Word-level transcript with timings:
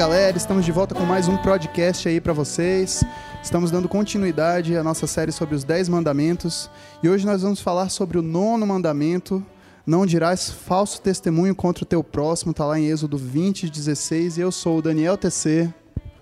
Galera, 0.00 0.34
estamos 0.34 0.64
de 0.64 0.72
volta 0.72 0.94
com 0.94 1.04
mais 1.04 1.28
um 1.28 1.36
podcast 1.36 2.08
aí 2.08 2.22
para 2.22 2.32
vocês. 2.32 3.04
Estamos 3.42 3.70
dando 3.70 3.86
continuidade 3.86 4.74
à 4.74 4.82
nossa 4.82 5.06
série 5.06 5.30
sobre 5.30 5.54
os 5.54 5.62
10 5.62 5.90
mandamentos 5.90 6.70
e 7.02 7.08
hoje 7.10 7.26
nós 7.26 7.42
vamos 7.42 7.60
falar 7.60 7.90
sobre 7.90 8.16
o 8.16 8.22
nono 8.22 8.66
mandamento. 8.66 9.44
Não 9.86 10.06
dirás 10.06 10.50
falso 10.50 11.02
testemunho 11.02 11.54
contra 11.54 11.84
o 11.84 11.86
teu 11.86 12.02
próximo, 12.02 12.54
tá 12.54 12.64
lá 12.64 12.80
em 12.80 12.86
Êxodo 12.86 13.18
20, 13.18 13.68
16. 13.68 14.38
E 14.38 14.40
eu 14.40 14.50
sou 14.50 14.78
o 14.78 14.82
Daniel 14.82 15.18
TC. 15.18 15.68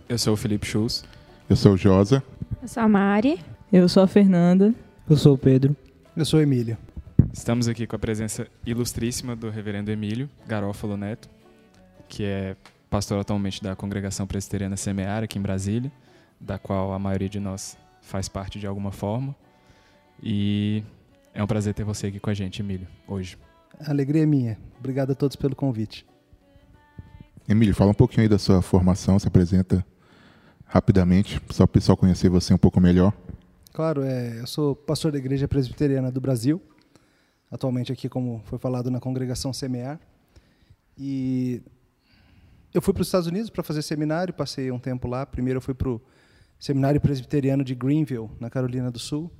Eu 0.08 0.18
sou 0.18 0.34
o 0.34 0.36
Felipe 0.36 0.66
Schultz. 0.66 1.04
Eu 1.48 1.54
sou 1.54 1.74
o 1.74 1.76
Josa. 1.76 2.20
Eu 2.60 2.66
sou 2.66 2.82
a 2.82 2.88
Mari. 2.88 3.38
Eu 3.72 3.88
sou 3.88 4.02
a 4.02 4.08
Fernanda. 4.08 4.74
Eu 5.08 5.16
sou 5.16 5.34
o 5.34 5.38
Pedro. 5.38 5.76
Eu 6.16 6.24
sou 6.24 6.40
o 6.40 6.42
Emílio. 6.42 6.76
Estamos 7.32 7.68
aqui 7.68 7.86
com 7.86 7.94
a 7.94 7.98
presença 8.00 8.48
ilustríssima 8.66 9.36
do 9.36 9.48
reverendo 9.50 9.92
Emílio 9.92 10.28
Garófalo 10.48 10.96
Neto, 10.96 11.30
que 12.08 12.24
é 12.24 12.56
pastor 12.88 13.20
atualmente 13.20 13.62
da 13.62 13.76
Congregação 13.76 14.26
Presbiteriana 14.26 14.76
Semear 14.76 15.22
aqui 15.22 15.38
em 15.38 15.42
Brasília, 15.42 15.92
da 16.40 16.58
qual 16.58 16.92
a 16.92 16.98
maioria 16.98 17.28
de 17.28 17.38
nós 17.38 17.76
faz 18.00 18.28
parte 18.28 18.58
de 18.58 18.66
alguma 18.66 18.90
forma. 18.90 19.34
E 20.22 20.82
é 21.34 21.42
um 21.42 21.46
prazer 21.46 21.74
ter 21.74 21.84
você 21.84 22.08
aqui 22.08 22.18
com 22.18 22.30
a 22.30 22.34
gente, 22.34 22.62
Emílio, 22.62 22.86
hoje. 23.06 23.38
A 23.80 23.90
alegria 23.90 24.22
é 24.22 24.26
minha. 24.26 24.58
Obrigado 24.78 25.12
a 25.12 25.14
todos 25.14 25.36
pelo 25.36 25.54
convite. 25.54 26.06
Emílio, 27.48 27.74
fala 27.74 27.90
um 27.90 27.94
pouquinho 27.94 28.22
aí 28.22 28.28
da 28.28 28.38
sua 28.38 28.60
formação, 28.60 29.18
se 29.18 29.28
apresenta 29.28 29.84
rapidamente, 30.64 31.40
só 31.50 31.66
para 31.66 31.70
o 31.70 31.74
pessoal 31.74 31.96
conhecer 31.96 32.28
você 32.28 32.52
um 32.52 32.58
pouco 32.58 32.80
melhor. 32.80 33.12
Claro, 33.72 34.02
é, 34.02 34.40
eu 34.40 34.46
sou 34.46 34.74
pastor 34.74 35.12
da 35.12 35.18
Igreja 35.18 35.46
Presbiteriana 35.46 36.10
do 36.10 36.20
Brasil, 36.20 36.60
atualmente 37.50 37.92
aqui, 37.92 38.08
como 38.08 38.42
foi 38.44 38.58
falado, 38.58 38.90
na 38.90 39.00
congregação 39.00 39.52
Semear. 39.52 39.98
E 40.98 41.62
eu 42.72 42.82
fui 42.82 42.92
para 42.92 43.00
os 43.00 43.08
Estados 43.08 43.26
Unidos 43.26 43.50
para 43.50 43.62
fazer 43.62 43.82
seminário, 43.82 44.34
passei 44.34 44.70
um 44.70 44.78
tempo 44.78 45.08
lá. 45.08 45.24
Primeiro 45.24 45.58
eu 45.58 45.62
fui 45.62 45.74
para 45.74 45.88
o 45.88 46.00
Seminário 46.58 47.00
Presbiteriano 47.00 47.64
de 47.64 47.74
Greenville, 47.74 48.28
na 48.38 48.50
Carolina 48.50 48.90
do 48.90 48.98
Sul. 48.98 49.30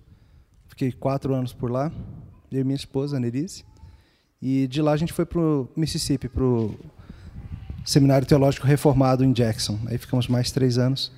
Fiquei 0.68 0.92
quatro 0.92 1.34
anos 1.34 1.52
por 1.52 1.70
lá, 1.70 1.92
eu 2.50 2.60
e 2.60 2.64
minha 2.64 2.76
esposa, 2.76 3.16
a 3.16 3.20
Nerise. 3.20 3.64
E 4.40 4.66
de 4.68 4.80
lá 4.80 4.92
a 4.92 4.96
gente 4.96 5.12
foi 5.12 5.26
para 5.26 5.40
o 5.40 5.68
Mississippi, 5.76 6.28
para 6.28 6.44
o 6.44 6.78
Seminário 7.84 8.26
Teológico 8.26 8.66
Reformado 8.66 9.24
em 9.24 9.32
Jackson. 9.32 9.78
Aí 9.86 9.98
ficamos 9.98 10.28
mais 10.28 10.50
três 10.50 10.78
anos. 10.78 11.12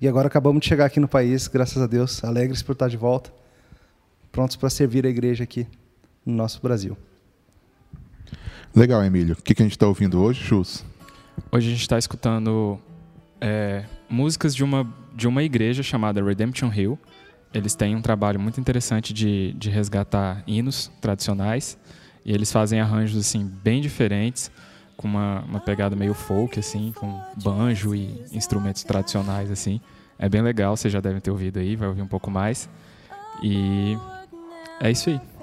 E 0.00 0.06
agora 0.06 0.28
acabamos 0.28 0.60
de 0.60 0.68
chegar 0.68 0.84
aqui 0.84 1.00
no 1.00 1.08
país, 1.08 1.48
graças 1.48 1.82
a 1.82 1.86
Deus, 1.86 2.22
alegres 2.22 2.62
por 2.62 2.72
estar 2.72 2.88
de 2.88 2.96
volta, 2.96 3.32
prontos 4.30 4.54
para 4.54 4.70
servir 4.70 5.04
a 5.04 5.08
igreja 5.08 5.42
aqui 5.42 5.66
no 6.24 6.34
nosso 6.34 6.60
Brasil. 6.62 6.96
Legal, 8.76 9.02
Emílio. 9.02 9.34
O 9.34 9.42
que 9.42 9.54
a 9.60 9.64
gente 9.64 9.72
está 9.72 9.88
ouvindo 9.88 10.20
hoje, 10.20 10.44
Chus? 10.44 10.84
Hoje 11.50 11.68
a 11.68 11.70
gente 11.70 11.80
está 11.80 11.98
escutando 11.98 12.78
é, 13.40 13.84
músicas 14.08 14.54
de 14.54 14.64
uma, 14.64 14.86
de 15.14 15.26
uma 15.26 15.42
igreja 15.42 15.82
chamada 15.82 16.22
Redemption 16.22 16.72
Hill. 16.72 16.98
Eles 17.52 17.74
têm 17.74 17.96
um 17.96 18.02
trabalho 18.02 18.38
muito 18.38 18.60
interessante 18.60 19.14
de, 19.14 19.52
de 19.54 19.70
resgatar 19.70 20.42
hinos 20.46 20.90
tradicionais 21.00 21.78
e 22.24 22.32
eles 22.32 22.52
fazem 22.52 22.80
arranjos 22.80 23.18
assim 23.18 23.50
bem 23.62 23.80
diferentes, 23.80 24.50
com 24.96 25.08
uma, 25.08 25.40
uma 25.42 25.60
pegada 25.60 25.96
meio 25.96 26.12
folk 26.12 26.58
assim, 26.58 26.92
com 26.92 27.20
banjo 27.42 27.94
e 27.94 28.22
instrumentos 28.32 28.84
tradicionais 28.84 29.50
assim. 29.50 29.80
É 30.18 30.28
bem 30.28 30.42
legal, 30.42 30.76
vocês 30.76 30.92
já 30.92 31.00
devem 31.00 31.20
ter 31.20 31.30
ouvido 31.30 31.58
aí, 31.58 31.76
vai 31.76 31.88
ouvir 31.88 32.02
um 32.02 32.08
pouco 32.08 32.30
mais. 32.30 32.68
E 33.42 33.96
é 34.80 34.90
isso 34.90 35.08
aí. 35.08 35.37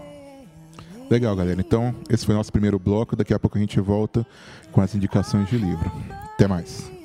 Legal, 1.09 1.35
galera. 1.35 1.61
Então, 1.61 1.95
esse 2.09 2.25
foi 2.25 2.33
o 2.33 2.37
nosso 2.37 2.51
primeiro 2.51 2.79
bloco. 2.79 3.15
Daqui 3.15 3.33
a 3.33 3.39
pouco 3.39 3.57
a 3.57 3.61
gente 3.61 3.79
volta 3.79 4.25
com 4.71 4.81
as 4.81 4.93
indicações 4.95 5.49
de 5.49 5.57
livro. 5.57 5.91
Até 6.33 6.47
mais. 6.47 6.95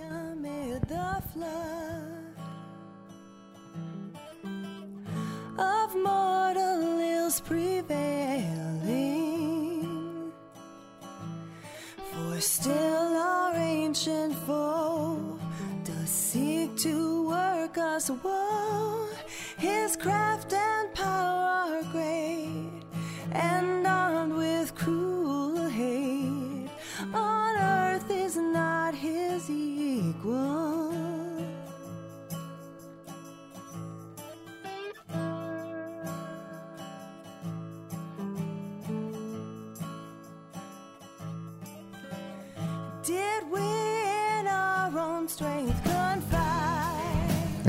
still 12.41 12.73
our 12.73 13.55
ancient 13.55 14.35
foe 14.47 15.39
does 15.85 16.09
seek 16.09 16.75
to 16.77 17.29
work 17.29 17.77
us 17.77 18.11
woe. 18.11 19.09
His 19.59 19.97
craft 19.97 20.53
and 20.53 20.95
power 20.95 21.75
are 21.75 21.83
great, 21.93 22.70
and 23.33 23.87
armed 23.87 24.35
with 24.35 24.75
cruel 24.75 25.69
hate, 25.69 26.71
on 27.15 27.57
earth 27.57 28.11
is 28.11 28.37
not 28.37 28.95
his 28.95 29.49
equal. 29.49 30.91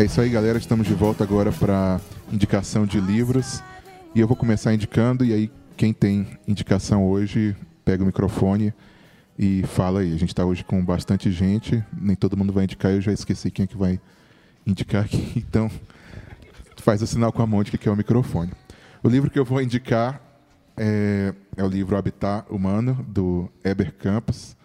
É 0.01 0.05
isso 0.05 0.19
aí, 0.19 0.29
galera. 0.29 0.57
Estamos 0.57 0.87
de 0.87 0.95
volta 0.95 1.23
agora 1.23 1.51
para 1.51 2.01
indicação 2.31 2.87
de 2.87 2.99
livros. 2.99 3.61
E 4.13 4.19
eu 4.19 4.27
vou 4.27 4.35
começar 4.35 4.73
indicando, 4.73 5.23
e 5.23 5.31
aí 5.31 5.49
quem 5.77 5.93
tem 5.93 6.37
indicação 6.45 7.07
hoje, 7.07 7.55
pega 7.85 8.03
o 8.03 8.05
microfone 8.05 8.73
e 9.39 9.63
fala 9.63 10.01
aí. 10.01 10.13
A 10.13 10.17
gente 10.17 10.29
está 10.29 10.43
hoje 10.43 10.65
com 10.65 10.83
bastante 10.83 11.31
gente, 11.31 11.81
nem 11.93 12.13
todo 12.13 12.35
mundo 12.35 12.51
vai 12.51 12.65
indicar, 12.65 12.91
eu 12.91 12.99
já 12.99 13.13
esqueci 13.13 13.49
quem 13.49 13.63
é 13.63 13.67
que 13.67 13.77
vai 13.77 14.01
indicar 14.67 15.05
aqui. 15.05 15.45
Então, 15.47 15.71
faz 16.75 17.01
o 17.01 17.07
sinal 17.07 17.31
com 17.31 17.41
a 17.41 17.47
mão 17.47 17.63
de 17.63 17.77
que 17.77 17.87
é 17.87 17.91
o 17.91 17.95
microfone. 17.95 18.51
O 19.01 19.07
livro 19.07 19.29
que 19.29 19.39
eu 19.39 19.45
vou 19.45 19.61
indicar 19.61 20.21
é, 20.75 21.33
é 21.55 21.63
o 21.63 21.67
livro 21.69 21.95
Habitat 21.95 22.45
Humano, 22.51 23.05
do 23.07 23.49
Eber 23.63 23.93
Campos. 23.93 24.57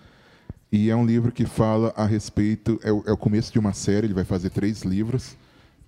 E 0.72 0.90
é 0.90 0.96
um 0.96 1.06
livro 1.06 1.30
que 1.30 1.46
fala 1.46 1.94
a 1.96 2.04
respeito, 2.04 2.80
é 2.82 2.90
o, 2.90 3.04
é 3.06 3.12
o 3.12 3.16
começo 3.16 3.52
de 3.52 3.60
uma 3.60 3.72
série, 3.72 4.08
ele 4.08 4.14
vai 4.14 4.24
fazer 4.24 4.50
três 4.50 4.82
livros 4.82 5.36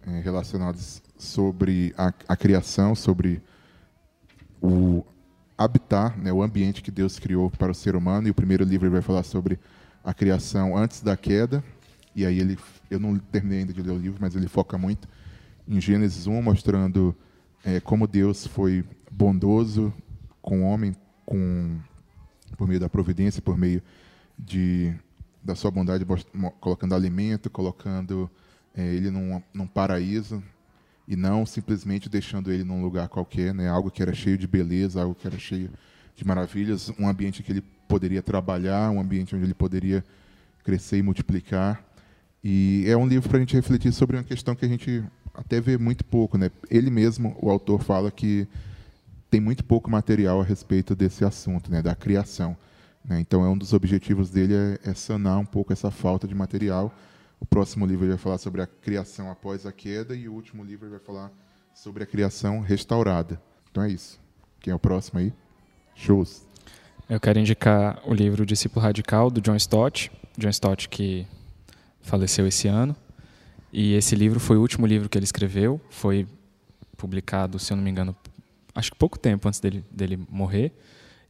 é, 0.06 0.20
relacionados 0.20 1.02
sobre 1.18 1.92
a, 1.98 2.12
a, 2.28 2.36
criação, 2.36 2.94
sobre 2.94 3.42
o 4.62 5.04
habitat, 5.56 6.16
né, 6.16 6.32
o 6.32 6.42
ambiente 6.42 6.80
que 6.80 6.90
Deus 6.90 7.18
criou 7.18 7.50
para 7.50 7.72
o 7.72 7.74
ser 7.74 7.96
humano. 7.96 8.28
E 8.28 8.30
o 8.30 8.34
primeiro 8.34 8.64
livro 8.64 8.86
ele 8.86 8.92
vai 8.92 9.02
falar 9.02 9.24
sobre 9.24 9.58
a 10.04 10.14
criação 10.14 10.76
antes 10.76 11.02
da 11.02 11.16
queda. 11.16 11.62
E 12.14 12.24
aí 12.24 12.38
ele, 12.38 12.56
eu 12.88 13.00
não 13.00 13.18
terminei 13.18 13.60
ainda 13.60 13.72
de 13.72 13.82
ler 13.82 13.92
o 13.92 13.98
livro, 13.98 14.18
mas 14.20 14.34
ele 14.36 14.48
foca 14.48 14.78
muito 14.78 15.08
em 15.66 15.80
Gênesis 15.80 16.26
1, 16.26 16.40
mostrando 16.40 17.14
é, 17.64 17.80
como 17.80 18.06
Deus 18.06 18.46
foi 18.46 18.84
bondoso 19.10 19.92
com 20.40 20.62
o 20.62 20.64
homem, 20.64 20.94
com, 21.26 21.78
por 22.56 22.66
meio 22.66 22.80
da 22.80 22.88
providência, 22.88 23.42
por 23.42 23.58
meio 23.58 23.82
de, 24.38 24.94
da 25.44 25.54
sua 25.54 25.70
bondade, 25.70 26.06
colocando 26.60 26.94
alimento, 26.94 27.50
colocando 27.50 28.30
é, 28.74 28.82
ele 28.82 29.10
num, 29.10 29.42
num 29.52 29.66
paraíso 29.66 30.42
e 31.08 31.16
não 31.16 31.46
simplesmente 31.46 32.06
deixando 32.06 32.52
ele 32.52 32.62
num 32.62 32.82
lugar 32.82 33.08
qualquer, 33.08 33.54
né? 33.54 33.66
algo 33.66 33.90
que 33.90 34.02
era 34.02 34.14
cheio 34.14 34.36
de 34.36 34.46
beleza, 34.46 35.00
algo 35.00 35.14
que 35.14 35.26
era 35.26 35.38
cheio 35.38 35.70
de 36.14 36.22
maravilhas, 36.22 36.92
um 36.98 37.08
ambiente 37.08 37.42
que 37.42 37.50
ele 37.50 37.62
poderia 37.88 38.22
trabalhar, 38.22 38.90
um 38.90 39.00
ambiente 39.00 39.34
onde 39.34 39.44
ele 39.44 39.54
poderia 39.54 40.04
crescer 40.62 40.98
e 40.98 41.02
multiplicar. 41.02 41.82
E 42.44 42.84
é 42.86 42.94
um 42.94 43.06
livro 43.06 43.26
para 43.26 43.38
a 43.38 43.40
gente 43.40 43.56
refletir 43.56 43.90
sobre 43.90 44.18
uma 44.18 44.22
questão 44.22 44.54
que 44.54 44.66
a 44.66 44.68
gente 44.68 45.02
até 45.32 45.62
vê 45.62 45.78
muito 45.78 46.04
pouco. 46.04 46.36
Né? 46.36 46.50
Ele 46.70 46.90
mesmo, 46.90 47.34
o 47.40 47.48
autor, 47.48 47.82
fala 47.82 48.10
que 48.10 48.46
tem 49.30 49.40
muito 49.40 49.64
pouco 49.64 49.90
material 49.90 50.42
a 50.42 50.44
respeito 50.44 50.94
desse 50.94 51.24
assunto, 51.24 51.70
né? 51.70 51.80
da 51.80 51.94
criação. 51.94 52.54
Né? 53.02 53.18
Então, 53.18 53.42
é 53.46 53.48
um 53.48 53.56
dos 53.56 53.72
objetivos 53.72 54.28
dele 54.28 54.54
é, 54.54 54.90
é 54.90 54.94
sanar 54.94 55.38
um 55.38 55.46
pouco 55.46 55.72
essa 55.72 55.90
falta 55.90 56.28
de 56.28 56.34
material. 56.34 56.94
O 57.40 57.46
próximo 57.46 57.86
livro 57.86 58.06
vai 58.08 58.16
falar 58.16 58.38
sobre 58.38 58.62
a 58.62 58.66
criação 58.66 59.30
após 59.30 59.64
a 59.64 59.72
queda 59.72 60.14
e 60.14 60.28
o 60.28 60.32
último 60.32 60.64
livro 60.64 60.90
vai 60.90 60.98
falar 60.98 61.30
sobre 61.74 62.02
a 62.02 62.06
criação 62.06 62.60
restaurada. 62.60 63.40
Então 63.70 63.82
é 63.82 63.90
isso. 63.90 64.20
Quem 64.60 64.72
é 64.72 64.74
o 64.74 64.78
próximo 64.78 65.20
aí? 65.20 65.32
Shows. 65.94 66.46
Eu 67.08 67.20
quero 67.20 67.38
indicar 67.38 68.02
o 68.04 68.12
livro 68.12 68.44
Discípulo 68.44 68.84
Radical, 68.84 69.30
do 69.30 69.40
John 69.40 69.56
Stott. 69.56 70.10
John 70.36 70.50
Stott 70.50 70.88
que 70.88 71.26
faleceu 72.00 72.46
esse 72.46 72.68
ano. 72.68 72.94
E 73.72 73.94
esse 73.94 74.14
livro 74.14 74.40
foi 74.40 74.56
o 74.56 74.60
último 74.60 74.86
livro 74.86 75.08
que 75.08 75.16
ele 75.16 75.24
escreveu. 75.24 75.80
Foi 75.90 76.26
publicado, 76.96 77.58
se 77.58 77.72
eu 77.72 77.76
não 77.76 77.84
me 77.84 77.90
engano, 77.90 78.14
acho 78.74 78.90
que 78.90 78.98
pouco 78.98 79.18
tempo 79.18 79.46
antes 79.46 79.60
dele, 79.60 79.84
dele 79.90 80.18
morrer. 80.28 80.72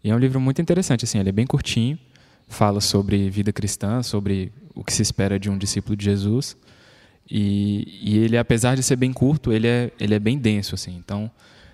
E 0.03 0.11
é 0.11 0.15
um 0.15 0.19
livro 0.19 0.41
muito 0.41 0.63
interessante, 0.63 1.05
assim, 1.05 1.19
ele 1.19 1.29
é 1.29 1.33
bem 1.33 1.47
curtinho, 1.47 1.99
fala 2.47 2.81
sobre 2.81 3.29
vida 3.29 3.53
cristã, 3.53 4.03
sobre 4.03 4.53
o 4.79 4.85
que 4.85 4.93
se 4.93 5.03
espera 5.03 5.39
de 5.39 5.51
um 5.51 5.59
discípulo 5.59 5.97
de 5.97 6.05
Jesus. 6.05 6.57
E, 7.29 7.99
e 8.01 8.19
ele, 8.19 8.39
apesar 8.39 8.77
de 8.77 8.83
ser 8.83 8.95
bem 8.95 9.13
curto, 9.13 9.53
ele 9.53 9.67
é, 9.67 9.91
ele 9.99 10.15
é 10.15 10.19
bem 10.19 10.39
denso, 10.39 10.77
assim. 10.77 10.97
Então, 10.97 11.29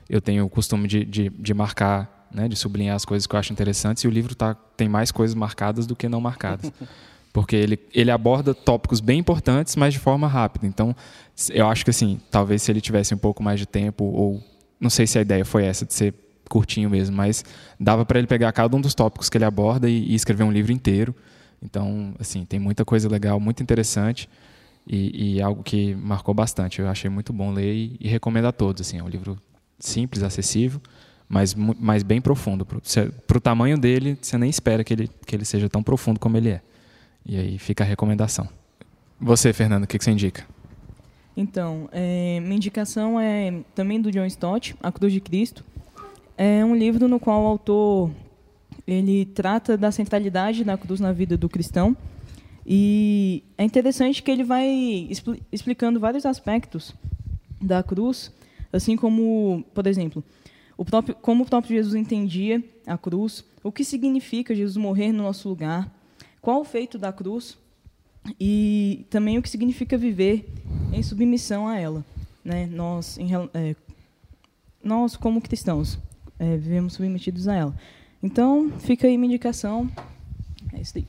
eu 0.09 0.21
tenho 0.21 0.45
o 0.45 0.49
costume 0.49 0.89
de, 0.89 1.05
de, 1.05 1.29
de 1.29 1.55
marcar, 1.55 2.27
né, 2.33 2.49
de 2.49 2.57
sublinhar 2.57 2.97
as 2.97 3.05
coisas 3.05 3.27
que 3.27 3.35
eu 3.37 3.39
acho 3.39 3.53
interessantes, 3.53 4.03
e 4.03 4.09
o 4.09 4.11
livro 4.11 4.35
tá, 4.35 4.55
tem 4.55 4.89
mais 4.89 5.13
coisas 5.13 5.35
marcadas 5.35 5.87
do 5.87 5.95
que 5.95 6.09
não 6.09 6.21
marcadas. 6.21 6.73
porque 7.31 7.57
ele, 7.57 7.79
ele 7.93 8.11
aborda 8.11 8.55
tópicos 8.55 9.01
bem 9.01 9.19
importantes, 9.19 9.77
mas 9.77 9.93
de 9.93 9.99
forma 9.99 10.27
rápida. 10.27 10.67
Então, 10.67 10.97
eu 11.51 11.69
acho 11.69 11.85
que 11.85 11.91
assim, 11.91 12.21
talvez 12.31 12.63
se 12.63 12.73
ele 12.73 12.81
tivesse 12.81 13.13
um 13.13 13.19
pouco 13.19 13.43
mais 13.43 13.61
de 13.61 13.67
tempo, 13.67 14.05
ou 14.05 14.43
não 14.81 14.89
sei 14.89 15.07
se 15.07 15.19
a 15.19 15.23
ideia 15.23 15.45
foi 15.45 15.65
essa 15.65 15.85
de 15.85 15.93
ser 15.93 16.15
curtinho 16.49 16.89
mesmo, 16.89 17.17
mas 17.17 17.45
dava 17.79 18.07
para 18.07 18.19
ele 18.19 18.29
pegar 18.29 18.53
cada 18.53 18.77
um 18.77 18.81
dos 18.81 18.95
tópicos 18.95 19.29
que 19.29 19.37
ele 19.37 19.45
aborda 19.45 19.91
e, 19.91 20.13
e, 20.13 20.15
escrever 20.15 20.45
um 20.45 20.53
livro 20.53 20.73
inteiro. 20.73 21.15
Então, 21.65 22.15
assim, 22.19 22.45
tem 22.45 22.61
muita 22.61 22.85
coisa 22.85 23.09
legal, 23.09 23.41
muito 23.41 23.63
interessante 23.63 24.29
e, 24.87 25.37
e 25.37 25.43
algo 25.43 25.63
que 25.63 25.95
marcou 25.95 26.35
bastante. 26.35 26.81
Eu 26.81 26.89
achei 26.89 27.09
muito 27.09 27.33
bom 27.33 27.53
ler 27.53 27.75
e, 27.75 27.97
e 28.01 28.09
recomendo 28.09 28.47
a 28.47 28.53
todos. 28.53 28.83
Assim, 28.83 28.99
é 28.99 29.03
um 29.03 29.09
livro 29.09 29.39
simples, 29.79 30.23
acessível, 30.23 30.81
mas, 31.29 31.55
mas 31.55 32.03
bem 32.03 32.21
profundo. 32.21 32.67
Para 32.67 33.39
o 33.39 33.41
tamanho 33.41 33.79
dele, 33.79 34.19
você 34.21 34.37
nem 34.37 34.51
espera 34.51 34.85
que 34.85 34.93
ele, 34.93 35.11
que 35.27 35.35
ele 35.35 35.45
seja 35.45 35.69
tão 35.69 35.83
profundo 35.83 36.21
como 36.21 36.37
ele 36.37 36.51
é. 36.51 36.61
E 37.25 37.37
aí 37.37 37.59
fica 37.59 37.83
a 37.83 37.87
recomendação. 37.87 38.47
Você, 39.19 39.53
Fernando, 39.53 39.85
o 39.85 39.87
que, 39.87 39.97
que 39.97 40.05
você 40.05 40.11
indica? 40.11 40.47
Então, 41.37 41.89
é, 41.91 42.39
minha 42.41 42.57
indicação 42.57 43.19
é 43.19 43.63
também 43.75 44.01
do 44.01 44.11
John 44.11 44.27
Stott, 44.27 44.77
A 44.83 44.93
Cruz 44.93 45.13
de 45.13 45.21
Cristo. 45.21 45.65
É 46.37 46.65
um 46.65 46.77
livro 46.77 47.09
no 47.09 47.19
qual 47.19 47.43
o 47.43 47.47
autor 47.47 48.11
ele 48.87 49.25
trata 49.25 49.77
da 49.77 49.91
centralidade 49.91 50.65
da 50.65 50.77
cruz 50.77 51.01
na 51.01 51.13
vida 51.13 51.37
do 51.37 51.49
cristão 51.49 51.97
e 52.67 53.43
é 53.59 53.65
interessante 53.65 54.23
que 54.23 54.31
ele 54.31 54.45
vai 54.45 54.69
expl 55.11 55.35
explicando 55.53 56.01
vários 56.01 56.25
aspectos 56.25 56.95
da 57.61 57.83
cruz, 57.83 58.33
assim 58.73 58.97
como, 58.97 59.65
por 59.75 59.87
exemplo, 59.87 60.25
o 60.77 60.85
próprio, 60.85 61.15
como 61.15 61.45
o 61.45 61.47
próprio 61.47 61.77
Jesus 61.77 61.95
entendia 61.95 62.63
a 62.87 62.97
cruz, 62.97 63.45
o 63.63 63.71
que 63.71 63.85
significa 63.85 64.55
Jesus 64.55 64.77
morrer 64.77 65.13
no 65.13 65.23
nosso 65.23 65.49
lugar, 65.49 65.93
qual 66.41 66.61
o 66.61 66.65
feito 66.65 66.99
da 66.99 67.13
cruz 67.13 67.57
e 68.41 69.07
também 69.11 69.37
o 69.37 69.43
que 69.43 69.51
significa 69.51 69.99
viver 69.99 70.51
em 70.93 71.03
submissão 71.03 71.69
a 71.69 71.79
ela. 71.79 72.05
Né? 72.43 72.67
Nós, 72.67 73.19
em, 73.19 73.31
é, 73.53 73.77
nós, 74.83 75.17
como 75.17 75.41
cristãos, 75.41 75.99
é, 76.39 76.57
vivemos 76.57 76.95
submetidos 76.95 77.47
a 77.47 77.55
ela. 77.55 77.75
Então, 78.25 78.73
fica 78.79 79.07
aí 79.07 79.19
minha 79.19 79.35
indicação. 79.35 79.87
É 80.73 80.81
isso 80.81 80.97
aí. 80.97 81.07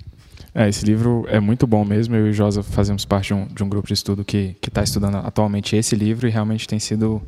É, 0.53 0.67
esse 0.67 0.85
livro 0.85 1.25
é 1.29 1.39
muito 1.39 1.65
bom 1.65 1.85
mesmo. 1.85 2.13
Eu 2.13 2.27
e 2.27 2.29
o 2.31 2.33
Josa 2.33 2.61
fazemos 2.61 3.05
parte 3.05 3.27
de 3.27 3.33
um, 3.33 3.47
de 3.47 3.63
um 3.63 3.69
grupo 3.69 3.87
de 3.87 3.93
estudo 3.93 4.25
que 4.25 4.57
está 4.61 4.83
estudando 4.83 5.15
atualmente 5.19 5.77
esse 5.77 5.95
livro 5.95 6.27
e 6.27 6.29
realmente 6.29 6.67
tem 6.67 6.77
sido 6.77 7.21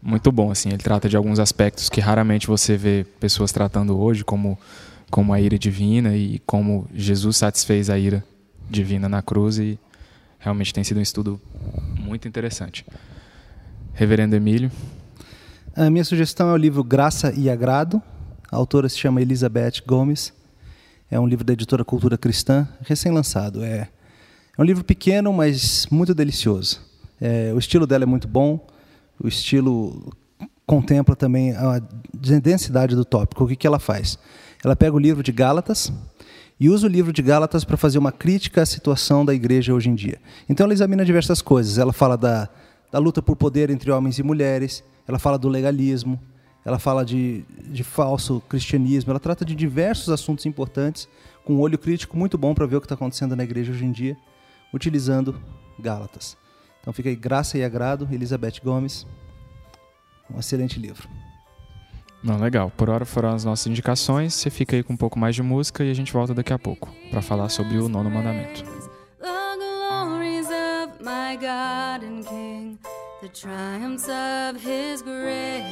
muito 0.00 0.30
bom. 0.30 0.52
Assim, 0.52 0.68
ele 0.68 0.78
trata 0.78 1.08
de 1.08 1.16
alguns 1.16 1.40
aspectos 1.40 1.88
que 1.88 2.00
raramente 2.00 2.46
você 2.46 2.76
vê 2.76 3.04
pessoas 3.18 3.50
tratando 3.50 3.98
hoje, 3.98 4.24
como 4.24 4.56
como 5.10 5.32
a 5.32 5.40
ira 5.40 5.58
divina 5.58 6.14
e 6.14 6.38
como 6.40 6.86
Jesus 6.94 7.38
satisfez 7.38 7.88
a 7.88 7.98
ira 7.98 8.22
divina 8.68 9.08
na 9.08 9.22
cruz 9.22 9.58
e 9.58 9.78
realmente 10.38 10.72
tem 10.72 10.84
sido 10.84 10.98
um 10.98 11.02
estudo 11.02 11.40
muito 11.98 12.28
interessante. 12.28 12.84
Reverendo 13.94 14.36
Emílio. 14.36 14.70
A 15.74 15.88
minha 15.90 16.04
sugestão 16.04 16.50
é 16.50 16.52
o 16.52 16.56
livro 16.56 16.84
Graça 16.84 17.32
e 17.34 17.48
Agrado. 17.48 18.02
A 18.50 18.56
autora 18.56 18.88
se 18.88 18.98
chama 18.98 19.20
Elizabeth 19.20 19.82
Gomes. 19.86 20.32
É 21.10 21.20
um 21.20 21.26
livro 21.26 21.44
da 21.44 21.52
editora 21.52 21.84
Cultura 21.84 22.16
Cristã, 22.16 22.66
recém-lançado. 22.80 23.62
É, 23.62 23.88
é 24.56 24.62
um 24.62 24.64
livro 24.64 24.82
pequeno, 24.82 25.32
mas 25.32 25.86
muito 25.90 26.14
delicioso. 26.14 26.80
É, 27.20 27.52
o 27.54 27.58
estilo 27.58 27.86
dela 27.86 28.04
é 28.04 28.06
muito 28.06 28.26
bom. 28.26 28.66
O 29.22 29.28
estilo 29.28 30.12
contempla 30.66 31.14
também 31.14 31.54
a 31.54 31.82
densidade 32.14 32.96
do 32.96 33.04
tópico. 33.04 33.44
O 33.44 33.48
que, 33.48 33.56
que 33.56 33.66
ela 33.66 33.78
faz? 33.78 34.18
Ela 34.64 34.74
pega 34.74 34.96
o 34.96 34.98
livro 34.98 35.22
de 35.22 35.30
Gálatas 35.30 35.92
e 36.58 36.70
usa 36.70 36.86
o 36.86 36.90
livro 36.90 37.12
de 37.12 37.20
Gálatas 37.20 37.64
para 37.64 37.76
fazer 37.76 37.98
uma 37.98 38.12
crítica 38.12 38.62
à 38.62 38.66
situação 38.66 39.26
da 39.26 39.34
igreja 39.34 39.74
hoje 39.74 39.90
em 39.90 39.94
dia. 39.94 40.18
Então 40.48 40.64
ela 40.64 40.72
examina 40.72 41.04
diversas 41.04 41.42
coisas. 41.42 41.76
Ela 41.76 41.92
fala 41.92 42.16
da, 42.16 42.48
da 42.90 42.98
luta 42.98 43.20
por 43.20 43.36
poder 43.36 43.68
entre 43.68 43.90
homens 43.90 44.18
e 44.18 44.22
mulheres, 44.22 44.82
ela 45.06 45.18
fala 45.18 45.38
do 45.38 45.48
legalismo, 45.48 46.18
ela 46.68 46.78
fala 46.78 47.02
de, 47.02 47.46
de 47.64 47.82
falso 47.82 48.42
cristianismo, 48.46 49.10
ela 49.10 49.18
trata 49.18 49.42
de 49.42 49.54
diversos 49.54 50.10
assuntos 50.10 50.44
importantes 50.44 51.08
com 51.42 51.54
um 51.54 51.60
olho 51.60 51.78
crítico 51.78 52.14
muito 52.14 52.36
bom 52.36 52.54
para 52.54 52.66
ver 52.66 52.76
o 52.76 52.80
que 52.80 52.84
está 52.84 52.94
acontecendo 52.94 53.34
na 53.34 53.42
igreja 53.42 53.72
hoje 53.72 53.86
em 53.86 53.90
dia, 53.90 54.14
utilizando 54.72 55.34
Gálatas. 55.78 56.36
Então 56.82 56.92
fica 56.92 57.08
aí 57.08 57.16
Graça 57.16 57.56
e 57.56 57.64
Agrado, 57.64 58.06
Elizabeth 58.12 58.60
Gomes. 58.62 59.06
Um 60.30 60.38
excelente 60.38 60.78
livro. 60.78 61.08
Não, 62.22 62.36
legal. 62.38 62.70
Por 62.76 62.90
hora 62.90 63.06
foram 63.06 63.30
as 63.30 63.46
nossas 63.46 63.66
indicações. 63.66 64.34
Você 64.34 64.50
fica 64.50 64.76
aí 64.76 64.82
com 64.82 64.92
um 64.92 64.96
pouco 64.96 65.18
mais 65.18 65.34
de 65.34 65.42
música 65.42 65.82
e 65.82 65.90
a 65.90 65.94
gente 65.94 66.12
volta 66.12 66.34
daqui 66.34 66.52
a 66.52 66.58
pouco 66.58 66.92
para 67.10 67.22
falar 67.22 67.48
sobre 67.48 67.78
o 67.78 67.88
nono 67.88 68.10
mandamento. 68.10 68.62
The 71.40 73.07
triumphs 73.26 74.08
of 74.08 74.60
his 74.60 75.02
grace. 75.02 75.64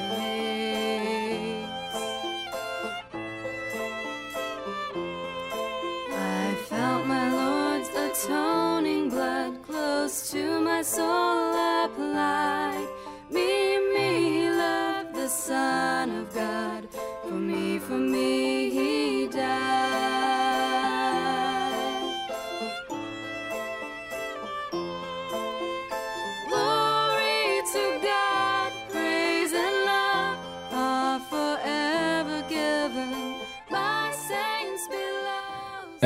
I 6.10 6.56
felt 6.69 7.06
my 7.06 7.31
Lord's 7.31 7.88
atoning 7.90 9.10
blood 9.10 9.62
close 9.62 10.28
to 10.32 10.60
my 10.60 10.82
soul 10.82 11.54
applied. 11.84 12.88
Me, 13.31 13.78
me, 13.94 14.40
he 14.40 14.50
loved 14.50 15.14
the 15.14 15.28
Son 15.28 16.10
of 16.10 16.34
God. 16.34 16.88
For 17.22 17.31
me, 17.31 17.78
for 17.78 17.98
me, 17.98 18.70
he 18.70 19.28
died. 19.28 20.16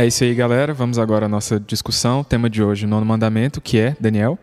É 0.01 0.07
isso 0.07 0.25
aí, 0.25 0.35
galera. 0.35 0.73
Vamos 0.73 0.99
agora 0.99 1.27
à 1.27 1.29
nossa 1.29 1.61
discussão. 1.61 2.25
Tema 2.25 2.49
de 2.49 2.63
hoje, 2.63 2.87
nono 2.87 3.05
mandamento, 3.05 3.61
que 3.61 3.79
é 3.79 3.95
Daniel. 4.01 4.39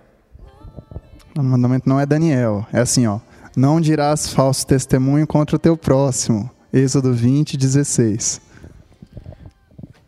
O 1.35 1.41
mandamento 1.41 1.89
não 1.89 1.99
é 1.99 2.05
Daniel. 2.05 2.67
É 2.71 2.79
assim, 2.79 3.07
ó. 3.07 3.19
Não 3.55 3.81
dirás 3.81 4.31
falso 4.31 4.67
testemunho 4.67 5.25
contra 5.25 5.55
o 5.55 5.59
teu 5.59 5.75
próximo. 5.75 6.47
Êxodo 6.71 7.11
20, 7.11 7.57
16. 7.57 8.39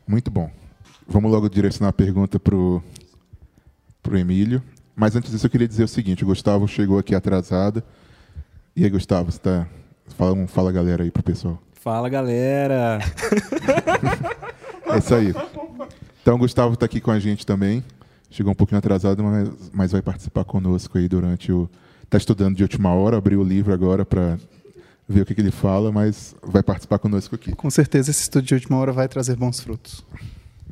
Muito 0.08 0.30
bom. 0.30 0.52
Vamos 1.08 1.32
logo 1.32 1.50
direcionar 1.50 1.90
a 1.90 1.94
pergunta 1.94 2.40
para 2.40 2.56
o 2.56 2.84
Emílio. 4.14 4.62
Mas 4.96 5.16
antes 5.16 5.32
disso, 5.32 5.48
eu 5.48 5.50
queria 5.50 5.68
dizer 5.68 5.86
o 5.86 5.88
seguinte: 5.88 6.24
o 6.24 6.28
Gustavo 6.28 6.68
chegou 6.68 7.00
aqui 7.00 7.16
atrasado. 7.16 7.82
E 8.76 8.84
aí, 8.84 8.90
Gustavo, 8.92 9.32
você 9.32 9.40
tá. 9.40 9.68
Fala, 10.16 10.46
fala 10.46 10.72
galera 10.72 11.02
aí 11.02 11.10
pro 11.10 11.24
pessoal. 11.24 11.60
Fala 11.80 12.10
galera! 12.10 13.00
é 14.92 14.98
isso 14.98 15.16
aí. 15.16 15.34
Então, 16.22 16.36
o 16.36 16.38
Gustavo 16.38 16.74
está 16.74 16.86
aqui 16.86 17.00
com 17.00 17.10
a 17.10 17.20
gente 17.20 17.46
também. 17.46 17.82
Chegou 18.30 18.52
um 18.52 18.56
pouquinho 18.56 18.80
atrasado, 18.80 19.24
mas, 19.24 19.50
mas 19.72 19.92
vai 19.94 20.02
participar 20.02 20.44
conosco 20.44 20.98
aí 20.98 21.08
durante 21.08 21.54
o. 21.54 21.70
Está 22.04 22.18
estudando 22.18 22.58
de 22.58 22.64
última 22.64 22.94
hora, 22.94 23.18
abriu 23.18 23.40
o 23.40 23.44
livro 23.44 23.74
agora 23.74 24.04
para 24.04 24.38
ver 25.08 25.22
o 25.22 25.26
que, 25.26 25.34
que, 25.34 25.42
ele 25.42 25.52
fala, 25.52 25.90
mas 25.90 26.36
vai 26.44 26.62
participar 26.62 27.00
conosco 27.00 27.36
aqui. 27.36 27.56
Com 27.56 27.70
certeza 27.70 28.12
esse 28.12 28.24
estudo 28.24 28.46
de 28.46 28.54
última 28.56 28.78
hora 28.78 28.92
vai 28.92 29.08
trazer 29.08 29.38
bons 29.38 29.62
frutos. 29.62 30.04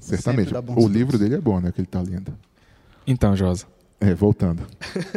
Certamente. 0.01 0.53
O 0.53 0.61
frutos. 0.61 0.85
livro 0.85 1.17
dele 1.17 1.35
é 1.35 1.41
bom, 1.41 1.61
né? 1.61 1.71
Que 1.71 1.79
ele 1.79 1.87
está 1.87 2.01
lendo. 2.01 2.33
Então, 3.05 3.33
Josa. 3.33 3.65
É, 4.01 4.13
voltando. 4.13 4.61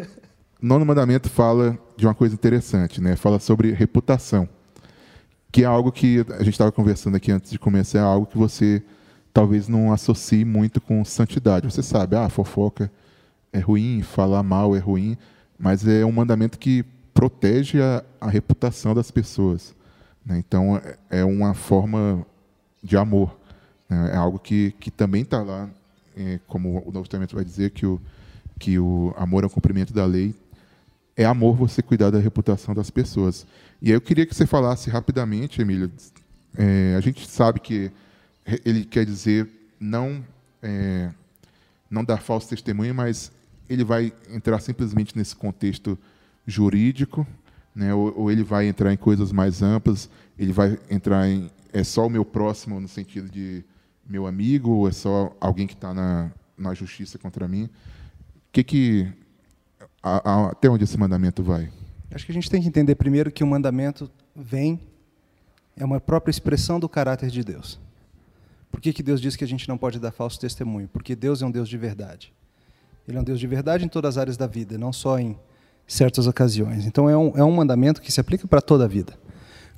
Nono 0.62 0.86
mandamento 0.86 1.28
fala 1.28 1.76
de 1.96 2.06
uma 2.06 2.14
coisa 2.14 2.34
interessante, 2.34 3.00
né? 3.00 3.16
Fala 3.16 3.40
sobre 3.40 3.72
reputação, 3.72 4.48
que 5.52 5.62
é 5.62 5.66
algo 5.66 5.90
que 5.90 6.24
a 6.30 6.42
gente 6.42 6.50
estava 6.50 6.72
conversando 6.72 7.16
aqui 7.16 7.32
antes 7.32 7.50
de 7.50 7.58
começar, 7.58 7.98
é 7.98 8.02
algo 8.02 8.26
que 8.26 8.38
você 8.38 8.82
talvez 9.32 9.68
não 9.68 9.92
associe 9.92 10.44
muito 10.44 10.80
com 10.80 11.04
santidade. 11.04 11.66
Você 11.70 11.82
sabe, 11.82 12.16
ah, 12.16 12.28
fofoca 12.28 12.90
é 13.52 13.58
ruim, 13.58 14.02
falar 14.02 14.42
mal 14.42 14.76
é 14.76 14.78
ruim, 14.78 15.16
mas 15.58 15.86
é 15.86 16.04
um 16.04 16.12
mandamento 16.12 16.58
que 16.58 16.84
protege 17.12 17.80
a, 17.80 18.04
a 18.20 18.28
reputação 18.28 18.94
das 18.94 19.10
pessoas. 19.10 19.74
Né? 20.24 20.38
Então, 20.38 20.76
é, 20.76 21.20
é 21.20 21.24
uma 21.24 21.54
forma 21.54 22.24
de 22.82 22.96
amor. 22.96 23.36
Né? 23.88 24.10
É 24.12 24.16
algo 24.16 24.38
que, 24.38 24.72
que 24.78 24.90
também 24.90 25.22
está 25.22 25.42
lá, 25.42 25.68
é, 26.16 26.38
como 26.46 26.78
o 26.86 26.92
Novo 26.92 27.02
Testamento 27.02 27.34
vai 27.34 27.44
dizer, 27.44 27.70
que 27.70 27.84
o, 27.84 28.00
que 28.58 28.78
o 28.78 29.12
amor 29.16 29.42
é 29.42 29.46
o 29.46 29.50
cumprimento 29.50 29.92
da 29.92 30.04
lei. 30.04 30.34
É 31.16 31.24
amor 31.24 31.56
você 31.56 31.82
cuidar 31.82 32.10
da 32.10 32.18
reputação 32.18 32.74
das 32.74 32.90
pessoas. 32.90 33.46
E 33.82 33.88
aí 33.88 33.92
eu 33.92 34.00
queria 34.00 34.26
que 34.26 34.34
você 34.34 34.46
falasse 34.46 34.90
rapidamente, 34.90 35.62
Emílio. 35.62 35.90
É, 36.56 36.94
a 36.96 37.00
gente 37.00 37.28
sabe 37.28 37.60
que 37.60 37.90
ele 38.64 38.84
quer 38.84 39.04
dizer 39.04 39.48
não 39.78 40.24
é, 40.62 41.10
não 41.88 42.04
dar 42.04 42.18
falso 42.18 42.48
testemunho, 42.48 42.94
mas 42.94 43.32
ele 43.68 43.84
vai 43.84 44.12
entrar 44.28 44.60
simplesmente 44.60 45.16
nesse 45.16 45.34
contexto 45.34 45.98
jurídico, 46.46 47.26
né? 47.74 47.94
ou, 47.94 48.12
ou, 48.16 48.30
ele 48.30 48.42
vai 48.42 48.66
entrar 48.66 48.92
em 48.92 48.96
coisas 48.96 49.32
mais 49.32 49.62
amplas, 49.62 50.10
ele 50.38 50.52
vai 50.52 50.78
entrar 50.90 51.28
em 51.28 51.50
é 51.72 51.84
só 51.84 52.06
o 52.06 52.10
meu 52.10 52.24
próximo 52.24 52.80
no 52.80 52.88
sentido 52.88 53.30
de, 53.30 53.64
meu 54.10 54.26
amigo 54.26 54.70
ou 54.70 54.88
é 54.88 54.92
só 54.92 55.34
alguém 55.40 55.68
que 55.68 55.74
está 55.74 55.94
na, 55.94 56.32
na 56.58 56.74
justiça 56.74 57.16
contra 57.16 57.46
mim? 57.46 57.70
Que 58.50 58.64
que 58.64 59.08
a, 60.02 60.30
a, 60.30 60.50
até 60.50 60.68
onde 60.68 60.82
esse 60.82 60.98
mandamento 60.98 61.42
vai? 61.44 61.70
Acho 62.12 62.26
que 62.26 62.32
a 62.32 62.34
gente 62.34 62.50
tem 62.50 62.60
que 62.60 62.68
entender 62.68 62.94
primeiro 62.96 63.30
que 63.30 63.44
o 63.44 63.46
mandamento 63.46 64.10
vem 64.34 64.80
é 65.76 65.84
uma 65.84 66.00
própria 66.00 66.30
expressão 66.30 66.80
do 66.80 66.88
caráter 66.88 67.30
de 67.30 67.44
Deus. 67.44 67.78
Por 68.70 68.80
que, 68.80 68.92
que 68.92 69.02
Deus 69.02 69.20
diz 69.20 69.36
que 69.36 69.44
a 69.44 69.46
gente 69.46 69.68
não 69.68 69.78
pode 69.78 69.98
dar 69.98 70.10
falso 70.10 70.38
testemunho? 70.38 70.88
Porque 70.88 71.14
Deus 71.14 71.40
é 71.40 71.46
um 71.46 71.50
Deus 71.50 71.68
de 71.68 71.76
verdade. 71.76 72.32
Ele 73.06 73.16
é 73.16 73.20
um 73.20 73.24
Deus 73.24 73.40
de 73.40 73.46
verdade 73.46 73.84
em 73.84 73.88
todas 73.88 74.16
as 74.16 74.18
áreas 74.20 74.36
da 74.36 74.46
vida, 74.46 74.76
não 74.76 74.92
só 74.92 75.18
em 75.18 75.38
certas 75.86 76.26
ocasiões. 76.26 76.84
Então 76.84 77.08
é 77.08 77.16
um, 77.16 77.32
é 77.36 77.44
um 77.44 77.50
mandamento 77.50 78.02
que 78.02 78.12
se 78.12 78.20
aplica 78.20 78.46
para 78.46 78.60
toda 78.60 78.84
a 78.84 78.88
vida. 78.88 79.18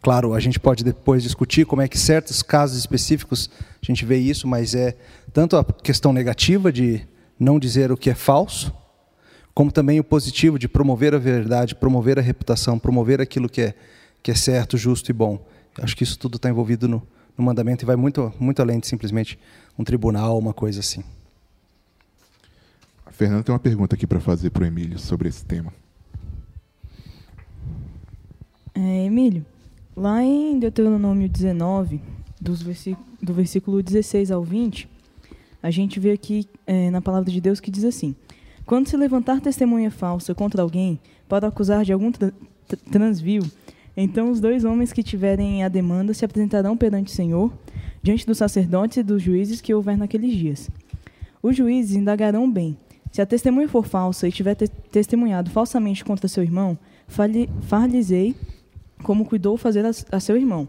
Claro, 0.02 0.34
a 0.34 0.40
gente 0.40 0.58
pode 0.58 0.82
depois 0.82 1.22
discutir 1.22 1.64
como 1.64 1.80
é 1.80 1.88
que 1.88 1.98
certos 1.98 2.42
casos 2.42 2.76
específicos 2.76 3.48
a 3.80 3.86
gente 3.86 4.04
vê 4.04 4.16
isso, 4.16 4.48
mas 4.48 4.74
é 4.74 4.96
tanto 5.32 5.56
a 5.56 5.64
questão 5.64 6.12
negativa 6.12 6.72
de 6.72 7.06
não 7.38 7.58
dizer 7.58 7.92
o 7.92 7.96
que 7.96 8.10
é 8.10 8.14
falso, 8.14 8.74
como 9.54 9.70
também 9.70 10.00
o 10.00 10.04
positivo 10.04 10.58
de 10.58 10.68
promover 10.68 11.14
a 11.14 11.18
verdade, 11.18 11.74
promover 11.74 12.18
a 12.18 12.22
reputação, 12.22 12.78
promover 12.78 13.20
aquilo 13.20 13.48
que 13.48 13.60
é, 13.60 13.74
que 14.22 14.30
é 14.30 14.34
certo, 14.34 14.76
justo 14.76 15.10
e 15.10 15.12
bom. 15.12 15.44
Acho 15.80 15.96
que 15.96 16.02
isso 16.02 16.18
tudo 16.18 16.36
está 16.36 16.48
envolvido 16.48 16.88
no, 16.88 17.02
no 17.36 17.44
mandamento 17.44 17.84
e 17.84 17.86
vai 17.86 17.96
muito, 17.96 18.32
muito 18.38 18.60
além 18.62 18.80
de 18.80 18.86
simplesmente 18.86 19.38
um 19.78 19.84
tribunal, 19.84 20.38
uma 20.38 20.52
coisa 20.52 20.80
assim. 20.80 21.02
A 23.04 23.10
Fernanda 23.10 23.42
tem 23.42 23.52
uma 23.52 23.58
pergunta 23.58 23.94
aqui 23.94 24.06
para 24.06 24.20
fazer 24.20 24.50
para 24.50 24.64
o 24.64 24.66
Emílio 24.66 24.98
sobre 24.98 25.28
esse 25.28 25.44
tema. 25.44 25.72
É, 28.74 29.04
Emílio, 29.04 29.44
lá 29.94 30.22
em 30.22 30.58
Deuteronômio 30.58 31.28
19, 31.28 32.00
dos 32.40 32.60
do 33.20 33.34
versículo 33.34 33.82
16 33.82 34.30
ao 34.30 34.42
20, 34.42 34.88
a 35.62 35.70
gente 35.70 36.00
vê 36.00 36.10
aqui 36.10 36.48
é, 36.66 36.90
na 36.90 37.00
palavra 37.00 37.30
de 37.30 37.40
Deus 37.40 37.60
que 37.60 37.70
diz 37.70 37.84
assim: 37.84 38.16
Quando 38.72 38.88
se 38.88 38.96
levantar 38.96 39.38
testemunha 39.38 39.90
falsa 39.90 40.34
contra 40.34 40.62
alguém 40.62 40.98
para 41.28 41.48
acusar 41.48 41.84
de 41.84 41.92
algum 41.92 42.10
tra 42.10 42.32
transvio, 42.90 43.42
então 43.94 44.30
os 44.30 44.40
dois 44.40 44.64
homens 44.64 44.94
que 44.94 45.02
tiverem 45.02 45.62
a 45.62 45.68
demanda 45.68 46.14
se 46.14 46.24
apresentarão 46.24 46.74
perante 46.74 47.12
o 47.12 47.14
Senhor, 47.14 47.52
diante 48.02 48.26
dos 48.26 48.38
sacerdotes 48.38 48.96
e 48.96 49.02
dos 49.02 49.20
juízes 49.22 49.60
que 49.60 49.74
houver 49.74 49.98
naqueles 49.98 50.34
dias. 50.34 50.70
Os 51.42 51.54
juízes 51.54 51.96
indagarão 51.96 52.50
bem. 52.50 52.74
Se 53.12 53.20
a 53.20 53.26
testemunha 53.26 53.68
for 53.68 53.84
falsa 53.84 54.26
e 54.26 54.32
tiver 54.32 54.54
te 54.54 54.66
testemunhado 54.90 55.50
falsamente 55.50 56.02
contra 56.02 56.26
seu 56.26 56.42
irmão, 56.42 56.78
far-lhes-ei 57.06 58.34
como 59.02 59.26
cuidou 59.26 59.58
fazer 59.58 59.84
a, 59.84 59.90
a 60.10 60.18
seu 60.18 60.34
irmão. 60.34 60.66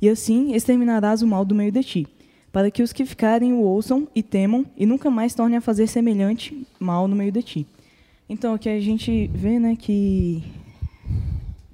E 0.00 0.08
assim 0.08 0.54
exterminarás 0.54 1.20
o 1.20 1.26
mal 1.26 1.44
do 1.44 1.54
meio 1.54 1.70
de 1.70 1.84
ti, 1.84 2.08
para 2.52 2.70
que 2.70 2.82
os 2.82 2.92
que 2.92 3.04
ficarem 3.06 3.52
o 3.52 3.60
ouçam 3.60 4.06
e 4.14 4.22
temam, 4.22 4.66
e 4.76 4.84
nunca 4.84 5.10
mais 5.10 5.34
tornem 5.34 5.56
a 5.56 5.60
fazer 5.60 5.86
semelhante 5.86 6.66
mal 6.78 7.08
no 7.08 7.16
meio 7.16 7.32
de 7.32 7.42
ti. 7.42 7.66
Então, 8.28 8.54
o 8.54 8.58
que 8.58 8.68
a 8.68 8.80
gente 8.80 9.28
vê, 9.32 9.58
né, 9.58 9.74
que 9.74 10.44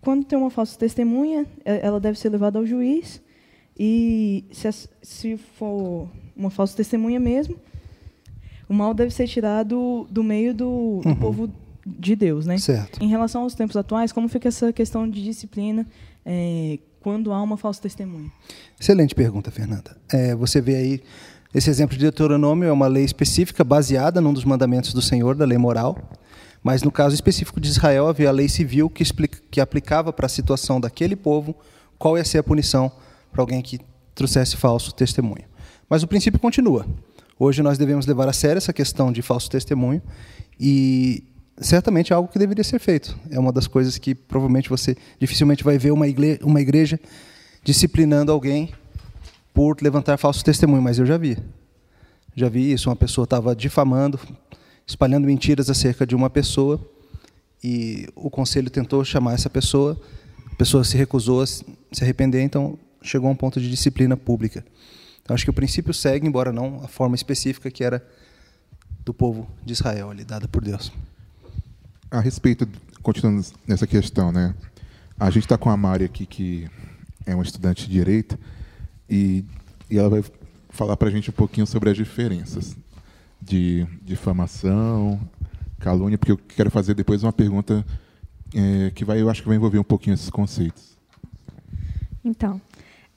quando 0.00 0.24
tem 0.24 0.38
uma 0.38 0.50
falsa 0.50 0.78
testemunha, 0.78 1.44
ela 1.64 1.98
deve 1.98 2.18
ser 2.18 2.28
levada 2.28 2.58
ao 2.58 2.64
juiz, 2.64 3.20
e 3.78 4.44
se, 4.52 4.68
se 5.02 5.36
for 5.36 6.08
uma 6.36 6.50
falsa 6.50 6.76
testemunha 6.76 7.18
mesmo, 7.18 7.56
o 8.68 8.74
mal 8.74 8.94
deve 8.94 9.12
ser 9.12 9.26
tirado 9.26 10.06
do 10.10 10.22
meio 10.22 10.54
do, 10.54 11.00
do 11.02 11.08
uhum. 11.08 11.16
povo 11.16 11.50
de 11.86 12.14
Deus, 12.14 12.44
né? 12.46 12.58
Certo. 12.58 13.02
Em 13.02 13.08
relação 13.08 13.42
aos 13.42 13.54
tempos 13.54 13.76
atuais, 13.76 14.12
como 14.12 14.28
fica 14.28 14.48
essa 14.48 14.72
questão 14.72 15.08
de 15.08 15.22
disciplina 15.22 15.86
é, 16.24 16.78
quando 17.00 17.32
há 17.32 17.42
uma 17.42 17.56
falsa 17.56 17.82
testemunha? 17.82 18.30
Excelente 18.78 19.14
pergunta, 19.14 19.50
Fernanda. 19.50 19.96
É, 20.12 20.34
você 20.34 20.60
vê 20.60 20.76
aí 20.76 21.02
esse 21.54 21.70
exemplo 21.70 21.96
de 21.96 22.02
Deuteronômio 22.02 22.68
é 22.68 22.72
uma 22.72 22.86
lei 22.86 23.04
específica 23.04 23.64
baseada 23.64 24.20
num 24.20 24.32
dos 24.32 24.44
mandamentos 24.44 24.92
do 24.92 25.00
Senhor, 25.00 25.34
da 25.34 25.46
lei 25.46 25.56
moral, 25.56 25.98
mas 26.62 26.82
no 26.82 26.92
caso 26.92 27.14
específico 27.14 27.60
de 27.60 27.68
Israel 27.68 28.06
havia 28.06 28.28
a 28.28 28.32
lei 28.32 28.48
civil 28.48 28.90
que, 28.90 29.02
explica, 29.02 29.38
que 29.50 29.60
aplicava 29.60 30.12
para 30.12 30.26
a 30.26 30.28
situação 30.28 30.78
daquele 30.78 31.16
povo 31.16 31.56
qual 31.98 32.18
ia 32.18 32.24
ser 32.24 32.38
a 32.38 32.42
punição 32.42 32.92
para 33.32 33.42
alguém 33.42 33.62
que 33.62 33.80
trouxesse 34.14 34.56
falso 34.56 34.92
testemunho. 34.94 35.44
Mas 35.88 36.02
o 36.02 36.06
princípio 36.06 36.38
continua. 36.38 36.86
Hoje 37.38 37.62
nós 37.62 37.78
devemos 37.78 38.04
levar 38.04 38.28
a 38.28 38.32
sério 38.32 38.58
essa 38.58 38.72
questão 38.72 39.10
de 39.10 39.22
falso 39.22 39.48
testemunho 39.48 40.02
e 40.60 41.24
certamente 41.60 42.12
é 42.12 42.16
algo 42.16 42.28
que 42.28 42.38
deveria 42.38 42.64
ser 42.64 42.78
feito. 42.78 43.18
É 43.30 43.38
uma 43.38 43.52
das 43.52 43.66
coisas 43.66 43.98
que 43.98 44.14
provavelmente 44.14 44.68
você 44.68 44.96
dificilmente 45.18 45.64
vai 45.64 45.78
ver 45.78 45.90
uma 45.90 46.06
igreja, 46.06 46.40
uma 46.42 46.60
igreja 46.60 47.00
disciplinando 47.62 48.32
alguém 48.32 48.72
por 49.52 49.76
levantar 49.82 50.16
falso 50.16 50.44
testemunho, 50.44 50.82
mas 50.82 50.98
eu 50.98 51.06
já 51.06 51.16
vi. 51.16 51.36
Já 52.34 52.48
vi 52.48 52.72
isso, 52.72 52.88
uma 52.88 52.96
pessoa 52.96 53.24
estava 53.24 53.54
difamando, 53.54 54.20
espalhando 54.86 55.26
mentiras 55.26 55.68
acerca 55.68 56.06
de 56.06 56.14
uma 56.14 56.30
pessoa 56.30 56.80
e 57.62 58.08
o 58.14 58.30
conselho 58.30 58.70
tentou 58.70 59.04
chamar 59.04 59.34
essa 59.34 59.50
pessoa, 59.50 60.00
a 60.52 60.54
pessoa 60.54 60.84
se 60.84 60.96
recusou 60.96 61.42
a 61.42 61.46
se 61.46 61.64
arrepender, 62.00 62.42
então 62.42 62.78
chegou 63.02 63.28
a 63.28 63.32
um 63.32 63.36
ponto 63.36 63.60
de 63.60 63.68
disciplina 63.68 64.16
pública. 64.16 64.64
Então, 65.22 65.34
acho 65.34 65.44
que 65.44 65.50
o 65.50 65.54
princípio 65.54 65.92
segue, 65.92 66.26
embora 66.26 66.52
não 66.52 66.80
a 66.84 66.88
forma 66.88 67.16
específica 67.16 67.70
que 67.70 67.82
era 67.82 68.06
do 69.04 69.12
povo 69.12 69.48
de 69.64 69.72
Israel, 69.72 70.10
ali, 70.10 70.24
dada 70.24 70.46
por 70.46 70.62
Deus 70.62 70.92
a 72.10 72.20
respeito, 72.20 72.68
continuando 73.02 73.44
nessa 73.66 73.86
questão, 73.86 74.32
né? 74.32 74.54
A 75.18 75.30
gente 75.30 75.44
está 75.44 75.58
com 75.58 75.68
a 75.70 75.76
Mari 75.76 76.04
aqui, 76.04 76.26
que 76.26 76.68
é 77.26 77.34
uma 77.34 77.42
estudante 77.42 77.86
de 77.86 77.92
direito, 77.92 78.38
e, 79.08 79.44
e 79.90 79.98
ela 79.98 80.08
vai 80.08 80.24
falar 80.70 80.96
para 80.96 81.08
a 81.08 81.10
gente 81.10 81.30
um 81.30 81.32
pouquinho 81.32 81.66
sobre 81.66 81.90
as 81.90 81.96
diferenças 81.96 82.76
de 83.40 83.86
difamação, 84.02 85.20
calúnia, 85.78 86.18
porque 86.18 86.32
eu 86.32 86.38
quero 86.38 86.70
fazer 86.70 86.94
depois 86.94 87.22
uma 87.22 87.32
pergunta 87.32 87.84
é, 88.54 88.90
que 88.90 89.04
vai, 89.04 89.20
eu 89.20 89.28
acho 89.28 89.42
que 89.42 89.48
vai 89.48 89.56
envolver 89.56 89.78
um 89.78 89.84
pouquinho 89.84 90.14
esses 90.14 90.30
conceitos. 90.30 90.96
Então, 92.24 92.60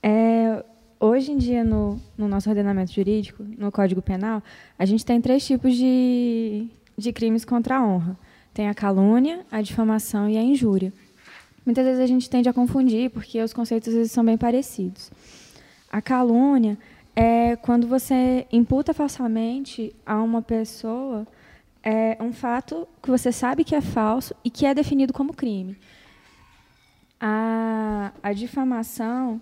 é, 0.02 0.64
hoje 1.00 1.32
em 1.32 1.38
dia 1.38 1.64
no, 1.64 2.00
no, 2.18 2.28
nosso 2.28 2.50
ordenamento 2.50 2.94
jurídico, 2.94 3.44
no 3.44 3.72
Código 3.72 4.02
Penal, 4.02 4.44
a 4.78 4.86
gente 4.86 5.06
tem 5.06 5.20
três 5.20 5.46
tipos 5.46 5.76
de, 5.76 6.68
de 6.98 7.12
crimes 7.12 7.46
contra 7.46 7.78
a 7.78 7.86
honra. 7.86 8.18
Tem 8.54 8.68
a 8.68 8.74
calúnia, 8.74 9.46
a 9.52 9.62
difamação 9.62 10.30
e 10.30 10.38
a 10.38 10.42
injúria. 10.42 10.92
Muitas 11.66 11.86
vezes 11.86 12.00
a 12.02 12.08
gente 12.08 12.30
tende 12.30 12.50
a 12.50 12.54
confundir, 12.54 13.10
porque 13.12 13.42
os 13.42 13.54
conceitos 13.54 13.94
vezes 13.94 14.12
são 14.12 14.26
bem 14.26 14.38
parecidos. 14.38 15.12
A 15.90 16.02
calúnia 16.02 16.78
é 17.16 17.56
quando 17.56 17.88
você 17.88 18.48
imputa 18.52 18.94
falsamente 18.94 19.96
a 20.06 20.22
uma 20.22 20.42
pessoa 20.42 21.28
é, 21.84 22.18
um 22.20 22.32
fato 22.32 22.88
que 23.02 23.10
você 23.10 23.32
sabe 23.32 23.64
que 23.64 23.76
é 23.76 23.82
falso 23.82 24.36
e 24.44 24.50
que 24.50 24.66
é 24.66 24.74
definido 24.74 25.14
como 25.14 25.34
crime. 25.34 25.78
A, 27.20 28.12
a 28.22 28.34
difamação 28.34 29.42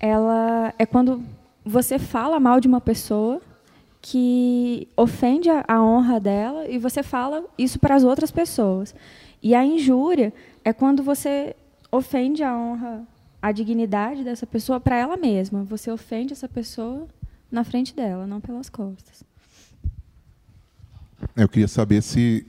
ela 0.00 0.72
é 0.78 0.86
quando 0.86 1.22
você 1.64 1.98
fala 1.98 2.38
mal 2.38 2.60
de 2.60 2.68
uma 2.68 2.80
pessoa 2.80 3.42
que 4.00 4.88
ofende 4.96 5.50
a, 5.50 5.64
a 5.66 5.82
honra 5.82 6.20
dela 6.20 6.68
e 6.68 6.78
você 6.78 7.02
fala 7.02 7.44
isso 7.56 7.78
para 7.78 7.94
as 7.94 8.04
outras 8.04 8.30
pessoas. 8.30 8.94
E 9.42 9.54
a 9.54 9.64
injúria 9.64 10.32
é 10.64 10.72
quando 10.72 11.02
você 11.02 11.54
ofende 11.90 12.42
a 12.42 12.56
honra, 12.56 13.06
a 13.40 13.52
dignidade 13.52 14.24
dessa 14.24 14.46
pessoa 14.46 14.80
para 14.80 14.96
ela 14.96 15.16
mesma. 15.16 15.64
Você 15.64 15.90
ofende 15.90 16.32
essa 16.32 16.48
pessoa 16.48 17.06
na 17.50 17.64
frente 17.64 17.94
dela, 17.94 18.26
não 18.26 18.40
pelas 18.40 18.68
costas. 18.68 19.24
Eu 21.36 21.48
queria 21.48 21.68
saber 21.68 22.02
se 22.02 22.46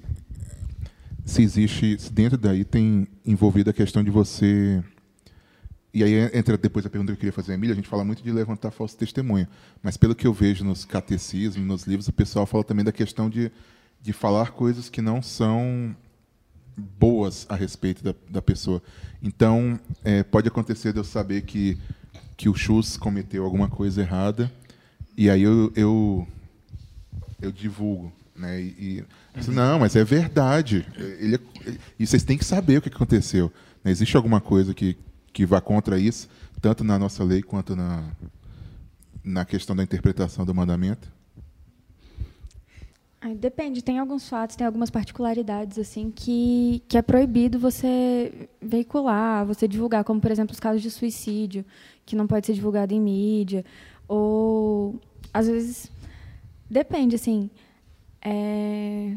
se 1.29 1.43
existe, 1.43 1.99
se 1.99 2.11
dentro 2.11 2.37
daí 2.37 2.65
tem 2.65 3.07
envolvido 3.23 3.69
a 3.69 3.73
questão 3.73 4.03
de 4.03 4.09
você 4.09 4.83
e 5.93 6.03
aí 6.03 6.13
entra 6.33 6.57
depois 6.57 6.85
a 6.85 6.89
pergunta 6.89 7.11
que 7.11 7.15
eu 7.15 7.19
queria 7.19 7.33
fazer, 7.33 7.53
Emília, 7.53 7.73
a 7.73 7.75
gente 7.75 7.87
fala 7.87 8.03
muito 8.03 8.21
de 8.21 8.31
levantar 8.31 8.69
falso 8.69 8.95
testemunho, 8.95 9.47
mas 9.81 9.97
pelo 9.97 10.13
que 10.13 10.27
eu 10.27 10.33
vejo 10.33 10.63
nos 10.63 10.85
catecismos, 10.85 11.65
nos 11.65 11.83
livros, 11.87 12.07
o 12.07 12.13
pessoal 12.13 12.45
fala 12.45 12.63
também 12.63 12.85
da 12.85 12.91
questão 12.91 13.29
de, 13.29 13.51
de 14.01 14.13
falar 14.13 14.51
coisas 14.51 14.87
que 14.87 15.01
não 15.01 15.21
são 15.21 15.95
boas 16.77 17.45
a 17.49 17.55
respeito 17.55 18.03
da, 18.03 18.13
da 18.29 18.41
pessoa. 18.41 18.81
Então, 19.21 19.79
é, 20.03 20.23
pode 20.23 20.47
acontecer 20.47 20.93
de 20.93 20.99
eu 20.99 21.03
saber 21.03 21.41
que, 21.41 21.77
que 22.37 22.47
o 22.47 22.55
Chus 22.55 22.95
cometeu 22.95 23.43
alguma 23.43 23.67
coisa 23.67 24.01
errada, 24.01 24.51
e 25.17 25.29
aí 25.29 25.41
eu, 25.41 25.71
eu, 25.75 26.27
eu 27.41 27.51
divulgo. 27.51 28.13
Né? 28.35 28.61
E, 28.61 29.03
e 29.35 29.51
não, 29.51 29.79
mas 29.79 29.95
é 29.95 30.03
verdade. 30.03 30.85
Ele, 30.95 31.35
é, 31.35 31.39
ele, 31.65 31.79
e 31.99 32.07
vocês 32.07 32.23
têm 32.23 32.37
que 32.37 32.45
saber 32.45 32.77
o 32.77 32.81
que 32.81 32.89
aconteceu. 32.89 33.51
Né? 33.83 33.91
Existe 33.91 34.15
alguma 34.15 34.39
coisa 34.39 34.73
que, 34.73 34.95
que 35.39 35.45
vá 35.45 35.61
contra 35.61 35.97
isso, 35.97 36.27
tanto 36.59 36.83
na 36.83 36.99
nossa 36.99 37.23
lei 37.23 37.41
quanto 37.41 37.73
na, 37.73 38.03
na 39.23 39.45
questão 39.45 39.73
da 39.73 39.81
interpretação 39.81 40.43
do 40.43 40.53
mandamento? 40.53 41.09
Depende, 43.37 43.81
tem 43.81 43.99
alguns 43.99 44.27
fatos, 44.27 44.57
tem 44.57 44.67
algumas 44.67 44.89
particularidades 44.89 45.79
assim 45.79 46.11
que, 46.11 46.83
que 46.89 46.97
é 46.97 47.01
proibido 47.01 47.57
você 47.57 48.49
veicular, 48.61 49.45
você 49.45 49.65
divulgar, 49.65 50.03
como 50.03 50.19
por 50.19 50.29
exemplo 50.29 50.51
os 50.51 50.59
casos 50.59 50.81
de 50.81 50.91
suicídio, 50.91 51.63
que 52.05 52.17
não 52.17 52.27
pode 52.27 52.45
ser 52.45 52.53
divulgado 52.53 52.93
em 52.93 52.99
mídia, 52.99 53.63
ou 54.09 54.99
às 55.33 55.47
vezes, 55.47 55.89
depende, 56.69 57.15
assim. 57.15 57.49
É, 58.21 59.15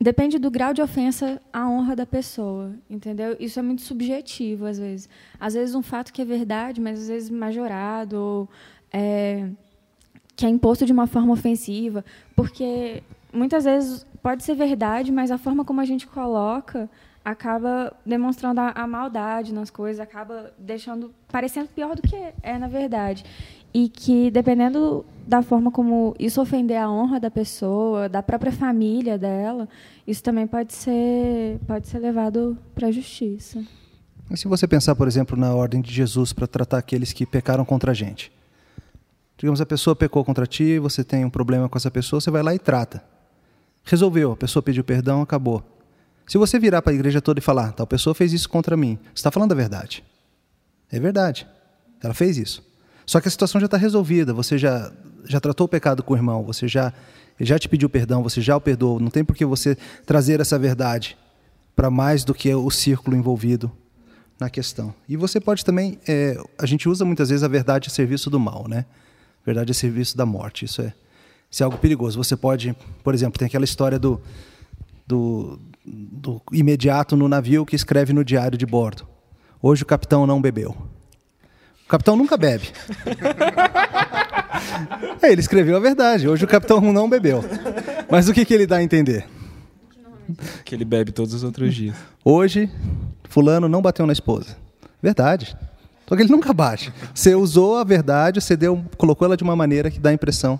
depende 0.00 0.38
do 0.38 0.50
grau 0.50 0.72
de 0.72 0.80
ofensa 0.80 1.40
à 1.52 1.68
honra 1.68 1.94
da 1.94 2.06
pessoa, 2.06 2.72
entendeu? 2.88 3.36
Isso 3.38 3.58
é 3.58 3.62
muito 3.62 3.82
subjetivo, 3.82 4.64
às 4.64 4.78
vezes. 4.78 5.08
Às 5.38 5.54
vezes, 5.54 5.74
um 5.74 5.82
fato 5.82 6.12
que 6.12 6.22
é 6.22 6.24
verdade, 6.24 6.80
mas 6.80 7.00
às 7.00 7.08
vezes 7.08 7.28
majorado, 7.28 8.16
ou 8.16 8.48
é, 8.90 9.48
que 10.34 10.46
é 10.46 10.48
imposto 10.48 10.86
de 10.86 10.92
uma 10.92 11.06
forma 11.06 11.32
ofensiva, 11.32 12.02
porque 12.34 13.02
muitas 13.30 13.64
vezes 13.64 14.06
pode 14.22 14.42
ser 14.42 14.54
verdade, 14.54 15.12
mas 15.12 15.30
a 15.30 15.36
forma 15.36 15.64
como 15.64 15.80
a 15.80 15.84
gente 15.84 16.06
coloca 16.06 16.88
acaba 17.24 17.92
demonstrando 18.04 18.60
a, 18.60 18.70
a, 18.70 18.86
maldade 18.86 19.52
nas 19.52 19.70
coisas, 19.70 20.00
acaba 20.00 20.52
deixando 20.58 21.12
parecendo 21.28 21.68
pior 21.68 21.94
do 21.94 22.02
que 22.02 22.16
é 22.42 22.58
na 22.58 22.68
verdade. 22.68 23.24
E 23.72 23.88
que 23.88 24.30
dependendo 24.30 25.04
da 25.26 25.42
forma 25.42 25.70
como 25.70 26.14
isso 26.18 26.40
ofender 26.40 26.78
a 26.78 26.90
honra 26.90 27.20
da 27.20 27.30
pessoa, 27.30 28.08
da 28.08 28.22
própria 28.22 28.50
família 28.50 29.16
dela, 29.16 29.68
isso 30.06 30.22
também 30.22 30.46
pode 30.46 30.72
ser 30.72 31.58
pode 31.66 31.86
ser 31.86 31.98
levado 31.98 32.58
para 32.74 32.88
a 32.88 32.92
justiça. 32.92 33.62
E 34.30 34.36
se 34.36 34.46
você 34.46 34.66
pensar, 34.66 34.94
por 34.94 35.08
exemplo, 35.08 35.36
na 35.36 35.54
ordem 35.54 35.80
de 35.80 35.92
Jesus 35.92 36.32
para 36.32 36.46
tratar 36.46 36.78
aqueles 36.78 37.12
que 37.12 37.26
pecaram 37.26 37.64
contra 37.64 37.90
a 37.90 37.94
gente? 37.94 38.32
Digamos, 39.36 39.60
a 39.60 39.66
pessoa 39.66 39.96
pecou 39.96 40.24
contra 40.24 40.46
ti, 40.46 40.78
você 40.78 41.02
tem 41.02 41.24
um 41.24 41.30
problema 41.30 41.68
com 41.68 41.76
essa 41.76 41.90
pessoa, 41.90 42.20
você 42.20 42.30
vai 42.30 42.42
lá 42.42 42.54
e 42.54 42.58
trata. 42.58 43.02
Resolveu, 43.82 44.32
a 44.32 44.36
pessoa 44.36 44.62
pediu 44.62 44.84
perdão, 44.84 45.22
acabou. 45.22 45.64
Se 46.30 46.38
você 46.38 46.60
virar 46.60 46.80
para 46.80 46.92
a 46.92 46.94
igreja 46.94 47.20
toda 47.20 47.40
e 47.40 47.42
falar, 47.42 47.72
tal 47.72 47.84
pessoa 47.84 48.14
fez 48.14 48.32
isso 48.32 48.48
contra 48.48 48.76
mim, 48.76 48.96
você 49.06 49.14
está 49.14 49.32
falando 49.32 49.50
a 49.50 49.54
verdade. 49.56 50.04
É 50.88 51.00
verdade. 51.00 51.44
Ela 52.00 52.14
fez 52.14 52.38
isso. 52.38 52.64
Só 53.04 53.20
que 53.20 53.26
a 53.26 53.30
situação 53.32 53.60
já 53.60 53.64
está 53.64 53.76
resolvida. 53.76 54.32
Você 54.32 54.56
já, 54.56 54.92
já 55.24 55.40
tratou 55.40 55.64
o 55.64 55.68
pecado 55.68 56.04
com 56.04 56.14
o 56.14 56.16
irmão, 56.16 56.44
você 56.44 56.68
já, 56.68 56.92
já 57.40 57.58
te 57.58 57.68
pediu 57.68 57.90
perdão, 57.90 58.22
você 58.22 58.40
já 58.40 58.56
o 58.56 58.60
perdoou. 58.60 59.00
Não 59.00 59.10
tem 59.10 59.24
por 59.24 59.34
que 59.34 59.44
você 59.44 59.76
trazer 60.06 60.38
essa 60.38 60.56
verdade 60.56 61.18
para 61.74 61.90
mais 61.90 62.22
do 62.22 62.32
que 62.32 62.54
o 62.54 62.70
círculo 62.70 63.16
envolvido 63.16 63.68
na 64.38 64.48
questão. 64.48 64.94
E 65.08 65.16
você 65.16 65.40
pode 65.40 65.64
também. 65.64 65.98
É, 66.06 66.40
a 66.56 66.64
gente 66.64 66.88
usa 66.88 67.04
muitas 67.04 67.30
vezes 67.30 67.42
a 67.42 67.48
verdade 67.48 67.88
a 67.88 67.90
serviço 67.90 68.30
do 68.30 68.38
mal, 68.38 68.68
né? 68.68 68.86
Verdade 69.44 69.72
a 69.72 69.74
serviço 69.74 70.16
da 70.16 70.24
morte. 70.24 70.64
Isso 70.64 70.80
é, 70.80 70.94
isso 71.50 71.60
é 71.60 71.64
algo 71.64 71.76
perigoso. 71.76 72.22
Você 72.22 72.36
pode, 72.36 72.72
por 73.02 73.14
exemplo, 73.14 73.36
tem 73.36 73.46
aquela 73.46 73.64
história 73.64 73.98
do, 73.98 74.22
do, 75.04 75.58
do 75.84 76.40
imediato 76.52 77.16
no 77.16 77.28
navio 77.28 77.64
que 77.64 77.74
escreve 77.74 78.12
no 78.12 78.24
diário 78.24 78.58
de 78.58 78.66
bordo. 78.66 79.06
Hoje 79.62 79.82
o 79.82 79.86
capitão 79.86 80.26
não 80.26 80.40
bebeu. 80.40 80.76
O 81.84 81.88
capitão 81.88 82.16
nunca 82.16 82.36
bebe. 82.36 82.70
é, 85.20 85.32
ele 85.32 85.40
escreveu 85.40 85.76
a 85.76 85.80
verdade. 85.80 86.28
Hoje 86.28 86.44
o 86.44 86.48
capitão 86.48 86.80
não 86.92 87.08
bebeu. 87.08 87.42
Mas 88.10 88.28
o 88.28 88.32
que, 88.32 88.44
que 88.44 88.54
ele 88.54 88.66
dá 88.66 88.76
a 88.76 88.82
entender? 88.82 89.26
Que 90.64 90.74
ele 90.74 90.84
bebe 90.84 91.12
todos 91.12 91.34
os 91.34 91.42
outros 91.42 91.74
dias. 91.74 91.96
Hoje, 92.24 92.70
fulano 93.28 93.68
não 93.68 93.82
bateu 93.82 94.06
na 94.06 94.12
esposa. 94.12 94.56
Verdade. 95.02 95.56
Só 96.08 96.16
que 96.16 96.22
ele 96.22 96.30
nunca 96.30 96.52
bate. 96.52 96.92
Você 97.14 97.34
usou 97.34 97.78
a 97.78 97.84
verdade, 97.84 98.40
você 98.40 98.56
deu, 98.56 98.84
colocou 98.96 99.26
ela 99.26 99.36
de 99.36 99.42
uma 99.42 99.56
maneira 99.56 99.90
que 99.90 99.98
dá 99.98 100.10
a 100.10 100.12
impressão 100.12 100.58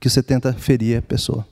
que 0.00 0.08
você 0.08 0.22
tenta 0.22 0.52
ferir 0.52 0.98
a 0.98 1.02
pessoa. 1.02 1.46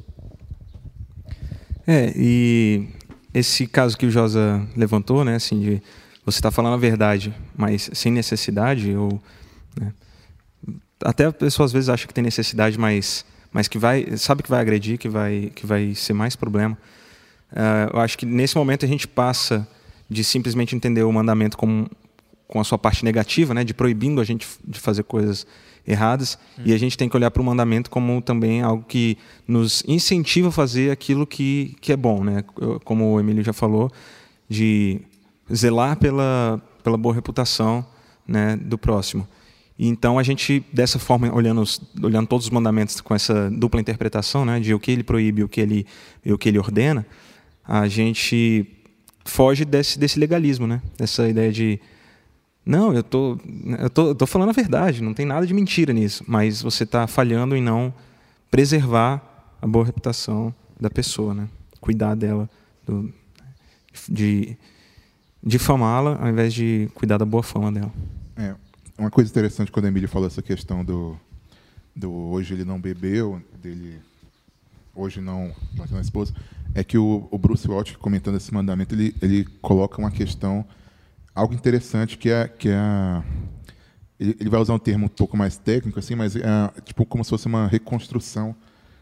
É, 1.87 2.12
e 2.16 2.88
esse 3.33 3.66
caso 3.66 3.96
que 3.96 4.07
o 4.07 4.11
Josa 4.11 4.66
levantou, 4.77 5.25
né, 5.25 5.37
assim, 5.37 5.61
de 5.61 5.83
você 6.25 6.38
está 6.38 6.51
falando 6.51 6.75
a 6.75 6.79
verdade, 6.79 7.33
mas 7.57 7.88
sem 7.92 8.11
necessidade, 8.11 8.94
ou 8.96 9.22
né, 9.79 9.92
até 11.05 11.27
a 11.27 11.33
pessoa 11.33 11.64
às 11.64 11.72
vezes 11.72 11.88
acha 11.88 12.07
que 12.07 12.14
tem 12.14 12.25
necessidade, 12.25 12.79
mas, 12.79 13.25
mas 13.53 13.68
que 13.68 13.79
vai, 13.79 14.16
sabe 14.16 14.42
que 14.42 14.51
vai 14.51 14.61
agredir, 14.61 14.99
que 14.99 15.09
vai, 15.09 15.53
que 15.55 15.64
vai 15.64 15.94
ser 15.94 16.14
mais 16.14 16.35
problema. 16.35 16.77
Uh, 17.53 17.94
eu 17.94 18.01
acho 18.01 18.18
que 18.18 18.27
nesse 18.27 18.57
momento 18.57 18.85
a 18.85 18.88
gente 18.88 19.07
passa 19.07 19.66
de 20.11 20.25
simplesmente 20.25 20.75
entender 20.75 21.05
o 21.05 21.12
mandamento 21.12 21.57
como 21.57 21.88
com 22.49 22.61
a 22.61 22.65
sua 22.65 22.79
parte 22.79 23.05
negativa, 23.05 23.53
né, 23.53 23.65
de 23.65 23.75
proibindo 23.75 24.21
a 24.21 24.25
gente 24.25 24.47
de 24.65 24.79
fazer 24.79 25.03
coisas 25.03 25.47
erradas, 25.87 26.39
hum. 26.59 26.63
e 26.67 26.73
a 26.73 26.79
gente 26.79 26.97
tem 26.97 27.09
que 27.09 27.17
olhar 27.17 27.31
para 27.31 27.41
o 27.41 27.45
mandamento 27.45 27.91
como 27.91 28.21
também 28.21 28.63
algo 28.63 28.85
que 28.87 29.17
nos 29.47 29.85
incentiva 29.87 30.49
a 30.49 30.53
fazer 30.53 30.91
aquilo 30.91 31.27
que, 31.27 31.77
que 31.81 31.93
é 31.93 31.97
bom, 31.97 32.25
né? 32.25 32.45
Como 32.85 33.13
o 33.13 33.21
Emílio 33.21 33.43
já 33.43 33.53
falou, 33.53 33.91
de 34.49 35.01
zelar 35.53 35.97
pela, 35.97 36.61
pela 36.83 36.97
boa 36.97 37.15
reputação 37.15 37.87
né, 38.27 38.57
do 38.57 38.77
próximo. 38.77 39.27
E 39.79 39.87
então 39.89 40.19
a 40.19 40.23
gente, 40.23 40.65
dessa 40.73 40.99
forma, 40.99 41.33
olhando, 41.33 41.63
olhando 42.03 42.27
todos 42.27 42.47
os 42.47 42.51
mandamentos 42.51 43.01
com 43.01 43.15
essa 43.15 43.51
dupla 43.51 43.81
interpretação, 43.81 44.45
né, 44.45 44.59
de 44.59 44.75
o 44.75 44.81
que 44.81 44.91
ele 44.91 45.05
proíbe 45.05 45.45
o 45.45 45.49
que 45.49 45.61
ele, 45.61 45.87
o 46.25 46.39
que 46.39 46.49
ele 46.49 46.59
ordena, 46.59 47.07
a 47.65 47.87
gente 47.87 48.67
foge 49.25 49.65
desse, 49.65 49.99
desse 49.99 50.19
legalismo, 50.19 50.67
né? 50.67 50.81
dessa 50.97 51.29
ideia 51.29 51.53
de 51.53 51.81
não, 52.66 52.92
eu 52.92 53.05
tô, 53.05 53.38
eu 53.79 53.88
tô, 53.88 54.09
eu 54.09 54.14
tô 54.16 54.26
falando 54.26 54.48
a 54.48 54.52
verdade, 54.52 55.00
não 55.00 55.14
tem 55.14 55.24
nada 55.24 55.46
de 55.46 55.55
mentira 55.55 55.92
nisso, 55.92 56.24
mas 56.26 56.61
você 56.61 56.83
está 56.83 57.07
falhando 57.07 57.55
em 57.55 57.62
não 57.62 57.94
preservar 58.50 59.55
a 59.62 59.66
boa 59.68 59.85
reputação 59.85 60.52
da 60.81 60.90
pessoa, 60.90 61.33
né? 61.33 61.48
Cuidar 61.81 62.16
dela, 62.16 62.50
do, 62.85 63.14
de 64.09 64.57
difamá-la 65.40 66.18
ao 66.20 66.29
invés 66.29 66.52
de 66.52 66.90
cuidar 66.92 67.18
da 67.18 67.24
boa 67.24 67.42
fama 67.42 67.70
dela. 67.70 67.92
É, 68.37 68.52
uma 68.98 69.12
coisa 69.12 69.31
interessante 69.31 69.70
quando 69.70 69.85
a 69.85 69.88
Emília 69.88 70.09
falou 70.09 70.26
essa 70.26 70.42
questão 70.42 70.85
do, 70.85 71.16
do 71.94 72.12
hoje 72.12 72.52
ele 72.52 72.64
não 72.64 72.81
bebeu, 72.81 73.40
dele 73.62 74.00
hoje 74.92 75.20
não 75.20 75.55
bateu 75.74 75.94
na 75.94 76.02
esposa, 76.02 76.35
é 76.74 76.83
que 76.83 76.98
o, 76.98 77.29
o 77.31 77.38
Bruce 77.38 77.68
Walsh, 77.68 77.94
comentando 77.94 78.37
esse 78.37 78.52
mandamento, 78.52 78.92
ele, 78.92 79.14
ele 79.22 79.44
coloca 79.62 80.00
uma 80.00 80.11
questão 80.11 80.66
algo 81.37 81.53
interessante 81.55 82.16
que 82.16 82.31
é 82.31 82.49
que 82.49 82.70
é 82.70 83.22
ele 84.18 84.49
vai 84.49 84.59
usar 84.59 84.72
um 84.72 84.79
termo 84.79 85.05
um 85.05 85.11
pouco 85.11 85.37
mais 85.37 85.59
técnico 85.59 85.99
assim, 85.99 86.14
mas 86.14 86.35
é 86.35 86.40
tipo 86.83 87.05
como 87.05 87.22
se 87.22 87.29
fosse 87.29 87.46
uma 87.46 87.66
reconstrução 87.66 88.57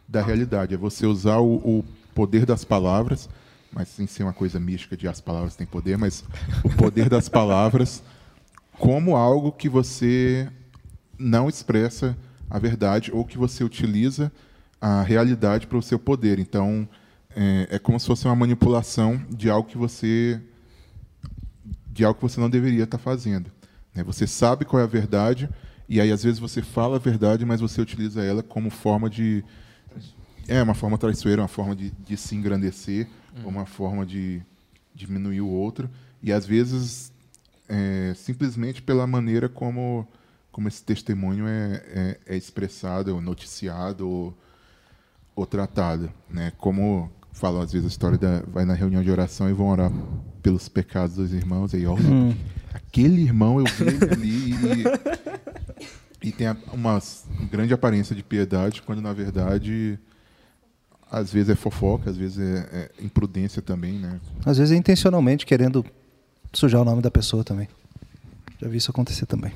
da 0.08 0.20
realidade. 0.20 0.74
É 0.74 0.76
você 0.76 1.06
usar 1.06 1.38
o, 1.38 1.54
o 1.54 1.84
poder 2.12 2.44
das 2.44 2.64
palavras, 2.64 3.28
mas 3.72 3.86
sem 3.88 4.08
ser 4.08 4.24
uma 4.24 4.32
coisa 4.32 4.58
mística 4.58 4.96
de 4.96 5.06
as 5.06 5.20
palavras 5.20 5.54
têm 5.54 5.66
poder, 5.66 5.96
mas 5.96 6.24
o 6.64 6.68
poder 6.68 7.08
das 7.08 7.28
palavras 7.28 8.02
como 8.76 9.14
algo 9.14 9.52
que 9.52 9.68
você 9.68 10.50
não 11.16 11.48
expressa 11.48 12.16
a 12.50 12.58
verdade 12.58 13.12
ou 13.12 13.24
que 13.24 13.38
você 13.38 13.62
utiliza 13.62 14.32
a 14.80 15.00
realidade 15.02 15.68
para 15.68 15.78
o 15.78 15.82
seu 15.82 15.98
poder. 15.98 16.40
Então, 16.40 16.88
é, 17.36 17.68
é 17.70 17.78
como 17.78 17.98
se 18.00 18.06
fosse 18.06 18.26
uma 18.26 18.34
manipulação 18.34 19.22
de 19.30 19.48
algo 19.48 19.68
que 19.68 19.78
você 19.78 20.42
de 21.94 22.04
algo 22.04 22.18
que 22.18 22.22
você 22.22 22.40
não 22.40 22.50
deveria 22.50 22.82
estar 22.82 22.98
fazendo. 22.98 23.50
Né? 23.94 24.02
Você 24.02 24.26
sabe 24.26 24.64
qual 24.64 24.80
é 24.80 24.84
a 24.84 24.88
verdade, 24.88 25.48
e 25.88 26.00
aí 26.00 26.10
às 26.10 26.24
vezes 26.24 26.40
você 26.40 26.60
fala 26.60 26.96
a 26.96 26.98
verdade, 26.98 27.46
mas 27.46 27.60
você 27.60 27.80
utiliza 27.80 28.22
ela 28.22 28.42
como 28.42 28.68
forma 28.68 29.08
de. 29.08 29.44
É, 30.48 30.60
uma 30.62 30.74
forma 30.74 30.98
traiçoeira, 30.98 31.40
uma 31.40 31.48
forma 31.48 31.74
de, 31.74 31.90
de 31.90 32.16
se 32.16 32.34
engrandecer, 32.34 33.08
hum. 33.36 33.48
uma 33.48 33.64
forma 33.64 34.04
de 34.04 34.42
diminuir 34.94 35.40
o 35.40 35.48
outro, 35.48 35.88
e 36.22 36.32
às 36.32 36.44
vezes 36.44 37.12
é, 37.68 38.12
simplesmente 38.14 38.82
pela 38.82 39.06
maneira 39.06 39.48
como, 39.48 40.06
como 40.52 40.68
esse 40.68 40.82
testemunho 40.82 41.46
é, 41.46 41.82
é, 41.86 42.34
é 42.34 42.36
expressado, 42.36 43.14
ou 43.14 43.20
noticiado, 43.20 44.06
ou, 44.06 44.36
ou 45.34 45.46
tratado. 45.46 46.12
Né? 46.28 46.52
Como 46.58 47.10
falam 47.34 47.60
às 47.60 47.72
vezes 47.72 47.84
a 47.84 47.88
história 47.88 48.16
da 48.16 48.42
vai 48.46 48.64
na 48.64 48.72
reunião 48.72 49.02
de 49.02 49.10
oração 49.10 49.50
e 49.50 49.52
vão 49.52 49.68
orar 49.68 49.92
pelos 50.40 50.68
pecados 50.68 51.16
dos 51.16 51.32
irmãos 51.32 51.74
aí 51.74 51.84
olha 51.84 52.02
hum. 52.02 52.34
aquele 52.72 53.22
irmão 53.22 53.58
eu 53.58 53.66
vi 53.66 54.12
ali 54.12 54.52
e, 56.22 56.28
e 56.28 56.32
tem 56.32 56.46
uma 56.72 56.98
grande 57.50 57.74
aparência 57.74 58.14
de 58.14 58.22
piedade 58.22 58.80
quando 58.82 59.02
na 59.02 59.12
verdade 59.12 59.98
às 61.10 61.32
vezes 61.32 61.50
é 61.50 61.54
fofoca 61.56 62.08
às 62.08 62.16
vezes 62.16 62.38
é, 62.38 62.90
é 62.98 63.04
imprudência 63.04 63.60
também 63.60 63.98
né? 63.98 64.20
Às 64.46 64.56
vezes 64.56 64.72
é 64.72 64.76
intencionalmente 64.76 65.44
querendo 65.44 65.84
sujar 66.52 66.82
o 66.82 66.84
nome 66.84 67.02
da 67.02 67.10
pessoa 67.10 67.42
também. 67.42 67.68
Já 68.60 68.68
vi 68.68 68.78
isso 68.78 68.90
acontecer 68.90 69.26
também. 69.26 69.52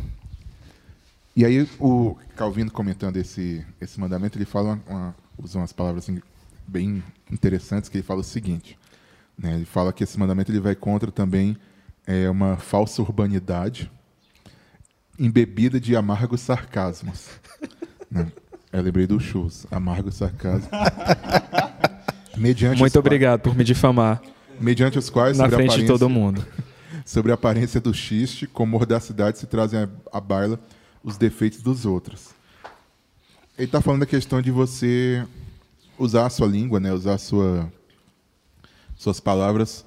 E 1.36 1.44
aí 1.44 1.68
o 1.78 2.16
Calvino 2.36 2.70
comentando 2.70 3.16
esse 3.16 3.64
esse 3.80 4.00
mandamento 4.00 4.36
ele 4.36 4.44
fala 4.44 4.80
uma, 4.88 4.96
uma, 4.96 5.16
usa 5.38 5.58
umas 5.58 5.72
palavras 5.72 6.04
assim, 6.04 6.20
bem 6.68 7.02
interessantes 7.30 7.88
que 7.88 7.96
ele 7.96 8.04
fala 8.04 8.20
o 8.20 8.24
seguinte. 8.24 8.78
Né? 9.36 9.54
Ele 9.54 9.64
fala 9.64 9.92
que 9.92 10.04
esse 10.04 10.18
mandamento 10.18 10.52
ele 10.52 10.60
vai 10.60 10.74
contra 10.74 11.10
também 11.10 11.56
é, 12.06 12.28
uma 12.28 12.56
falsa 12.56 13.00
urbanidade 13.00 13.90
embebida 15.18 15.80
de 15.80 15.96
amargos 15.96 16.40
sarcasmos. 16.40 17.28
né? 18.10 18.30
Eu 18.72 18.82
lembrei 18.82 19.06
do 19.06 19.18
Chus, 19.18 19.66
amargos 19.70 20.16
sarcasmos. 20.16 20.68
mediante 22.36 22.78
Muito 22.78 22.98
obrigado 22.98 23.40
por 23.40 23.56
me 23.56 23.64
difamar. 23.64 24.22
Mediante 24.60 24.98
os 24.98 25.08
quais, 25.08 25.38
na 25.38 25.48
frente 25.48 25.80
de 25.80 25.86
todo 25.86 26.08
mundo. 26.08 26.44
Sobre 27.04 27.30
a 27.30 27.34
aparência 27.34 27.80
do 27.80 27.94
xiste, 27.94 28.46
com 28.46 28.66
mordacidade 28.66 29.38
se 29.38 29.46
trazem 29.46 29.88
à 30.12 30.20
baila 30.20 30.60
os 31.02 31.16
defeitos 31.16 31.62
dos 31.62 31.86
outros. 31.86 32.30
Ele 33.56 33.66
está 33.66 33.80
falando 33.80 34.00
da 34.00 34.06
questão 34.06 34.42
de 34.42 34.50
você 34.50 35.24
usar 35.98 36.26
a 36.26 36.30
sua 36.30 36.46
língua, 36.46 36.78
né? 36.80 36.92
usar 36.92 37.18
sua, 37.18 37.70
suas 38.96 39.20
palavras 39.20 39.84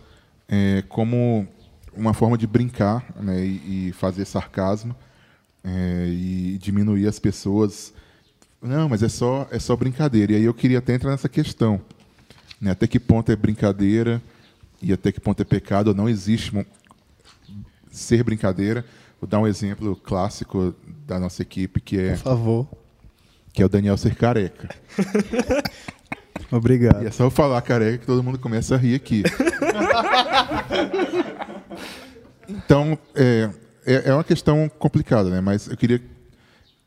é, 0.48 0.84
como 0.90 1.48
uma 1.96 2.14
forma 2.14 2.38
de 2.38 2.46
brincar 2.46 3.06
né? 3.20 3.44
e, 3.44 3.90
e 3.90 3.92
fazer 3.94 4.26
sarcasmo 4.26 4.96
é, 5.64 6.08
e 6.10 6.58
diminuir 6.62 7.08
as 7.08 7.20
pessoas. 7.20 7.94
Não, 8.62 8.90
mas 8.90 9.02
é 9.02 9.10
só, 9.10 9.48
é 9.52 9.60
só 9.60 9.76
brincadeira. 9.76 10.34
E 10.34 10.36
aí 10.36 10.44
eu 10.44 10.54
queria 10.54 10.80
até 10.80 10.94
entrar 10.94 11.12
nessa 11.12 11.30
questão. 11.30 11.82
Né? 12.60 12.72
Até 12.72 12.86
que 12.88 13.00
ponto 13.00 13.32
é 13.32 13.36
brincadeira 13.36 14.22
e 14.82 14.94
até 14.94 15.12
que 15.12 15.20
ponto 15.20 15.42
é 15.42 15.46
pecado? 15.46 15.96
Não 15.96 16.08
existe 16.08 16.54
ser 17.92 18.24
brincadeira. 18.24 18.86
Vou 19.20 19.28
dar 19.28 19.40
um 19.40 19.48
exemplo 19.48 19.96
clássico 19.96 20.76
da 21.06 21.20
nossa 21.20 21.42
equipe, 21.42 21.80
que 21.80 22.00
é... 22.00 22.12
Por 22.12 22.18
favor. 22.18 22.68
Que 23.54 23.62
é 23.62 23.66
o 23.66 23.70
Daniel 23.70 23.98
ser 23.98 24.16
careca. 24.16 24.74
Obrigado. 26.50 27.04
E 27.04 27.08
é 27.08 27.12
só 27.12 27.26
eu 27.26 27.32
falar 27.32 27.62
careca 27.62 28.00
que 28.00 28.06
todo 28.06 28.24
mundo 28.24 28.40
começa 28.40 28.76
a 28.76 28.78
rir 28.78 28.96
aqui. 28.96 29.24
então, 32.48 32.98
é, 33.16 33.50
é, 33.86 34.10
é, 34.10 34.14
uma 34.14 34.24
questão 34.24 34.70
complicada, 34.70 35.30
né? 35.30 35.42
Mas 35.42 35.68
eu 35.68 35.78
queria, 35.78 36.02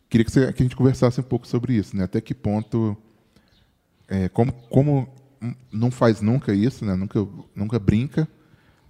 queria 0.09 0.25
que, 0.25 0.31
você, 0.31 0.53
que 0.53 0.63
a 0.63 0.65
gente 0.65 0.77
conversasse 0.77 1.21
um 1.21 1.25
pouco 1.25 1.47
sobre 1.47 1.75
isso, 1.75 1.97
né? 1.97 2.05
Até 2.05 2.21
que 2.21 2.35
ponto... 2.35 2.97
É, 4.09 4.29
como, 4.29 4.53
como 4.53 5.09
não 5.73 5.91
faz 5.91 6.21
nunca 6.21 6.55
isso, 6.55 6.85
né? 6.85 6.95
Nunca, 6.95 7.27
nunca 7.55 7.79
brinca 7.79 8.29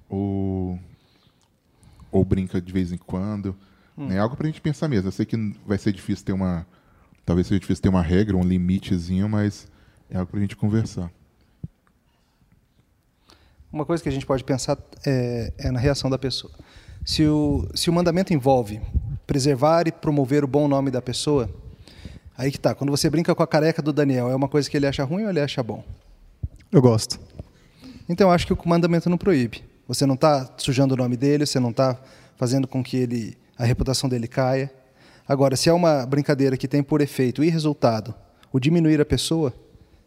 ou, 0.09 0.79
ou 2.11 2.24
brinca 2.24 2.61
de 2.61 2.72
vez 2.72 2.92
em 2.92 2.98
quando. 2.98 3.57
Hum. 3.96 4.11
É 4.11 4.18
algo 4.18 4.37
para 4.37 4.46
a 4.46 4.50
gente 4.50 4.61
pensar 4.61 4.88
mesmo. 4.88 5.09
Eu 5.09 5.12
sei 5.12 5.24
que 5.24 5.37
vai 5.66 5.79
ser 5.79 5.92
difícil 5.92 6.24
ter 6.24 6.33
uma... 6.33 6.66
Talvez 7.24 7.46
seja 7.46 7.61
difícil 7.61 7.83
ter 7.83 7.88
uma 7.88 8.03
regra, 8.03 8.37
um 8.37 8.44
limitezinho, 8.44 9.29
mas 9.29 9.66
é 10.14 10.18
algo 10.18 10.31
para 10.31 10.38
a 10.38 10.42
gente 10.42 10.57
conversar. 10.57 11.11
Uma 13.72 13.85
coisa 13.85 14.00
que 14.00 14.09
a 14.09 14.12
gente 14.12 14.24
pode 14.24 14.44
pensar 14.44 14.79
é, 15.05 15.53
é, 15.59 15.70
na 15.72 15.81
reação 15.81 16.09
da 16.09 16.16
pessoa. 16.16 16.53
Se 17.05 17.27
o, 17.27 17.68
se 17.74 17.90
o 17.90 17.92
mandamento 17.92 18.33
envolve 18.33 18.81
preservar 19.27 19.88
e 19.88 19.92
promover 19.92 20.44
o 20.44 20.46
bom 20.46 20.68
nome 20.68 20.90
da 20.90 21.03
pessoa, 21.03 21.50
aí 22.38 22.53
que 22.53 22.61
tá. 22.61 22.74
Quando 22.74 22.90
você 22.90 23.11
brinca 23.11 23.35
com 23.35 23.42
a 23.42 23.46
careca 23.46 23.83
do 23.83 23.92
Daniel, 23.92 24.31
é 24.31 24.37
uma 24.37 24.48
coisa 24.48 24.70
que 24.70 24.77
ele 24.77 24.87
acha 24.87 25.03
ruim 25.03 25.24
ou 25.24 25.31
ele 25.31 25.40
acha 25.40 25.62
bom? 25.62 25.85
Eu 26.70 26.81
gosto. 26.81 27.18
Então, 28.09 28.29
eu 28.29 28.33
acho 28.33 28.46
que 28.46 28.53
o 28.53 28.59
mandamento 28.64 29.11
não 29.11 29.18
proíbe. 29.18 29.64
Você 29.88 30.07
não 30.07 30.14
está 30.14 30.48
sujando 30.57 30.94
o 30.94 30.96
nome 30.96 31.16
dele, 31.16 31.44
você 31.44 31.59
não 31.59 31.70
está 31.70 31.98
fazendo 32.37 32.68
com 32.68 32.85
que 32.85 32.96
ele, 32.96 33.37
a 33.59 33.64
reputação 33.64 34.09
dele 34.09 34.29
caia. 34.29 34.72
Agora, 35.27 35.57
se 35.57 35.68
é 35.68 35.72
uma 35.72 36.07
brincadeira 36.07 36.57
que 36.57 36.68
tem 36.68 36.83
por 36.83 37.00
efeito 37.00 37.42
e 37.42 37.50
resultado 37.50 38.14
o 38.53 38.61
diminuir 38.61 39.00
a 39.00 39.05
pessoa, 39.05 39.53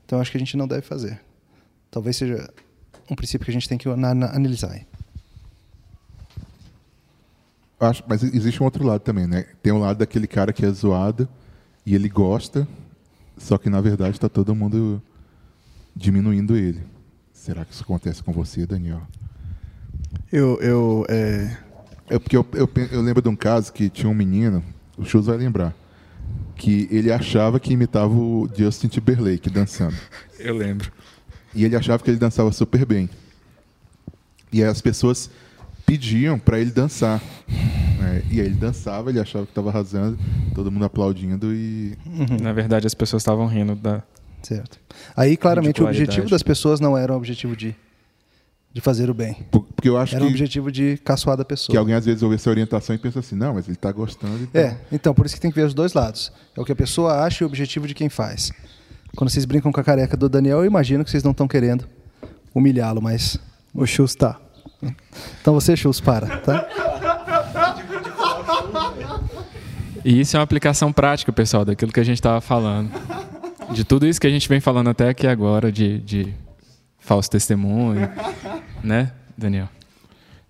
então 0.07 0.21
acho 0.21 0.31
que 0.31 0.37
a 0.37 0.39
gente 0.39 0.55
não 0.55 0.65
deve 0.65 0.83
fazer. 0.83 1.19
Talvez 1.91 2.15
seja 2.15 2.49
um 3.11 3.15
princípio 3.15 3.43
que 3.43 3.51
a 3.51 3.53
gente 3.53 3.67
tem 3.67 3.77
que 3.77 3.89
analisar. 3.89 4.79
Acho, 7.77 8.03
mas 8.07 8.23
existe 8.23 8.61
um 8.63 8.65
outro 8.65 8.85
lado 8.85 9.01
também, 9.01 9.27
né? 9.27 9.45
Tem 9.61 9.73
um 9.73 9.79
lado 9.79 9.97
daquele 9.97 10.25
cara 10.25 10.53
que 10.53 10.65
é 10.65 10.71
zoado 10.71 11.27
e 11.85 11.93
ele 11.93 12.07
gosta, 12.07 12.65
só 13.37 13.57
que 13.57 13.69
na 13.69 13.81
verdade 13.81 14.11
está 14.11 14.29
todo 14.29 14.55
mundo 14.55 15.01
diminuindo 15.93 16.55
ele. 16.55 16.81
Será 17.33 17.65
que 17.65 17.73
isso 17.73 17.83
acontece 17.83 18.23
com 18.23 18.31
você, 18.31 18.65
Daniel? 18.65 19.01
Eu, 20.31 20.57
eu, 20.61 21.05
é... 21.09 21.57
é 22.09 22.17
porque 22.17 22.37
eu, 22.37 22.47
eu, 22.53 22.69
eu, 22.93 23.01
lembro 23.01 23.21
de 23.21 23.27
um 23.27 23.35
caso 23.35 23.73
que 23.73 23.89
tinha 23.89 24.09
um 24.09 24.15
menino, 24.15 24.63
o 24.97 25.03
Chus 25.03 25.25
vai 25.25 25.35
lembrar, 25.35 25.75
que 26.57 26.87
ele 26.91 27.11
achava 27.11 27.59
que 27.59 27.73
imitava 27.73 28.13
o 28.13 28.49
Justin 28.55 28.87
Timberlake 28.87 29.49
dançando. 29.49 29.95
Eu 30.39 30.55
lembro. 30.55 30.91
E 31.53 31.63
ele 31.63 31.75
achava 31.75 32.03
que 32.03 32.09
ele 32.09 32.17
dançava 32.17 32.51
super 32.51 32.85
bem. 32.85 33.09
E 34.51 34.63
as 34.63 34.81
pessoas 34.81 35.29
pediam 35.85 36.37
para 36.37 36.59
ele 36.59 36.71
dançar. 36.71 37.21
Né? 37.99 38.23
E 38.29 38.41
aí 38.41 38.47
ele 38.47 38.55
dançava, 38.55 39.09
ele 39.09 39.19
achava 39.19 39.45
que 39.45 39.51
estava 39.51 39.69
arrasando, 39.69 40.17
todo 40.53 40.71
mundo 40.71 40.85
aplaudindo 40.85 41.53
e. 41.53 41.97
Na 42.41 42.53
verdade, 42.53 42.85
as 42.87 42.93
pessoas 42.93 43.21
estavam 43.21 43.47
rindo 43.47 43.75
da, 43.75 44.03
Certo. 44.41 44.79
Aí, 45.15 45.35
claramente, 45.35 45.81
o 45.81 45.85
objetivo 45.85 46.29
das 46.29 46.43
pessoas 46.43 46.79
não 46.79 46.97
era 46.97 47.11
o 47.13 47.17
objetivo 47.17 47.55
de, 47.55 47.75
de 48.77 48.81
fazer 48.81 49.09
o 49.09 49.13
bem. 49.13 49.35
Porque 49.49 49.89
eu 49.89 49.97
acho 49.97 50.13
era 50.13 50.23
que, 50.23 50.27
o 50.27 50.29
objetivo 50.29 50.71
de 50.71 50.97
caçoar 51.03 51.35
da 51.35 51.43
pessoa. 51.43 51.73
Que 51.73 51.77
alguém 51.77 51.95
às 51.95 52.05
vezes 52.05 52.21
ouve 52.21 52.35
essa 52.35 52.47
orientação 52.47 52.95
e 52.95 52.99
pensa 52.99 53.21
assim, 53.21 53.35
não, 53.35 53.55
mas 53.55 53.65
ele 53.65 53.73
está 53.73 53.91
gostando. 53.91 54.43
Então... 54.43 54.61
É, 54.61 54.77
então, 54.91 55.15
por 55.15 55.25
isso 55.25 55.33
que 55.33 55.41
tem 55.41 55.49
que 55.49 55.55
ver 55.55 55.65
os 55.65 55.73
dois 55.73 55.93
lados. 55.93 56.31
É 56.55 56.61
o 56.61 56.63
que 56.63 56.71
a 56.71 56.75
pessoa 56.75 57.23
acha 57.23 57.43
e 57.43 57.45
o 57.45 57.47
objetivo 57.47 57.87
de 57.87 57.95
quem 57.95 58.07
faz. 58.07 58.51
Quando 59.15 59.31
vocês 59.31 59.45
brincam 59.45 59.71
com 59.71 59.79
a 59.79 59.83
careca 59.83 60.15
do 60.15 60.29
Daniel, 60.29 60.59
eu 60.59 60.65
imagino 60.65 61.03
que 61.03 61.09
vocês 61.09 61.23
não 61.23 61.31
estão 61.31 61.47
querendo 61.47 61.85
humilhá-lo, 62.53 63.01
mas... 63.01 63.39
O 63.73 63.83
Chus 63.87 64.13
tá. 64.13 64.39
Então 65.41 65.55
você, 65.55 65.75
Chus, 65.75 65.99
para, 65.99 66.37
tá? 66.37 66.67
E 70.05 70.19
isso 70.19 70.37
é 70.37 70.39
uma 70.39 70.43
aplicação 70.43 70.93
prática, 70.93 71.33
pessoal, 71.33 71.65
daquilo 71.65 71.91
que 71.91 71.99
a 71.99 72.05
gente 72.05 72.19
estava 72.19 72.39
falando 72.39 72.91
de 73.71 73.83
tudo 73.83 74.05
isso 74.05 74.21
que 74.21 74.27
a 74.27 74.29
gente 74.29 74.47
vem 74.47 74.59
falando 74.59 74.89
até 74.91 75.09
aqui 75.09 75.25
agora, 75.25 75.71
de, 75.71 75.99
de 75.99 76.33
falso 77.07 77.31
testemunho, 77.31 78.09
né, 78.83 79.13
Daniel? 79.37 79.69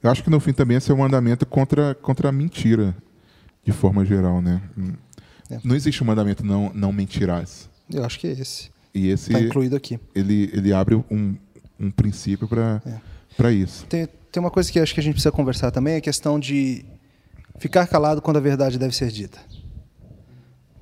Eu 0.02 0.10
acho 0.10 0.24
que 0.24 0.30
no 0.30 0.40
fim 0.40 0.54
também 0.54 0.78
esse 0.78 0.92
é 0.92 0.94
um 0.94 0.98
mandamento 0.98 1.46
contra, 1.46 1.94
contra 1.94 2.30
a 2.30 2.32
mentira, 2.32 2.96
de 3.64 3.72
forma 3.72 4.04
geral, 4.04 4.42
né? 4.42 4.62
É. 5.52 5.60
Não 5.64 5.76
existe 5.76 6.04
um 6.04 6.08
mandamento 6.08 6.44
não, 6.44 6.72
não 6.74 6.92
mentirás. 6.92 7.70
Eu 7.94 8.04
acho 8.04 8.20
que 8.20 8.28
é 8.28 8.32
esse. 8.32 8.72
E 8.94 9.10
esse 9.10 9.32
está 9.32 9.40
incluído 9.40 9.76
aqui. 9.76 10.00
Ele, 10.16 10.50
ele 10.52 10.74
abre 10.74 10.96
um, 10.96 11.36
um 11.80 11.92
princípio 11.92 12.48
para 12.48 12.82
é. 13.40 13.52
isso. 13.52 13.86
Tem, 13.86 14.08
tem 14.32 14.42
uma 14.42 14.52
coisa 14.52 14.72
que 14.72 14.80
acho 14.80 14.94
que 14.94 15.00
a 15.00 15.04
gente 15.04 15.14
precisa 15.14 15.32
conversar 15.32 15.70
também, 15.70 15.94
é 15.94 15.98
a 15.98 16.02
questão 16.02 16.40
de 16.40 16.84
ficar 17.60 17.86
calado 17.86 18.22
quando 18.22 18.38
a 18.38 18.42
verdade 18.42 18.80
deve 18.80 18.96
ser 18.96 19.12
dita. 19.12 19.40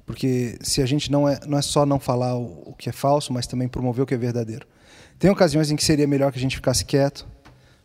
Porque 0.06 0.58
se 0.62 0.82
a 0.82 0.86
gente 0.86 1.12
não 1.12 1.28
é, 1.28 1.40
não 1.46 1.58
é 1.58 1.62
só 1.62 1.86
não 1.86 2.00
falar 2.00 2.38
o, 2.38 2.70
o 2.70 2.76
que 2.78 2.88
é 2.88 2.94
falso, 2.94 3.34
mas 3.34 3.46
também 3.46 3.68
promover 3.68 4.04
o 4.04 4.06
que 4.06 4.14
é 4.14 4.18
verdadeiro. 4.18 4.66
Tem 5.18 5.30
ocasiões 5.30 5.72
em 5.72 5.76
que 5.76 5.84
seria 5.84 6.08
melhor 6.08 6.32
que 6.32 6.38
a 6.38 6.42
gente 6.42 6.56
ficasse 6.56 6.84
quieto, 6.86 7.26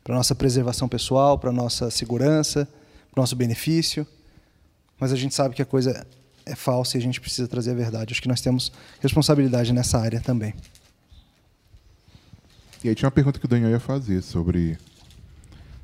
para 0.03 0.14
nossa 0.14 0.35
preservação 0.35 0.88
pessoal, 0.88 1.38
para 1.38 1.53
nossa 1.53 1.90
segurança, 1.90 2.69
para 3.12 3.23
nosso 3.23 3.37
benefício. 3.37 4.07
Mas 4.99 5.12
a 5.12 5.16
gente 5.16 5.35
sabe 5.35 5.55
que 5.55 5.62
a 5.62 5.66
coisa 5.66 6.07
é 6.45 6.55
falsa 6.55 6.97
e 6.97 6.99
a 6.99 7.03
gente 7.03 7.21
precisa 7.21 7.47
trazer 7.47 7.71
a 7.71 7.75
verdade. 7.75 8.12
Acho 8.12 8.23
que 8.23 8.29
nós 8.29 8.40
temos 8.40 8.73
responsabilidade 9.01 9.73
nessa 9.73 9.99
área 9.99 10.21
também. 10.21 10.55
E 12.83 12.88
aí 12.88 12.95
tinha 12.95 13.07
uma 13.07 13.12
pergunta 13.12 13.38
que 13.38 13.45
o 13.45 13.49
Daniel 13.49 13.71
ia 13.71 13.81
fazer 13.81 14.23
sobre 14.23 14.79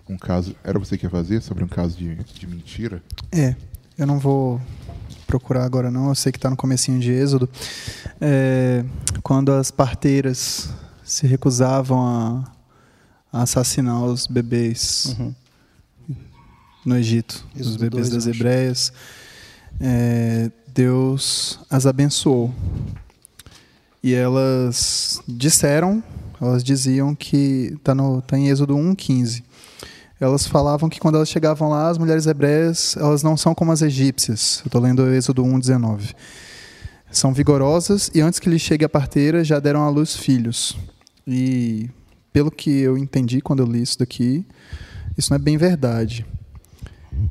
um 0.09 0.17
caso. 0.17 0.57
Era 0.65 0.79
você 0.79 0.97
que 0.97 1.07
ia 1.07 1.11
fazer 1.11 1.43
sobre 1.43 1.63
um 1.63 1.69
caso 1.69 1.97
de, 1.97 2.15
de 2.15 2.47
mentira? 2.47 3.03
É. 3.31 3.55
Eu 3.99 4.07
não 4.07 4.19
vou 4.19 4.61
procurar 5.27 5.65
agora 5.65 5.91
não, 5.91 6.09
eu 6.09 6.15
sei 6.15 6.31
que 6.31 6.39
está 6.39 6.49
no 6.49 6.57
comecinho 6.57 7.01
de 7.01 7.11
Êxodo, 7.11 7.49
é, 8.21 8.85
quando 9.23 9.51
as 9.53 9.71
parteiras 9.71 10.71
se 11.07 11.27
recusavam 11.27 12.05
a, 12.05 12.45
a 13.33 13.43
assassinar 13.43 14.03
os 14.05 14.27
bebês 14.27 15.17
uhum. 15.19 15.35
no 16.85 16.97
Egito, 16.97 17.47
Êxodo 17.55 17.71
os 17.71 17.77
bebês 17.77 18.11
2, 18.11 18.25
das 18.25 18.35
hebreias, 18.35 18.93
é, 19.81 20.51
Deus 20.75 21.61
as 21.71 21.87
abençoou. 21.87 22.53
E 24.03 24.13
elas 24.13 25.23
disseram, 25.27 26.03
elas 26.41 26.63
diziam 26.63 27.15
que 27.15 27.73
está 27.77 27.95
tá 28.27 28.37
em 28.37 28.49
Êxodo 28.49 28.75
1,15 28.75 29.43
elas 30.19 30.47
falavam 30.47 30.89
que 30.89 30.99
quando 30.99 31.17
elas 31.17 31.29
chegavam 31.29 31.69
lá, 31.69 31.89
as 31.89 31.99
mulheres 31.99 32.27
hebreias, 32.27 32.97
elas 32.97 33.23
não 33.23 33.37
são 33.37 33.55
como 33.55 33.71
as 33.71 33.83
egípcias. 33.83 34.61
Eu 34.65 34.69
estou 34.69 34.81
lendo 34.81 35.07
Êxodo 35.13 35.45
1:19. 35.45 36.15
São 37.11 37.33
vigorosas 37.35 38.11
e 38.15 38.21
antes 38.21 38.41
que 38.41 38.49
lhe 38.49 38.59
chegue 38.59 38.85
a 38.85 38.89
parteira, 38.89 39.45
já 39.45 39.61
deram 39.61 39.85
à 39.85 39.91
luz 39.91 40.17
filhos. 40.17 40.77
E 41.27 41.91
pelo 42.33 42.51
que 42.51 42.71
eu 42.71 42.97
entendi 42.97 43.41
quando 43.41 43.61
eu 43.61 43.67
li 43.67 43.83
isso 43.83 43.99
daqui, 43.99 44.47
isso 45.17 45.31
não 45.31 45.37
é 45.37 45.39
bem 45.39 45.57
verdade. 45.57 46.25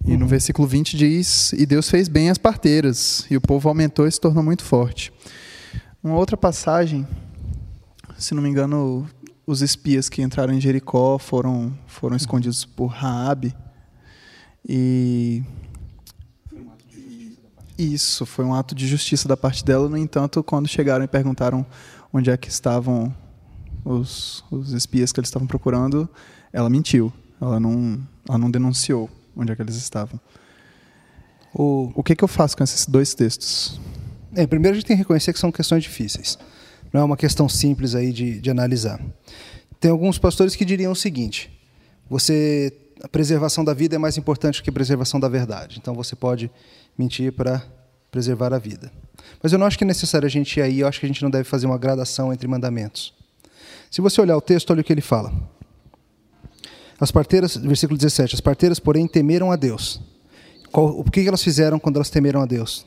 E 0.05 0.17
no 0.17 0.27
versículo 0.27 0.67
20 0.67 0.97
diz: 0.97 1.53
E 1.53 1.65
Deus 1.65 1.89
fez 1.89 2.07
bem 2.07 2.29
as 2.29 2.37
parteiras, 2.37 3.25
e 3.29 3.37
o 3.37 3.41
povo 3.41 3.69
aumentou 3.69 4.07
e 4.07 4.11
se 4.11 4.19
tornou 4.19 4.43
muito 4.43 4.63
forte. 4.63 5.13
Uma 6.03 6.15
outra 6.15 6.35
passagem, 6.35 7.07
se 8.17 8.33
não 8.33 8.41
me 8.41 8.49
engano, 8.49 9.07
os 9.45 9.61
espias 9.61 10.09
que 10.09 10.21
entraram 10.21 10.53
em 10.53 10.61
Jericó 10.61 11.17
foram, 11.17 11.77
foram 11.87 12.15
escondidos 12.15 12.65
por 12.65 12.87
Raabe. 12.87 13.55
E 14.67 15.43
isso 17.77 18.25
foi 18.25 18.43
um 18.43 18.53
ato 18.53 18.73
de 18.73 18.87
justiça 18.87 19.27
da 19.27 19.37
parte 19.37 19.63
dela. 19.63 19.87
No 19.87 19.97
entanto, 19.97 20.43
quando 20.43 20.67
chegaram 20.67 21.05
e 21.05 21.07
perguntaram 21.07 21.65
onde 22.11 22.31
é 22.31 22.37
que 22.37 22.49
estavam 22.49 23.13
os, 23.85 24.43
os 24.51 24.73
espias 24.73 25.11
que 25.11 25.19
eles 25.19 25.29
estavam 25.29 25.47
procurando, 25.47 26.09
ela 26.51 26.69
mentiu. 26.69 27.13
Ela 27.39 27.59
não, 27.59 27.99
ela 28.27 28.37
não 28.37 28.49
denunciou 28.49 29.09
onde 29.35 29.51
é 29.51 29.55
que 29.55 29.61
eles 29.61 29.75
estavam. 29.75 30.19
O, 31.53 31.91
o 31.95 32.03
que, 32.03 32.15
que 32.15 32.23
eu 32.23 32.27
faço 32.27 32.57
com 32.57 32.63
esses 32.63 32.85
dois 32.85 33.13
textos? 33.13 33.79
É, 34.33 34.45
primeiro 34.47 34.75
a 34.75 34.79
gente 34.79 34.87
tem 34.87 34.97
que 34.97 35.03
reconhecer 35.03 35.31
que 35.31 35.39
são 35.39 35.51
questões 35.51 35.83
difíceis. 35.83 36.37
Não 36.91 37.01
é 37.01 37.03
uma 37.03 37.15
questão 37.15 37.47
simples 37.47 37.95
aí 37.95 38.11
de, 38.11 38.41
de 38.41 38.49
analisar. 38.49 38.99
Tem 39.79 39.91
alguns 39.91 40.17
pastores 40.17 40.55
que 40.55 40.65
diriam 40.65 40.91
o 40.91 40.95
seguinte: 40.95 41.51
você 42.09 42.73
a 43.03 43.07
preservação 43.07 43.63
da 43.63 43.73
vida 43.73 43.95
é 43.95 43.97
mais 43.97 44.17
importante 44.17 44.63
que 44.63 44.69
a 44.69 44.73
preservação 44.73 45.19
da 45.19 45.27
verdade. 45.27 45.77
Então 45.79 45.93
você 45.93 46.15
pode 46.15 46.49
mentir 46.97 47.31
para 47.31 47.61
preservar 48.09 48.53
a 48.53 48.57
vida. 48.57 48.91
Mas 49.41 49.51
eu 49.51 49.59
não 49.59 49.65
acho 49.65 49.77
que 49.77 49.83
é 49.83 49.87
necessário 49.87 50.25
a 50.25 50.29
gente 50.29 50.59
ir 50.59 50.63
aí, 50.63 50.79
eu 50.79 50.87
acho 50.87 50.99
que 50.99 51.05
a 51.05 51.09
gente 51.09 51.21
não 51.21 51.29
deve 51.29 51.43
fazer 51.43 51.65
uma 51.65 51.77
gradação 51.77 52.31
entre 52.33 52.47
mandamentos. 52.47 53.13
Se 53.95 54.01
você 54.01 54.19
olhar 54.19 54.35
o 54.35 54.41
texto, 54.41 54.71
olha 54.71 54.81
o 54.81 54.83
que 54.83 54.91
ele 54.91 54.99
fala. 54.99 55.31
As 56.99 57.11
parteiras, 57.11 57.55
versículo 57.55 57.97
17, 57.97 58.35
as 58.35 58.41
parteiras, 58.41 58.77
porém, 58.77 59.07
temeram 59.07 59.53
a 59.53 59.55
Deus. 59.55 60.01
Qual, 60.69 60.99
o 60.99 61.09
que 61.09 61.25
elas 61.25 61.41
fizeram 61.41 61.79
quando 61.79 61.95
elas 61.95 62.09
temeram 62.09 62.41
a 62.41 62.45
Deus? 62.45 62.85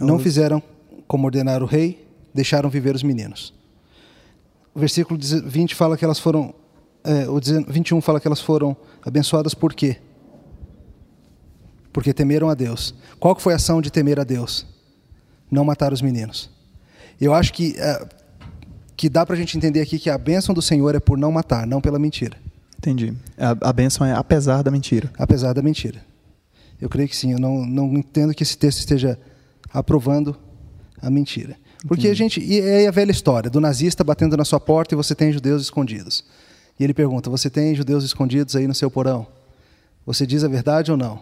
Não 0.00 0.18
fizeram 0.18 0.62
como 1.06 1.26
ordenar 1.26 1.62
o 1.62 1.66
rei, 1.66 2.02
deixaram 2.32 2.70
viver 2.70 2.96
os 2.96 3.02
meninos. 3.02 3.52
O 4.74 4.80
versículo 4.80 5.20
20 5.20 5.74
fala 5.74 5.98
que 5.98 6.04
elas 6.06 6.18
foram, 6.18 6.54
é, 7.04 7.28
o 7.28 7.38
21 7.70 8.00
fala 8.00 8.18
que 8.18 8.26
elas 8.26 8.40
foram 8.40 8.74
abençoadas 9.04 9.52
por 9.52 9.74
quê? 9.74 9.98
Porque 11.92 12.14
temeram 12.14 12.48
a 12.48 12.54
Deus. 12.54 12.94
Qual 13.20 13.38
foi 13.38 13.52
a 13.52 13.56
ação 13.56 13.82
de 13.82 13.90
temer 13.90 14.18
a 14.18 14.24
Deus? 14.24 14.66
Não 15.50 15.62
matar 15.62 15.92
os 15.92 16.00
meninos. 16.00 16.48
Eu 17.20 17.34
acho 17.34 17.52
que 17.52 17.74
é, 17.78 18.21
que 19.02 19.08
dá 19.08 19.26
para 19.26 19.34
a 19.34 19.36
gente 19.36 19.56
entender 19.56 19.80
aqui 19.80 19.98
que 19.98 20.08
a 20.08 20.16
bênção 20.16 20.54
do 20.54 20.62
Senhor 20.62 20.94
é 20.94 21.00
por 21.00 21.18
não 21.18 21.32
matar, 21.32 21.66
não 21.66 21.80
pela 21.80 21.98
mentira. 21.98 22.36
Entendi. 22.78 23.12
A, 23.36 23.70
a 23.70 23.72
bênção 23.72 24.06
é 24.06 24.12
apesar 24.12 24.62
da 24.62 24.70
mentira. 24.70 25.10
Apesar 25.18 25.52
da 25.54 25.60
mentira. 25.60 26.00
Eu 26.80 26.88
creio 26.88 27.08
que 27.08 27.16
sim. 27.16 27.32
Eu 27.32 27.40
não, 27.40 27.66
não 27.66 27.92
entendo 27.94 28.32
que 28.32 28.44
esse 28.44 28.56
texto 28.56 28.78
esteja 28.78 29.18
aprovando 29.74 30.36
a 31.00 31.10
mentira. 31.10 31.56
Porque 31.88 32.06
Entendi. 32.06 32.10
a 32.10 32.14
gente. 32.14 32.40
E 32.40 32.60
é 32.60 32.86
a 32.86 32.92
velha 32.92 33.10
história 33.10 33.50
do 33.50 33.60
nazista 33.60 34.04
batendo 34.04 34.36
na 34.36 34.44
sua 34.44 34.60
porta 34.60 34.94
e 34.94 34.96
você 34.96 35.16
tem 35.16 35.32
judeus 35.32 35.62
escondidos. 35.62 36.24
E 36.78 36.84
ele 36.84 36.94
pergunta: 36.94 37.28
Você 37.28 37.50
tem 37.50 37.74
judeus 37.74 38.04
escondidos 38.04 38.54
aí 38.54 38.68
no 38.68 38.74
seu 38.74 38.88
porão? 38.88 39.26
Você 40.06 40.24
diz 40.24 40.44
a 40.44 40.48
verdade 40.48 40.92
ou 40.92 40.96
não? 40.96 41.18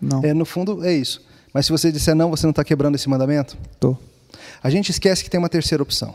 Não. 0.00 0.24
É, 0.24 0.32
no 0.32 0.44
fundo, 0.44 0.84
é 0.84 0.94
isso. 0.94 1.26
Mas 1.52 1.66
se 1.66 1.72
você 1.72 1.90
disser 1.90 2.14
não, 2.14 2.30
você 2.30 2.46
não 2.46 2.52
está 2.52 2.62
quebrando 2.62 2.94
esse 2.94 3.08
mandamento? 3.08 3.58
Estou. 3.72 4.00
A 4.62 4.70
gente 4.70 4.90
esquece 4.90 5.24
que 5.24 5.30
tem 5.30 5.40
uma 5.40 5.48
terceira 5.48 5.82
opção. 5.82 6.14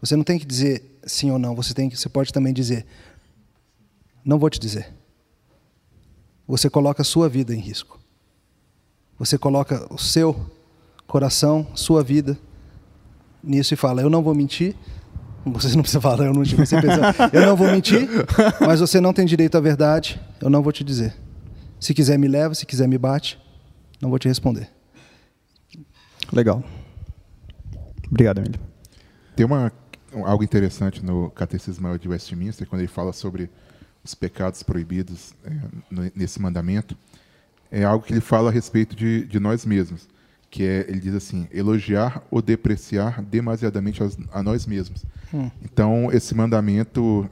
Você 0.00 0.16
não 0.16 0.24
tem 0.24 0.38
que 0.38 0.46
dizer 0.46 0.98
sim 1.04 1.30
ou 1.30 1.38
não. 1.38 1.54
Você, 1.54 1.74
tem 1.74 1.88
que, 1.88 1.96
você 1.96 2.08
pode 2.08 2.32
também 2.32 2.52
dizer: 2.52 2.86
Não 4.24 4.38
vou 4.38 4.48
te 4.48 4.58
dizer. 4.58 4.94
Você 6.46 6.70
coloca 6.70 7.02
a 7.02 7.04
sua 7.04 7.28
vida 7.28 7.54
em 7.54 7.58
risco. 7.58 7.98
Você 9.18 9.36
coloca 9.36 9.86
o 9.92 9.98
seu 9.98 10.50
coração, 11.06 11.66
sua 11.74 12.02
vida 12.02 12.38
nisso 13.42 13.74
e 13.74 13.76
fala: 13.76 14.02
Eu 14.02 14.10
não 14.10 14.22
vou 14.22 14.34
mentir. 14.34 14.76
Você 15.44 15.74
não 15.74 15.82
precisa 15.82 16.00
falar, 16.00 16.26
eu 16.26 16.34
não, 16.34 16.44
você 16.44 16.80
pensa, 16.80 17.30
eu 17.32 17.46
não 17.46 17.56
vou 17.56 17.70
mentir, 17.70 18.06
mas 18.60 18.80
você 18.80 19.00
não 19.00 19.14
tem 19.14 19.24
direito 19.24 19.56
à 19.56 19.60
verdade, 19.60 20.20
eu 20.42 20.50
não 20.50 20.62
vou 20.62 20.72
te 20.72 20.84
dizer. 20.84 21.14
Se 21.80 21.94
quiser, 21.94 22.18
me 22.18 22.28
leva, 22.28 22.54
se 22.54 22.66
quiser, 22.66 22.86
me 22.86 22.98
bate, 22.98 23.38
não 24.00 24.10
vou 24.10 24.18
te 24.18 24.28
responder. 24.28 24.68
Legal. 26.32 26.62
Obrigado, 28.10 28.38
Emílio. 28.38 28.60
Tem 29.36 29.46
uma, 29.46 29.72
algo 30.24 30.42
interessante 30.42 31.04
no 31.04 31.30
Catecismo 31.30 31.98
de 31.98 32.08
Westminster, 32.08 32.66
quando 32.66 32.80
ele 32.80 32.88
fala 32.88 33.12
sobre 33.12 33.50
os 34.04 34.14
pecados 34.14 34.62
proibidos 34.62 35.34
é, 35.44 36.10
nesse 36.14 36.40
mandamento. 36.40 36.96
É 37.70 37.84
algo 37.84 38.04
que 38.04 38.12
ele 38.12 38.20
fala 38.20 38.48
a 38.48 38.52
respeito 38.52 38.96
de, 38.96 39.24
de 39.26 39.38
nós 39.38 39.66
mesmos 39.66 40.08
que 40.50 40.64
é, 40.64 40.86
ele 40.88 41.00
diz 41.00 41.14
assim, 41.14 41.46
elogiar 41.52 42.22
ou 42.30 42.40
depreciar 42.40 43.22
demasiadamente 43.22 44.02
a, 44.02 44.08
a 44.32 44.42
nós 44.42 44.66
mesmos. 44.66 45.04
Hum. 45.32 45.50
Então, 45.62 46.10
esse 46.12 46.34
mandamento, 46.34 47.28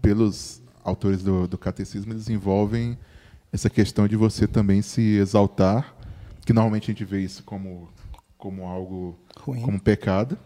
pelos 0.00 0.62
autores 0.84 1.22
do, 1.22 1.48
do 1.48 1.58
catecismo, 1.58 2.12
eles 2.12 2.28
envolvem 2.28 2.96
essa 3.52 3.68
questão 3.68 4.06
de 4.06 4.16
você 4.16 4.46
também 4.46 4.80
se 4.80 5.16
exaltar, 5.16 5.94
que 6.46 6.52
normalmente 6.52 6.84
a 6.84 6.92
gente 6.94 7.04
vê 7.04 7.20
isso 7.20 7.42
como, 7.42 7.88
como 8.38 8.64
algo, 8.64 9.18
Ruim. 9.40 9.62
como 9.62 9.80
pecado, 9.80 10.38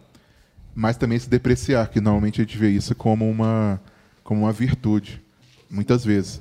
mas 0.74 0.96
também 0.96 1.18
se 1.18 1.28
depreciar, 1.28 1.88
que 1.88 2.00
normalmente 2.00 2.40
a 2.40 2.44
gente 2.44 2.58
vê 2.58 2.70
isso 2.70 2.94
como 2.94 3.28
uma, 3.28 3.80
como 4.22 4.42
uma 4.42 4.52
virtude, 4.52 5.22
muitas 5.70 6.04
vezes. 6.04 6.40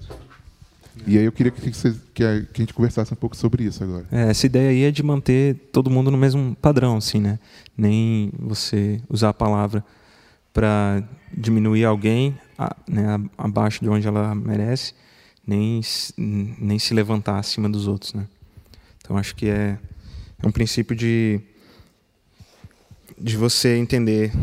E 1.08 1.18
aí 1.18 1.26
eu 1.26 1.32
queria 1.32 1.52
que, 1.52 1.74
você, 1.74 1.96
que, 2.14 2.24
a, 2.24 2.42
que 2.42 2.62
a 2.62 2.64
gente 2.64 2.74
conversasse 2.74 3.12
um 3.12 3.16
pouco 3.16 3.36
sobre 3.36 3.64
isso 3.64 3.84
agora. 3.84 4.06
É, 4.12 4.30
essa 4.30 4.46
ideia 4.46 4.70
aí 4.70 4.84
é 4.84 4.92
de 4.92 5.02
manter 5.02 5.56
todo 5.72 5.90
mundo 5.90 6.12
no 6.12 6.18
mesmo 6.18 6.56
padrão, 6.62 6.98
assim, 6.98 7.20
né? 7.20 7.40
Nem 7.76 8.32
você 8.38 9.02
usar 9.10 9.30
a 9.30 9.34
palavra 9.34 9.84
para 10.54 11.04
diminuir 11.36 11.84
alguém 11.84 12.38
a, 12.58 12.76
né, 12.88 13.20
abaixo 13.38 13.82
de 13.82 13.90
onde 13.90 14.08
ela 14.08 14.36
merece, 14.36 14.94
nem, 15.46 15.82
nem 16.16 16.78
se 16.78 16.94
levantar 16.94 17.40
acima 17.40 17.68
dos 17.68 17.88
outros, 17.88 18.14
né? 18.14 18.28
Então 19.00 19.18
acho 19.18 19.36
que 19.36 19.50
é, 19.50 19.78
é 20.42 20.48
um 20.48 20.52
princípio 20.52 20.96
de, 20.96 21.42
de 23.24 23.38
você 23.38 23.78
entender, 23.78 24.34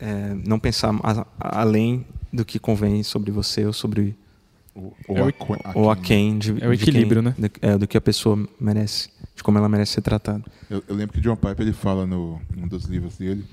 é, 0.00 0.34
não 0.44 0.58
pensar 0.58 0.92
a, 1.02 1.20
a, 1.38 1.60
além 1.60 2.04
do 2.32 2.44
que 2.44 2.58
convém 2.58 3.04
sobre 3.04 3.30
você 3.30 3.64
ou 3.64 3.72
sobre 3.72 4.16
ou, 4.74 4.94
ou, 5.06 5.16
é 5.16 5.22
o, 5.22 5.28
a, 5.28 5.78
ou 5.78 5.90
a 5.90 5.96
quem. 5.96 6.38
De, 6.38 6.62
é 6.62 6.68
o 6.68 6.72
equilíbrio, 6.72 7.22
quem, 7.22 7.32
né? 7.38 7.50
é, 7.62 7.78
do 7.78 7.86
que 7.86 7.96
a 7.96 8.00
pessoa 8.00 8.36
merece, 8.60 9.08
de 9.36 9.44
como 9.44 9.58
ela 9.58 9.68
merece 9.68 9.92
ser 9.92 10.02
tratada. 10.02 10.44
Eu, 10.68 10.82
eu 10.88 10.96
lembro 10.96 11.14
que 11.14 11.20
John 11.20 11.36
Piper 11.36 11.60
ele 11.60 11.72
fala 11.72 12.04
no 12.04 12.42
um 12.56 12.66
dos 12.66 12.84
livros 12.86 13.16
dele 13.16 13.46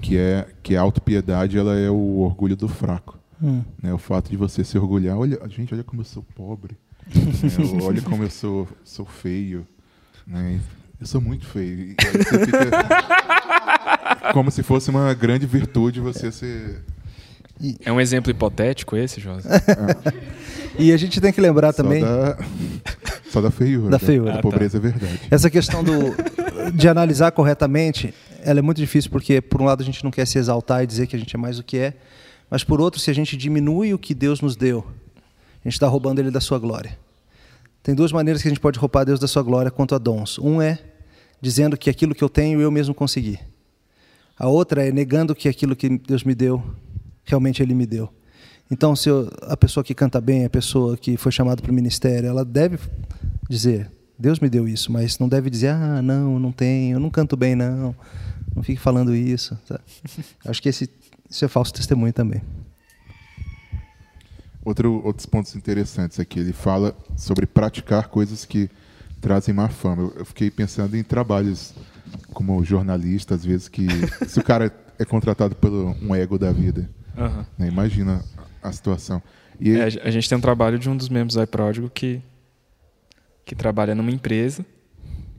que 0.00 0.16
é 0.16 0.48
que 0.62 0.74
a 0.74 0.80
autopiedade 0.80 1.58
ela 1.58 1.76
é 1.76 1.90
o 1.90 2.20
orgulho 2.20 2.56
do 2.56 2.68
fraco. 2.68 3.18
Hum. 3.42 3.62
Né? 3.82 3.92
O 3.92 3.98
fato 3.98 4.30
de 4.30 4.36
você 4.36 4.64
se 4.64 4.78
orgulhar, 4.78 5.16
olha, 5.18 5.38
gente, 5.48 5.74
olha 5.74 5.84
como 5.84 6.00
eu 6.00 6.06
sou 6.06 6.22
pobre. 6.34 6.76
né? 7.06 7.82
Olha 7.82 8.02
como 8.02 8.22
eu 8.22 8.30
sou, 8.30 8.66
sou 8.84 9.04
feio. 9.04 9.66
Né? 10.26 10.60
Eu 11.00 11.06
sou 11.06 11.20
muito 11.20 11.46
feio. 11.46 11.94
como 14.32 14.50
se 14.50 14.62
fosse 14.62 14.90
uma 14.90 15.14
grande 15.14 15.46
virtude 15.46 16.00
você 16.00 16.30
ser 16.30 16.82
e... 17.60 17.76
É 17.84 17.92
um 17.92 18.00
exemplo 18.00 18.30
hipotético 18.30 18.96
esse, 18.96 19.20
José? 19.20 19.48
e 20.78 20.92
a 20.92 20.96
gente 20.96 21.20
tem 21.20 21.32
que 21.32 21.40
lembrar 21.40 21.72
só 21.72 21.82
também. 21.82 22.02
Da... 22.02 22.38
Só 23.30 23.40
da 23.40 23.50
feiura. 23.50 23.90
Da 23.90 23.98
feiura. 23.98 24.38
A 24.38 24.40
pobreza 24.40 24.80
tá. 24.80 24.86
é 24.86 24.90
verdade. 24.90 25.20
Essa 25.30 25.50
questão 25.50 25.82
do, 25.82 25.92
de 26.72 26.88
analisar 26.88 27.32
corretamente, 27.32 28.14
ela 28.42 28.60
é 28.60 28.62
muito 28.62 28.78
difícil 28.78 29.10
porque, 29.10 29.40
por 29.40 29.60
um 29.60 29.64
lado, 29.64 29.82
a 29.82 29.84
gente 29.84 30.04
não 30.04 30.10
quer 30.10 30.26
se 30.26 30.38
exaltar 30.38 30.84
e 30.84 30.86
dizer 30.86 31.06
que 31.06 31.16
a 31.16 31.18
gente 31.18 31.34
é 31.34 31.38
mais 31.38 31.56
do 31.56 31.64
que 31.64 31.78
é, 31.78 31.94
mas, 32.48 32.64
por 32.64 32.80
outro, 32.80 33.00
se 33.00 33.10
a 33.10 33.14
gente 33.14 33.36
diminui 33.36 33.92
o 33.92 33.98
que 33.98 34.14
Deus 34.14 34.40
nos 34.40 34.56
deu, 34.56 34.86
a 35.64 35.68
gente 35.68 35.74
está 35.74 35.88
roubando 35.88 36.20
Ele 36.20 36.30
da 36.30 36.40
sua 36.40 36.58
glória. 36.58 36.96
Tem 37.82 37.94
duas 37.94 38.12
maneiras 38.12 38.40
que 38.40 38.48
a 38.48 38.50
gente 38.50 38.60
pode 38.60 38.78
roubar 38.78 39.04
Deus 39.04 39.18
da 39.18 39.26
sua 39.26 39.42
glória 39.42 39.70
quanto 39.70 39.94
a 39.94 39.98
dons. 39.98 40.38
Um 40.38 40.62
é 40.62 40.78
dizendo 41.40 41.76
que 41.76 41.88
aquilo 41.88 42.14
que 42.14 42.22
eu 42.22 42.28
tenho 42.28 42.60
eu 42.60 42.70
mesmo 42.70 42.94
consegui. 42.94 43.38
A 44.38 44.48
outra 44.48 44.86
é 44.86 44.92
negando 44.92 45.34
que 45.34 45.48
aquilo 45.48 45.74
que 45.74 45.98
Deus 45.98 46.24
me 46.24 46.34
deu 46.34 46.62
realmente 47.24 47.62
Ele 47.62 47.74
me 47.74 47.86
deu. 47.86 48.08
Então, 48.70 48.94
se 48.94 49.08
eu, 49.08 49.30
a 49.42 49.56
pessoa 49.56 49.82
que 49.82 49.94
canta 49.94 50.20
bem, 50.20 50.44
a 50.44 50.50
pessoa 50.50 50.96
que 50.96 51.16
foi 51.16 51.32
chamada 51.32 51.62
para 51.62 51.70
o 51.70 51.74
ministério, 51.74 52.28
ela 52.28 52.44
deve 52.44 52.78
dizer: 53.48 53.90
Deus 54.18 54.40
me 54.40 54.48
deu 54.48 54.68
isso, 54.68 54.92
mas 54.92 55.18
não 55.18 55.28
deve 55.28 55.48
dizer: 55.48 55.68
ah, 55.68 56.02
não, 56.02 56.38
não 56.38 56.52
tenho, 56.52 56.96
eu 56.96 57.00
não 57.00 57.10
canto 57.10 57.36
bem, 57.36 57.54
não. 57.54 57.94
Não 58.54 58.62
fique 58.62 58.80
falando 58.80 59.14
isso. 59.14 59.56
Tá? 59.66 59.80
Acho 60.44 60.60
que 60.60 60.68
esse, 60.68 60.90
isso 61.30 61.44
é 61.44 61.48
falso 61.48 61.72
testemunho 61.72 62.12
também. 62.12 62.42
Outro, 64.64 65.02
outros 65.04 65.24
pontos 65.24 65.56
interessantes 65.56 66.20
aqui. 66.20 66.40
Ele 66.40 66.52
fala 66.52 66.94
sobre 67.16 67.46
praticar 67.46 68.08
coisas 68.08 68.44
que 68.44 68.68
trazem 69.20 69.54
má 69.54 69.68
fama. 69.68 70.02
Eu, 70.02 70.14
eu 70.18 70.24
fiquei 70.24 70.50
pensando 70.50 70.96
em 70.96 71.02
trabalhos 71.02 71.74
como 72.32 72.64
jornalista, 72.64 73.34
às 73.34 73.44
vezes, 73.44 73.68
que 73.68 73.86
se 74.26 74.38
o 74.38 74.44
cara 74.44 74.72
é 74.98 75.04
contratado 75.04 75.54
pelo 75.54 75.94
um 76.02 76.14
ego 76.14 76.38
da 76.38 76.50
vida 76.52 76.88
Uhum. 77.18 77.44
Né? 77.58 77.68
Imagina 77.68 78.24
a 78.62 78.70
situação. 78.70 79.20
E 79.60 79.72
é, 79.72 79.84
a 79.84 80.10
gente 80.10 80.28
tem 80.28 80.38
um 80.38 80.40
trabalho 80.40 80.78
de 80.78 80.88
um 80.88 80.96
dos 80.96 81.08
membros 81.08 81.34
da 81.34 81.42
iPródigo 81.42 81.90
que, 81.90 82.22
que 83.44 83.56
trabalha 83.56 83.94
numa 83.94 84.10
empresa 84.10 84.64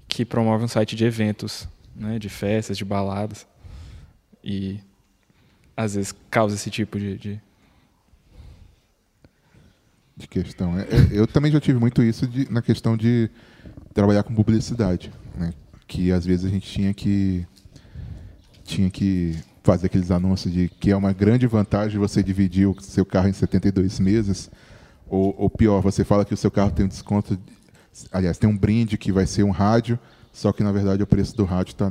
que 0.07 0.25
promove 0.25 0.65
um 0.65 0.67
site 0.67 0.95
de 0.95 1.05
eventos, 1.05 1.67
né, 1.95 2.19
de 2.19 2.27
festas, 2.27 2.77
de 2.77 2.83
baladas. 2.83 3.47
E 4.43 4.79
às 5.77 5.95
vezes 5.95 6.13
causa 6.29 6.55
esse 6.55 6.69
tipo 6.69 6.99
de. 6.99 7.17
de... 7.17 7.41
de 10.19 10.27
questão. 10.27 10.77
É, 10.77 10.83
é, 10.83 11.07
eu 11.11 11.25
também 11.25 11.51
já 11.51 11.59
tive 11.59 11.79
muito 11.79 12.03
isso 12.03 12.27
de, 12.27 12.51
na 12.51 12.61
questão 12.61 12.95
de 12.95 13.29
trabalhar 13.93 14.23
com 14.23 14.33
publicidade. 14.33 15.11
Né? 15.35 15.53
Que 15.87 16.11
às 16.11 16.25
vezes 16.25 16.45
a 16.45 16.49
gente 16.49 16.69
tinha 16.69 16.93
que. 16.93 17.45
Tinha 18.63 18.89
que 18.91 19.35
fazer 19.63 19.87
aqueles 19.87 20.11
anúncios 20.11 20.53
de 20.53 20.69
que 20.69 20.91
é 20.91 20.95
uma 20.95 21.11
grande 21.11 21.47
vantagem 21.47 21.99
você 21.99 22.21
dividir 22.21 22.67
o 22.67 22.79
seu 22.81 23.05
carro 23.05 23.27
em 23.27 23.33
72 23.33 23.99
meses, 23.99 24.49
ou, 25.07 25.35
ou 25.37 25.49
pior, 25.49 25.81
você 25.81 26.03
fala 26.03 26.23
que 26.23 26.33
o 26.33 26.37
seu 26.37 26.51
carro 26.51 26.71
tem 26.71 26.85
um 26.85 26.87
desconto, 26.87 27.37
aliás, 28.11 28.37
tem 28.37 28.49
um 28.49 28.55
brinde 28.55 28.97
que 28.97 29.11
vai 29.11 29.25
ser 29.25 29.43
um 29.43 29.49
rádio 29.49 29.99
só 30.31 30.51
que 30.51 30.63
na 30.63 30.71
verdade 30.71 31.03
o 31.03 31.07
preço 31.07 31.35
do 31.35 31.43
rádio 31.43 31.71
está 31.71 31.89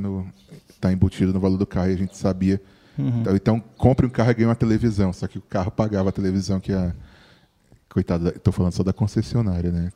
tá 0.79 0.91
embutido 0.91 1.33
no 1.33 1.39
valor 1.39 1.57
do 1.57 1.67
carro 1.67 1.89
e 1.89 1.93
a 1.93 1.97
gente 1.97 2.17
sabia. 2.17 2.61
Uhum. 2.97 3.21
Então, 3.21 3.35
então, 3.35 3.63
compre 3.77 4.05
um 4.05 4.09
carro 4.09 4.31
e 4.31 4.33
ganhe 4.33 4.47
uma 4.47 4.55
televisão, 4.55 5.13
só 5.13 5.27
que 5.27 5.37
o 5.37 5.41
carro 5.41 5.71
pagava 5.71 6.09
a 6.09 6.11
televisão 6.11 6.59
que 6.59 6.73
a. 6.73 6.93
Coitado, 7.89 8.29
estou 8.29 8.53
falando 8.53 8.73
só 8.73 8.83
da 8.83 8.93
concessionária, 8.93 9.71
né? 9.71 9.91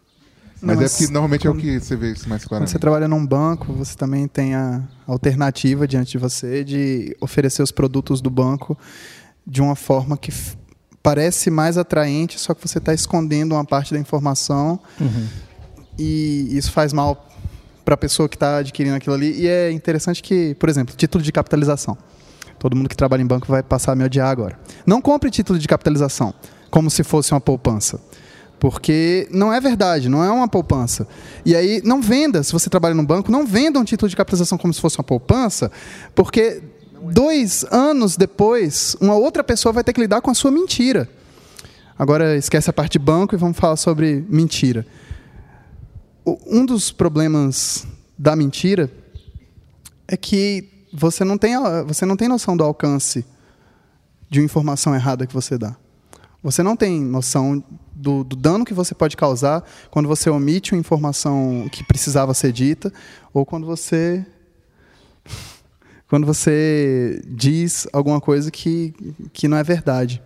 Não, 0.61 0.67
Mas, 0.69 0.77
mas 0.77 0.93
é 0.93 0.97
porque 0.97 1.13
normalmente 1.13 1.41
quando- 1.47 1.55
é 1.55 1.59
o 1.59 1.61
que 1.61 1.79
você 1.79 1.95
vê 1.95 2.11
isso 2.11 2.27
mais 2.29 2.43
Quando 2.43 2.49
claramente. 2.49 2.71
você 2.71 2.79
trabalha 2.79 3.07
num 3.07 3.25
banco, 3.25 3.73
você 3.73 3.95
também 3.95 4.27
tem 4.27 4.55
a 4.55 4.81
alternativa 5.05 5.87
diante 5.87 6.11
de 6.13 6.17
você 6.17 6.63
de 6.63 7.15
oferecer 7.19 7.61
os 7.61 7.71
produtos 7.71 8.21
do 8.21 8.29
banco 8.29 8.77
de 9.45 9.61
uma 9.61 9.75
forma 9.75 10.17
que 10.17 10.31
parece 11.03 11.51
mais 11.51 11.77
atraente, 11.77 12.39
só 12.39 12.53
que 12.53 12.65
você 12.65 12.77
está 12.77 12.93
escondendo 12.93 13.51
uma 13.55 13.65
parte 13.65 13.93
da 13.93 13.99
informação 13.99 14.79
Uhum. 15.01 15.27
e 15.99 16.47
isso 16.57 16.71
faz 16.71 16.93
mal 16.93 17.27
para 17.83 17.95
a 17.95 17.97
pessoa 17.97 18.29
que 18.29 18.37
está 18.37 18.57
adquirindo 18.59 18.95
aquilo 18.95 19.13
ali. 19.13 19.41
E 19.41 19.47
é 19.47 19.69
interessante 19.71 20.23
que, 20.23 20.55
por 20.55 20.69
exemplo, 20.69 20.95
título 20.95 21.21
de 21.21 21.31
capitalização. 21.31 21.97
Todo 22.57 22.75
mundo 22.77 22.87
que 22.87 22.95
trabalha 22.95 23.21
em 23.21 23.27
banco 23.27 23.45
vai 23.47 23.61
passar 23.61 23.91
a 23.91 23.95
me 23.95 24.05
odiar 24.05 24.29
agora. 24.29 24.57
Não 24.85 25.01
compre 25.01 25.29
título 25.29 25.59
de 25.59 25.67
capitalização 25.67 26.33
como 26.73 26.89
se 26.89 27.03
fosse 27.03 27.31
uma 27.31 27.39
poupança. 27.39 28.01
Porque 28.59 29.27
não 29.29 29.53
é 29.53 29.61
verdade, 29.61 30.09
não 30.09 30.23
é 30.23 30.31
uma 30.31 30.47
poupança. 30.47 31.07
E 31.45 31.55
aí, 31.55 31.83
não 31.85 32.01
venda, 32.01 32.41
se 32.41 32.51
você 32.51 32.67
trabalha 32.67 32.95
no 32.95 33.05
banco, 33.05 33.31
não 33.31 33.45
venda 33.45 33.79
um 33.79 33.83
título 33.83 34.09
de 34.09 34.15
capitalização 34.15 34.57
como 34.57 34.73
se 34.73 34.81
fosse 34.81 34.97
uma 34.97 35.03
poupança, 35.03 35.71
porque 36.15 36.63
dois 37.11 37.63
anos 37.69 38.17
depois, 38.17 38.97
uma 38.99 39.13
outra 39.13 39.43
pessoa 39.43 39.71
vai 39.71 39.83
ter 39.83 39.93
que 39.93 40.01
lidar 40.01 40.19
com 40.21 40.31
a 40.31 40.33
sua 40.33 40.49
mentira. 40.49 41.07
Agora, 41.95 42.35
esquece 42.35 42.71
a 42.71 42.73
parte 42.73 42.93
de 42.93 42.99
banco 42.99 43.35
e 43.35 43.37
vamos 43.37 43.55
falar 43.55 43.75
sobre 43.75 44.25
mentira. 44.27 44.83
Um 46.25 46.65
dos 46.65 46.91
problemas 46.91 47.85
da 48.17 48.35
mentira 48.35 48.91
é 50.07 50.17
que 50.17 50.87
você 50.91 51.23
não 51.23 51.37
tem, 51.37 51.53
você 51.85 52.03
não 52.03 52.17
tem 52.17 52.27
noção 52.27 52.57
do 52.57 52.63
alcance 52.63 53.23
de 54.27 54.39
uma 54.39 54.45
informação 54.45 54.95
errada 54.95 55.27
que 55.27 55.33
você 55.35 55.55
dá. 55.55 55.75
Você 56.43 56.61
não 56.61 56.75
tem 56.75 57.01
noção 57.01 57.63
do, 57.95 58.21
do 58.21 58.35
dano 58.35 58.65
que 58.65 58.73
você 58.73 58.93
pode 58.93 59.15
causar 59.15 59.63
quando 59.89 60.09
você 60.09 60.29
omite 60.29 60.73
uma 60.73 60.79
informação 60.79 61.69
que 61.71 61.85
precisava 61.85 62.33
ser 62.33 62.51
dita 62.51 62.91
ou 63.33 63.45
quando 63.45 63.65
você 63.65 64.25
quando 66.09 66.27
você 66.27 67.21
diz 67.25 67.87
alguma 67.93 68.19
coisa 68.19 68.51
que, 68.51 68.93
que 69.31 69.47
não 69.47 69.55
é 69.55 69.63
verdade. 69.63 70.21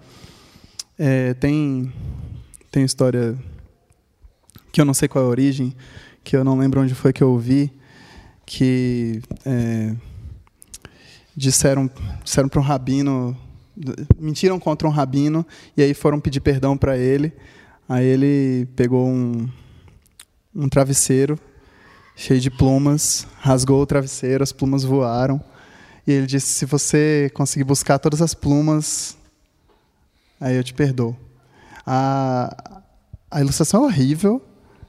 É, 0.98 1.36
tem 1.36 1.94
tem 2.72 2.84
história 2.84 3.38
que 4.72 4.82
eu 4.82 4.86
não 4.86 4.96
sei 4.96 5.08
qual 5.08 5.24
é 5.24 5.28
a 5.28 5.30
origem, 5.30 5.76
que 6.24 6.36
eu 6.36 6.44
não 6.44 6.58
lembro 6.58 6.82
onde 6.82 6.96
foi 6.96 7.14
que 7.14 7.24
eu 7.24 7.30
ouvi, 7.30 7.72
que 8.44 9.22
é, 9.46 9.96
disseram 11.36 11.88
disseram 12.24 12.50
para 12.50 12.60
um 12.60 12.64
rabino 12.64 13.38
mentiram 14.20 14.60
contra 14.60 14.88
um 14.88 14.92
rabino 14.92 15.46
e 15.76 15.82
aí 15.82 15.94
foram 15.94 16.20
pedir 16.20 16.40
perdão 16.40 16.78
para 16.78 16.98
ele. 16.98 17.34
Aí 17.88 18.06
ele 18.06 18.68
pegou 18.76 19.08
um 19.08 19.48
um 20.56 20.68
travesseiro 20.68 21.40
cheio 22.16 22.40
de 22.42 22.50
plumas 22.50 23.28
rasgou 23.40 23.80
o 23.80 23.86
travesseiro 23.86 24.44
as 24.44 24.52
plumas 24.52 24.84
voaram. 24.84 25.42
E 26.06 26.12
ele 26.12 26.26
disse 26.26 26.48
se 26.48 26.66
você 26.66 27.30
conseguir 27.34 27.64
buscar 27.64 28.00
todas 28.00 28.22
as 28.22 28.34
plumas 28.34 29.18
aí 30.40 30.56
eu 30.56 30.64
te 30.64 30.74
perdoo. 30.74 31.16
A 31.86 32.82
a 33.30 33.42
ilustração 33.42 33.84
é 33.84 33.88
horrível. 33.88 34.42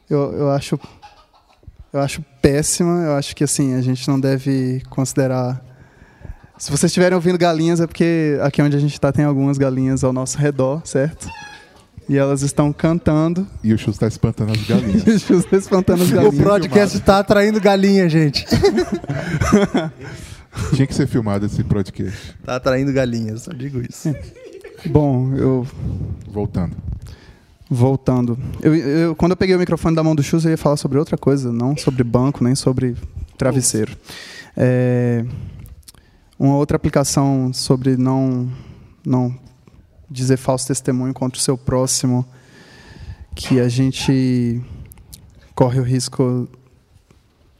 Eu, 0.08 0.32
eu 0.32 0.50
acho 0.50 0.78
eu 1.92 2.00
acho 2.00 2.22
péssima. 2.40 3.02
Eu 3.02 3.16
acho 3.16 3.34
que 3.34 3.44
assim 3.44 3.74
a 3.74 3.80
gente 3.80 4.06
não 4.08 4.18
deve 4.18 4.82
considerar 4.88 5.62
se 6.58 6.70
vocês 6.70 6.90
estiverem 6.90 7.14
ouvindo 7.14 7.38
galinhas, 7.38 7.80
é 7.80 7.86
porque 7.86 8.38
aqui 8.42 8.60
onde 8.62 8.76
a 8.76 8.80
gente 8.80 8.92
está 8.92 9.12
tem 9.12 9.24
algumas 9.24 9.58
galinhas 9.58 10.02
ao 10.04 10.12
nosso 10.12 10.38
redor, 10.38 10.82
certo? 10.84 11.28
E 12.08 12.16
elas 12.16 12.42
estão 12.42 12.72
cantando. 12.72 13.46
E 13.62 13.72
o 13.72 13.78
Chus 13.78 13.94
está 13.96 14.08
espantando 14.08 14.52
as 14.52 14.62
galinhas. 14.66 15.02
E 15.06 15.10
os 15.10 15.22
Chus 15.22 15.44
tá 15.44 15.56
espantando 15.58 16.02
as 16.02 16.10
O 16.10 16.14
galinhas. 16.14 16.42
podcast 16.42 16.96
está 16.96 17.18
atraindo 17.18 17.60
galinha, 17.60 18.08
gente. 18.08 18.46
Tinha 20.74 20.86
que 20.86 20.94
ser 20.94 21.06
filmado 21.06 21.46
esse 21.46 21.62
podcast. 21.62 22.34
Está 22.40 22.56
atraindo 22.56 22.92
galinhas, 22.92 23.42
só 23.42 23.52
digo 23.52 23.80
isso. 23.80 24.14
Bom, 24.86 25.34
eu 25.36 25.66
Voltando. 26.30 26.76
voltando. 27.70 28.38
Eu, 28.62 28.74
eu- 28.74 29.14
quando 29.14 29.32
eu 29.32 29.36
peguei 29.36 29.54
o 29.54 29.58
microfone 29.58 29.94
da 29.94 30.02
mão 30.02 30.14
do 30.14 30.22
Chus, 30.22 30.44
eu 30.44 30.50
ia 30.50 30.56
falar 30.58 30.76
sobre 30.76 30.98
outra 30.98 31.16
coisa, 31.18 31.52
não 31.52 31.76
sobre 31.76 32.02
banco, 32.02 32.42
nem 32.42 32.54
sobre 32.54 32.96
travesseiro. 33.36 33.92
É, 34.56 35.24
uma 36.38 36.56
outra 36.56 36.76
aplicação 36.76 37.52
sobre 37.52 37.96
não, 37.96 38.50
não 39.04 39.34
dizer 40.10 40.36
falso 40.36 40.66
testemunho 40.66 41.12
contra 41.12 41.38
o 41.38 41.42
seu 41.42 41.58
próximo, 41.58 42.24
que 43.34 43.60
a 43.60 43.68
gente 43.68 44.62
corre 45.54 45.80
o 45.80 45.82
risco 45.82 46.48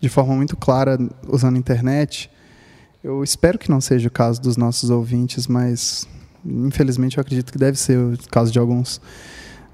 de 0.00 0.08
forma 0.08 0.34
muito 0.34 0.56
clara 0.56 0.98
usando 1.26 1.56
a 1.56 1.58
internet. 1.58 2.30
Eu 3.02 3.24
espero 3.24 3.58
que 3.58 3.70
não 3.70 3.80
seja 3.80 4.08
o 4.08 4.10
caso 4.10 4.40
dos 4.40 4.56
nossos 4.56 4.90
ouvintes, 4.90 5.46
mas 5.46 6.06
infelizmente 6.44 7.18
eu 7.18 7.20
acredito 7.20 7.52
que 7.52 7.58
deve 7.58 7.78
ser 7.78 7.98
o 7.98 8.16
caso 8.30 8.52
de 8.52 8.58
alguns. 8.58 9.00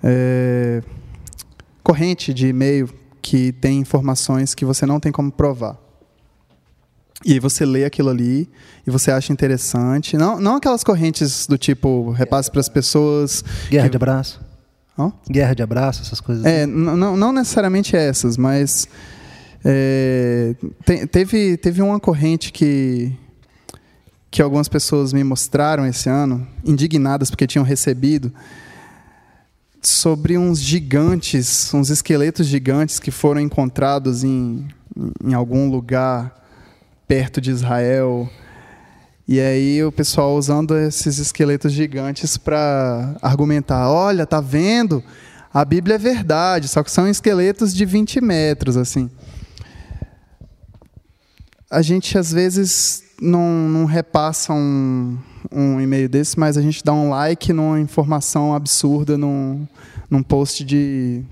É, 0.03 0.83
corrente 1.83 2.33
de 2.33 2.49
e-mail 2.49 2.89
que 3.21 3.53
tem 3.53 3.79
informações 3.79 4.55
que 4.55 4.65
você 4.65 4.85
não 4.87 4.99
tem 4.99 5.13
como 5.13 5.31
provar. 5.31 5.79
E 7.25 7.33
aí 7.33 7.39
você 7.41 7.65
lê 7.65 7.85
aquilo 7.85 8.11
ali 8.11 8.49
e 8.87 8.91
você 8.91 9.11
acha 9.11 9.33
interessante. 9.33 10.17
Não, 10.17 10.39
não 10.39 10.57
aquelas 10.57 10.85
correntes 10.85 11.47
do 11.47 11.57
tipo 11.57 12.11
repasse 12.11 12.51
para 12.51 12.61
as 12.61 12.69
pessoas. 12.69 13.43
Guerra 13.71 13.85
que- 13.85 13.91
de 13.91 13.97
abraço. 13.97 14.41
Hã? 14.99 15.13
Guerra 15.29 15.55
de 15.55 15.63
abraço, 15.63 16.03
essas 16.03 16.21
coisas. 16.21 16.45
É, 16.45 16.65
n- 16.67 16.97
não, 16.97 17.17
não 17.17 17.33
necessariamente 17.33 17.97
essas, 17.97 18.37
mas 18.37 18.87
é, 19.65 20.55
te- 20.85 21.07
teve, 21.07 21.57
teve 21.57 21.81
uma 21.83 21.99
corrente 21.99 22.53
que, 22.53 23.13
que 24.31 24.41
algumas 24.43 24.69
pessoas 24.69 25.13
me 25.13 25.25
mostraram 25.25 25.87
esse 25.87 26.09
ano, 26.09 26.47
indignadas 26.65 27.31
porque 27.31 27.47
tinham 27.47 27.65
recebido, 27.65 28.33
sobre 29.83 30.39
uns 30.39 30.61
gigantes, 30.61 31.73
uns 31.75 31.91
esqueletos 31.91 32.47
gigantes 32.47 32.99
que 32.99 33.11
foram 33.11 33.41
encontrados 33.41 34.25
em, 34.25 34.67
em 35.25 35.35
algum 35.35 35.71
lugar 35.71 36.35
perto 37.07 37.41
de 37.41 37.51
Israel. 37.51 38.29
E 39.27 39.41
aí 39.41 39.83
o 39.83 39.91
pessoal 39.91 40.37
usando 40.37 40.77
esses 40.77 41.19
esqueletos 41.19 41.73
gigantes 41.73 42.37
para 42.37 43.17
argumentar, 43.23 43.91
olha, 43.91 44.27
tá 44.27 44.41
vendo? 44.41 45.03
A 45.53 45.65
Bíblia 45.65 45.95
é 45.95 45.99
verdade, 45.99 46.69
só 46.69 46.83
que 46.83 46.91
são 46.91 47.09
esqueletos 47.09 47.75
de 47.75 47.85
20 47.85 48.21
metros, 48.21 48.77
assim. 48.77 49.11
A 51.71 51.81
gente 51.81 52.19
às 52.19 52.33
vezes 52.33 53.05
não, 53.21 53.69
não 53.69 53.85
repassa 53.85 54.53
um, 54.53 55.17
um 55.51 55.81
e-mail 55.81 56.09
desse, 56.09 56.39
mas 56.39 56.59
a 56.59 56.63
gente 56.63 56.85
dá 56.85 56.93
um 56.93 57.09
like 57.09 57.53
numa 57.53 57.81
informação 57.81 58.55
absurda 58.55 59.17
num, 59.17 59.67
num 60.11 60.23
post 60.23 60.65
de, 60.65 61.23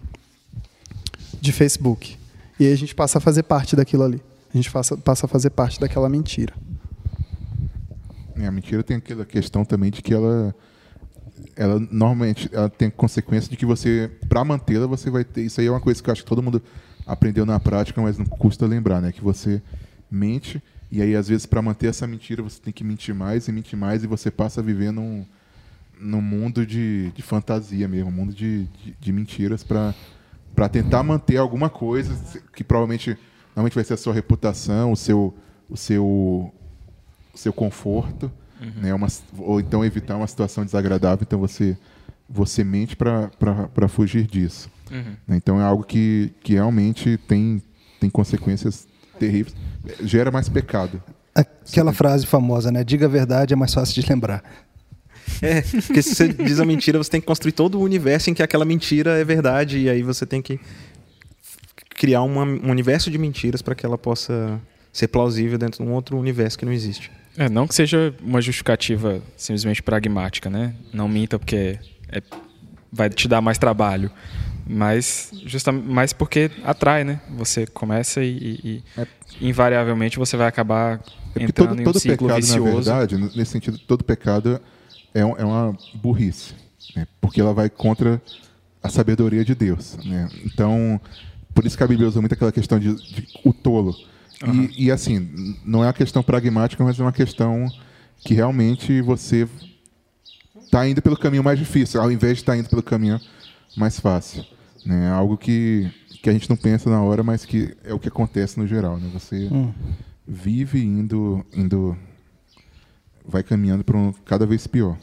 de 1.40 1.52
Facebook. 1.52 2.16
E 2.58 2.66
aí 2.66 2.72
a 2.72 2.76
gente 2.76 2.94
passa 2.94 3.18
a 3.18 3.20
fazer 3.20 3.42
parte 3.42 3.76
daquilo 3.76 4.04
ali. 4.04 4.22
A 4.52 4.56
gente 4.56 4.70
passa, 4.70 4.96
passa 4.96 5.26
a 5.26 5.28
fazer 5.28 5.50
parte 5.50 5.80
daquela 5.80 6.08
mentira. 6.08 6.54
É, 8.36 8.46
a 8.46 8.52
mentira 8.52 8.82
tem 8.82 8.96
aquela 8.96 9.24
questão 9.24 9.64
também 9.64 9.90
de 9.90 10.02
que 10.02 10.12
ela, 10.12 10.54
ela 11.56 11.78
normalmente 11.78 12.48
ela 12.52 12.68
tem 12.68 12.90
consequência 12.90 13.50
de 13.50 13.56
que 13.56 13.64
você, 13.64 14.10
para 14.28 14.44
mantê-la, 14.44 14.86
você 14.86 15.10
vai 15.10 15.24
ter. 15.24 15.42
Isso 15.42 15.60
aí 15.60 15.66
é 15.66 15.70
uma 15.70 15.80
coisa 15.80 16.02
que 16.02 16.08
eu 16.08 16.12
acho 16.12 16.22
que 16.22 16.28
todo 16.28 16.42
mundo 16.42 16.62
aprendeu 17.06 17.46
na 17.46 17.58
prática, 17.58 18.00
mas 18.00 18.18
não 18.18 18.26
custa 18.26 18.66
lembrar, 18.66 19.00
né? 19.00 19.12
Que 19.12 19.22
você 19.22 19.62
mente 20.10 20.62
e 20.90 21.00
aí 21.00 21.16
às 21.16 21.26
vezes 21.26 21.46
para 21.46 21.62
manter 21.62 21.86
essa 21.86 22.06
mentira 22.06 22.42
você 22.42 22.60
tem 22.60 22.70
que 22.70 22.84
mentir 22.84 23.14
mais 23.14 23.48
e 23.48 23.52
mentir 23.52 23.78
mais 23.78 24.04
e 24.04 24.06
você 24.06 24.30
passa 24.30 24.60
a 24.60 24.62
viver 24.62 24.92
num, 24.92 25.24
num 25.98 26.20
mundo 26.20 26.66
de, 26.66 27.10
de 27.12 27.22
fantasia 27.22 27.88
mesmo, 27.88 28.10
um 28.10 28.12
mundo 28.12 28.34
de, 28.34 28.64
de, 28.64 28.94
de 29.00 29.12
mentiras 29.12 29.64
para 29.64 29.94
para 30.54 30.68
tentar 30.68 31.02
manter 31.02 31.38
alguma 31.38 31.70
coisa 31.70 32.14
que 32.54 32.62
provavelmente 32.62 33.16
normalmente 33.54 33.74
vai 33.74 33.84
ser 33.84 33.94
a 33.94 33.96
sua 33.96 34.12
reputação, 34.12 34.92
o 34.92 34.96
seu 34.96 35.34
o 35.68 35.76
seu 35.76 36.04
o 36.04 37.38
seu 37.38 37.52
conforto, 37.52 38.30
né? 38.80 38.92
Uma, 38.94 39.08
ou 39.38 39.60
então 39.60 39.84
evitar 39.84 40.16
uma 40.16 40.26
situação 40.26 40.64
desagradável. 40.64 41.24
Então 41.26 41.38
você 41.38 41.76
você 42.28 42.64
mente 42.64 42.96
para 42.96 43.88
fugir 43.88 44.26
disso. 44.26 44.70
Uhum. 44.90 45.16
né? 45.26 45.36
Então 45.36 45.60
é 45.60 45.64
algo 45.64 45.82
que, 45.82 46.32
que 46.42 46.54
realmente 46.54 47.18
tem 47.28 47.62
tem 48.00 48.10
consequências 48.10 48.86
terríveis. 49.18 49.54
Gera 50.02 50.30
mais 50.30 50.48
pecado. 50.48 51.02
Aquela 51.34 51.92
frase 51.92 52.26
famosa, 52.26 52.70
né? 52.70 52.84
Diga 52.84 53.06
a 53.06 53.08
verdade, 53.08 53.54
é 53.54 53.56
mais 53.56 53.72
fácil 53.72 54.00
de 54.00 54.08
lembrar. 54.08 54.42
É, 55.40 55.62
porque 55.62 56.02
se 56.02 56.14
você 56.14 56.28
diz 56.28 56.60
a 56.60 56.64
mentira, 56.64 56.98
você 56.98 57.10
tem 57.10 57.20
que 57.20 57.26
construir 57.26 57.52
todo 57.52 57.78
o 57.78 57.82
universo 57.82 58.28
em 58.28 58.34
que 58.34 58.42
aquela 58.42 58.64
mentira 58.64 59.18
é 59.18 59.24
verdade, 59.24 59.78
e 59.78 59.88
aí 59.88 60.02
você 60.02 60.26
tem 60.26 60.42
que 60.42 60.60
criar 62.02 62.22
uma, 62.22 62.42
um 62.42 62.68
universo 62.68 63.12
de 63.12 63.16
mentiras 63.16 63.62
para 63.62 63.76
que 63.76 63.86
ela 63.86 63.96
possa 63.96 64.60
ser 64.92 65.06
plausível 65.06 65.56
dentro 65.56 65.84
de 65.84 65.88
um 65.88 65.92
outro 65.94 66.18
universo 66.18 66.58
que 66.58 66.64
não 66.64 66.72
existe. 66.72 67.12
É, 67.38 67.48
não 67.48 67.64
que 67.68 67.76
seja 67.76 68.12
uma 68.20 68.40
justificativa 68.42 69.22
simplesmente 69.36 69.80
pragmática, 69.84 70.50
né? 70.50 70.74
Não 70.92 71.06
minta 71.06 71.38
porque 71.38 71.78
é, 72.08 72.20
vai 72.92 73.08
te 73.08 73.28
dar 73.28 73.40
mais 73.40 73.56
trabalho. 73.56 74.10
Mas 74.66 75.30
justamente 75.46 75.86
mais 75.86 76.12
porque 76.12 76.50
atrai, 76.64 77.04
né? 77.04 77.20
Você 77.38 77.66
começa 77.68 78.20
e, 78.24 78.30
e, 78.36 78.60
e 78.64 78.82
É. 79.00 79.06
invariavelmente 79.40 80.18
você 80.18 80.36
vai 80.36 80.48
acabar 80.48 81.00
É 81.36 81.44
entrando 81.44 81.68
todo, 81.68 81.78
em 81.78 81.82
um 81.82 81.84
todo 81.84 82.00
ciclo 82.00 82.26
pecado, 82.26 82.40
vicioso. 82.42 82.90
na 82.90 82.98
verdade, 83.06 83.36
nesse 83.36 83.52
sentido, 83.52 83.78
todo 83.78 84.02
pecado 84.02 84.60
é, 85.14 85.24
um- 85.24 85.36
é 85.36 85.44
uma 85.44 85.78
burrice, 85.94 86.52
né? 86.96 87.06
porque 87.20 87.40
ela 87.40 87.54
vai 87.54 87.70
contra 87.70 88.20
a 88.82 88.88
sabedoria 88.88 89.44
de 89.44 89.54
Deus. 89.54 89.96
Né? 90.04 90.28
Então, 90.44 91.00
por 91.54 91.66
isso 91.66 91.76
que 91.76 91.82
a 91.82 91.86
Bíblia 91.86 92.08
usa 92.08 92.20
muito 92.20 92.32
aquela 92.32 92.52
questão 92.52 92.78
de, 92.78 92.94
de 92.94 93.28
o 93.44 93.52
tolo. 93.52 93.94
E, 94.44 94.86
e, 94.86 94.90
assim, 94.90 95.56
não 95.64 95.84
é 95.84 95.86
uma 95.86 95.92
questão 95.92 96.22
pragmática, 96.22 96.82
mas 96.82 96.98
é 96.98 97.02
uma 97.02 97.12
questão 97.12 97.68
que 98.24 98.34
realmente 98.34 99.00
você 99.00 99.48
está 100.64 100.86
indo 100.88 101.00
pelo 101.00 101.16
caminho 101.16 101.44
mais 101.44 101.58
difícil, 101.58 102.00
ao 102.00 102.10
invés 102.10 102.34
de 102.34 102.42
estar 102.42 102.56
indo 102.56 102.68
pelo 102.68 102.82
caminho 102.82 103.20
mais 103.76 104.00
fácil. 104.00 104.44
Né? 104.84 105.10
Algo 105.10 105.36
que, 105.36 105.88
que 106.22 106.28
a 106.28 106.32
gente 106.32 106.50
não 106.50 106.56
pensa 106.56 106.90
na 106.90 107.00
hora, 107.02 107.22
mas 107.22 107.44
que 107.44 107.76
é 107.84 107.94
o 107.94 108.00
que 108.00 108.08
acontece 108.08 108.58
no 108.58 108.66
geral. 108.66 108.98
Né? 108.98 109.08
Você 109.12 109.48
Hum. 109.52 109.72
vive 110.26 110.82
indo, 110.82 111.44
indo 111.52 111.96
vai 113.24 113.42
caminhando 113.42 113.84
para 113.84 113.96
um 113.96 114.12
cada 114.24 114.44
vez 114.44 114.66
pior. 114.66 114.98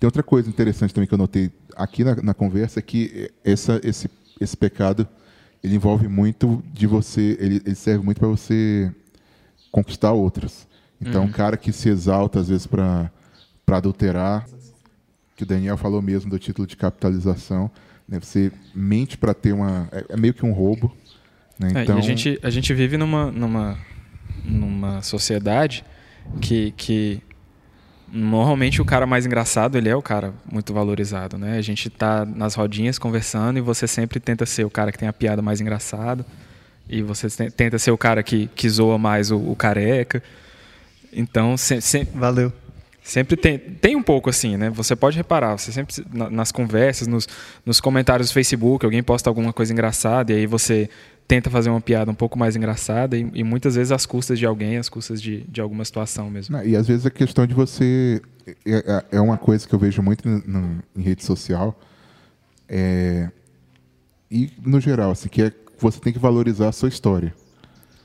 Tem 0.00 0.06
outra 0.06 0.22
coisa 0.22 0.48
interessante 0.48 0.92
também 0.92 1.06
que 1.06 1.14
eu 1.14 1.18
notei 1.18 1.50
aqui 1.76 2.02
na, 2.04 2.16
na 2.16 2.34
conversa 2.34 2.80
é 2.80 2.82
que 2.82 3.30
essa, 3.44 3.80
esse, 3.84 4.10
esse 4.40 4.56
pecado 4.56 5.08
ele 5.62 5.74
envolve 5.74 6.06
muito 6.08 6.62
de 6.72 6.86
você, 6.86 7.36
ele, 7.40 7.60
ele 7.64 7.74
serve 7.74 8.04
muito 8.04 8.18
para 8.18 8.28
você 8.28 8.92
conquistar 9.70 10.12
outros. 10.12 10.66
Então, 11.00 11.24
um 11.24 11.30
cara 11.30 11.56
que 11.56 11.72
se 11.72 11.88
exalta 11.88 12.40
às 12.40 12.48
vezes 12.48 12.66
para 12.66 13.10
para 13.64 13.76
adulterar, 13.76 14.46
que 15.36 15.42
o 15.42 15.46
Daniel 15.46 15.76
falou 15.76 16.00
mesmo 16.00 16.30
do 16.30 16.38
título 16.38 16.66
de 16.66 16.74
capitalização, 16.74 17.70
né? 18.08 18.18
Você 18.18 18.50
mente 18.74 19.18
para 19.18 19.34
ter 19.34 19.52
uma 19.52 19.88
é, 19.92 20.06
é 20.08 20.16
meio 20.16 20.32
que 20.32 20.44
um 20.44 20.52
roubo. 20.52 20.96
Né? 21.58 21.72
É, 21.74 21.82
Então, 21.82 21.96
e 21.96 21.98
a 21.98 22.02
gente, 22.02 22.38
a 22.42 22.48
gente 22.48 22.72
vive 22.72 22.96
numa, 22.96 23.30
numa, 23.30 23.78
numa 24.42 25.02
sociedade 25.02 25.84
que, 26.40 26.72
que 26.72 27.22
normalmente 28.12 28.80
o 28.80 28.84
cara 28.84 29.06
mais 29.06 29.26
engraçado 29.26 29.76
ele 29.76 29.88
é 29.88 29.94
o 29.96 30.02
cara 30.02 30.32
muito 30.50 30.72
valorizado, 30.72 31.36
né? 31.38 31.58
A 31.58 31.62
gente 31.62 31.90
tá 31.90 32.24
nas 32.24 32.54
rodinhas 32.54 32.98
conversando 32.98 33.58
e 33.58 33.60
você 33.60 33.86
sempre 33.86 34.18
tenta 34.20 34.46
ser 34.46 34.64
o 34.64 34.70
cara 34.70 34.90
que 34.92 34.98
tem 34.98 35.08
a 35.08 35.12
piada 35.12 35.42
mais 35.42 35.60
engraçada 35.60 36.24
e 36.88 37.02
você 37.02 37.28
te- 37.28 37.50
tenta 37.50 37.78
ser 37.78 37.90
o 37.90 37.98
cara 37.98 38.22
que, 38.22 38.48
que 38.54 38.68
zoa 38.68 38.98
mais 38.98 39.30
o, 39.30 39.36
o 39.36 39.54
careca. 39.54 40.22
Então, 41.12 41.56
se, 41.56 41.80
se- 41.80 42.04
Valeu. 42.14 42.52
Sempre 43.02 43.36
tem, 43.38 43.58
tem 43.58 43.96
um 43.96 44.02
pouco 44.02 44.28
assim, 44.28 44.56
né? 44.58 44.68
Você 44.70 44.94
pode 44.94 45.16
reparar, 45.16 45.56
você 45.58 45.72
sempre 45.72 45.94
na- 46.12 46.28
nas 46.28 46.52
conversas, 46.52 47.08
nos, 47.08 47.26
nos 47.64 47.80
comentários 47.80 48.28
do 48.28 48.34
Facebook, 48.34 48.84
alguém 48.84 49.02
posta 49.02 49.30
alguma 49.30 49.52
coisa 49.52 49.72
engraçada 49.72 50.32
e 50.32 50.36
aí 50.36 50.46
você 50.46 50.90
tenta 51.28 51.50
fazer 51.50 51.68
uma 51.70 51.80
piada 51.80 52.10
um 52.10 52.14
pouco 52.14 52.36
mais 52.38 52.56
engraçada 52.56 53.16
e, 53.16 53.30
e 53.34 53.44
muitas 53.44 53.74
vezes 53.76 53.92
às 53.92 54.06
custas 54.06 54.38
de 54.38 54.46
alguém, 54.46 54.78
às 54.78 54.88
custas 54.88 55.20
de, 55.22 55.42
de 55.42 55.60
alguma 55.60 55.84
situação 55.84 56.28
mesmo. 56.30 56.56
Não, 56.56 56.64
e 56.64 56.74
às 56.74 56.88
vezes 56.88 57.04
a 57.06 57.10
questão 57.10 57.46
de 57.46 57.54
você. 57.54 58.20
É, 58.66 58.76
é- 58.76 59.04
é 59.18 59.20
uma 59.20 59.36
coisa 59.36 59.68
que 59.68 59.74
eu 59.74 59.78
vejo 59.78 60.00
muito 60.02 60.26
no- 60.26 60.42
no- 60.46 60.82
em 60.96 61.02
rede 61.02 61.22
social. 61.24 61.78
é, 62.68 63.30
e 64.30 64.50
no 64.64 64.78
geral, 64.80 65.10
assim, 65.10 65.28
que 65.28 65.40
é 65.42 65.52
você 65.78 65.98
tem 66.00 66.12
que 66.12 66.18
valorizar 66.18 66.68
a 66.68 66.72
sua 66.72 66.88
história. 66.88 67.34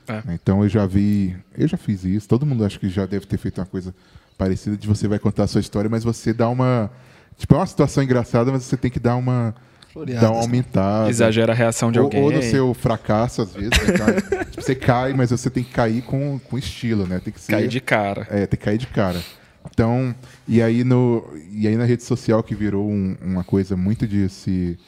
É. 0.08 0.22
Então 0.34 0.62
eu 0.62 0.68
já 0.68 0.86
vi. 0.86 1.36
Eu 1.56 1.66
já 1.66 1.76
fiz 1.76 2.04
isso, 2.04 2.28
todo 2.28 2.46
mundo 2.46 2.64
acho 2.64 2.78
que 2.78 2.88
já 2.88 3.04
deve 3.06 3.26
ter 3.26 3.36
feito 3.38 3.58
uma 3.58 3.66
coisa 3.66 3.94
parecida 4.38 4.76
de 4.76 4.86
você 4.86 5.08
vai 5.08 5.18
contar 5.18 5.44
a 5.44 5.46
sua 5.46 5.60
história, 5.60 5.88
mas 5.90 6.04
você 6.04 6.32
dá 6.32 6.48
uma. 6.48 6.90
Tipo, 7.36 7.54
é 7.54 7.58
uma 7.58 7.66
situação 7.66 8.02
engraçada, 8.04 8.52
mas 8.52 8.62
você 8.64 8.76
tem 8.76 8.90
que 8.90 9.00
dar 9.00 9.16
uma. 9.16 9.54
Floreadas, 9.94 10.22
Dar 10.22 10.30
uma 10.32 10.40
né? 10.40 10.44
aumentada. 10.46 11.08
Exagera 11.08 11.52
a 11.52 11.54
reação 11.56 11.90
de 11.92 11.98
Ou, 12.00 12.04
alguém. 12.06 12.22
ou 12.22 12.30
no 12.32 12.42
seu 12.42 12.74
fracasso, 12.74 13.40
às 13.42 13.52
vezes. 13.54 13.70
Você 13.78 13.92
cai, 13.94 14.14
tipo, 14.44 14.62
você 14.62 14.74
cai, 14.74 15.12
mas 15.14 15.30
você 15.30 15.48
tem 15.48 15.62
que 15.64 15.70
cair 15.70 16.02
com, 16.02 16.38
com 16.40 16.58
estilo, 16.58 17.06
né? 17.06 17.20
Tem 17.24 17.32
que 17.32 17.40
ser. 17.40 17.52
cair 17.52 17.68
de 17.68 17.80
cara. 17.80 18.26
É, 18.28 18.44
tem 18.46 18.58
que 18.58 18.64
cair 18.64 18.76
de 18.78 18.88
cara. 18.88 19.22
Então, 19.70 20.14
e 20.46 20.60
aí, 20.60 20.84
no, 20.84 21.24
e 21.50 21.66
aí 21.66 21.76
na 21.76 21.84
rede 21.84 22.02
social 22.02 22.42
que 22.42 22.54
virou 22.54 22.86
um- 22.90 23.16
uma 23.22 23.42
coisa 23.44 23.76
muito 23.76 24.06
de 24.06 24.28
se, 24.28 24.78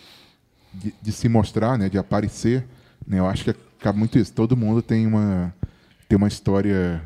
de, 0.74 0.92
de 1.00 1.12
se 1.12 1.28
mostrar, 1.28 1.78
né, 1.78 1.88
de 1.88 1.96
aparecer, 1.96 2.64
né, 3.06 3.18
eu 3.20 3.26
acho 3.26 3.44
que 3.44 3.50
acaba 3.80 3.96
muito 3.98 4.18
isso. 4.18 4.32
Todo 4.34 4.56
mundo 4.56 4.82
tem 4.82 5.06
uma, 5.06 5.54
tem 6.08 6.18
uma 6.18 6.28
história 6.28 7.00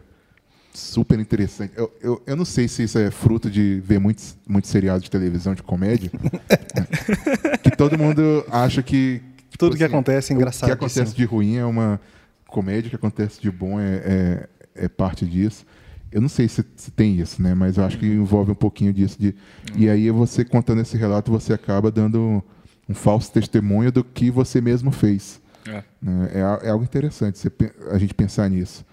super 0.72 1.18
interessante. 1.18 1.72
Eu, 1.76 1.92
eu, 2.00 2.22
eu 2.26 2.36
não 2.36 2.44
sei 2.44 2.68
se 2.68 2.82
isso 2.84 2.98
é 2.98 3.10
fruto 3.10 3.50
de 3.50 3.80
ver 3.84 3.98
muitos, 3.98 4.36
muitos 4.48 4.70
seriados 4.70 5.02
de 5.02 5.10
televisão 5.10 5.54
de 5.54 5.62
comédia, 5.62 6.10
né, 6.14 7.56
que 7.62 7.70
todo 7.70 7.98
mundo 7.98 8.44
acha 8.50 8.82
que... 8.82 9.20
tipo 9.50 9.58
Tudo 9.58 9.76
que 9.76 9.84
acontece 9.84 10.32
é 10.32 10.34
o 10.34 10.36
que 10.36 10.42
engraçado. 10.42 10.72
acontece 10.72 11.14
de 11.14 11.24
ruim 11.24 11.56
é 11.56 11.64
uma 11.64 12.00
comédia, 12.46 12.86
o 12.88 12.90
que 12.90 12.96
acontece 12.96 13.40
de 13.40 13.50
bom 13.50 13.80
é, 13.80 14.48
é, 14.74 14.84
é 14.84 14.88
parte 14.88 15.26
disso. 15.26 15.64
Eu 16.12 16.20
não 16.20 16.28
sei 16.28 16.48
se, 16.48 16.64
se 16.74 16.90
tem 16.90 17.20
isso, 17.20 17.40
né? 17.40 17.54
Mas 17.54 17.76
eu 17.76 17.84
acho 17.84 17.96
que 17.96 18.06
envolve 18.06 18.50
um 18.50 18.54
pouquinho 18.56 18.92
disso. 18.92 19.16
De, 19.18 19.34
E 19.76 19.88
aí 19.88 20.10
você 20.10 20.44
contando 20.44 20.80
esse 20.80 20.96
relato, 20.96 21.30
você 21.30 21.52
acaba 21.52 21.88
dando 21.90 22.42
um 22.88 22.94
falso 22.94 23.30
testemunho 23.32 23.92
do 23.92 24.02
que 24.02 24.28
você 24.30 24.60
mesmo 24.60 24.90
fez. 24.90 25.40
É. 25.66 25.84
né? 26.02 26.30
É, 26.34 26.66
é 26.66 26.70
algo 26.70 26.82
interessante 26.82 27.40
a 27.92 27.98
gente 27.98 28.12
pensar 28.14 28.48
nisso. 28.50 28.84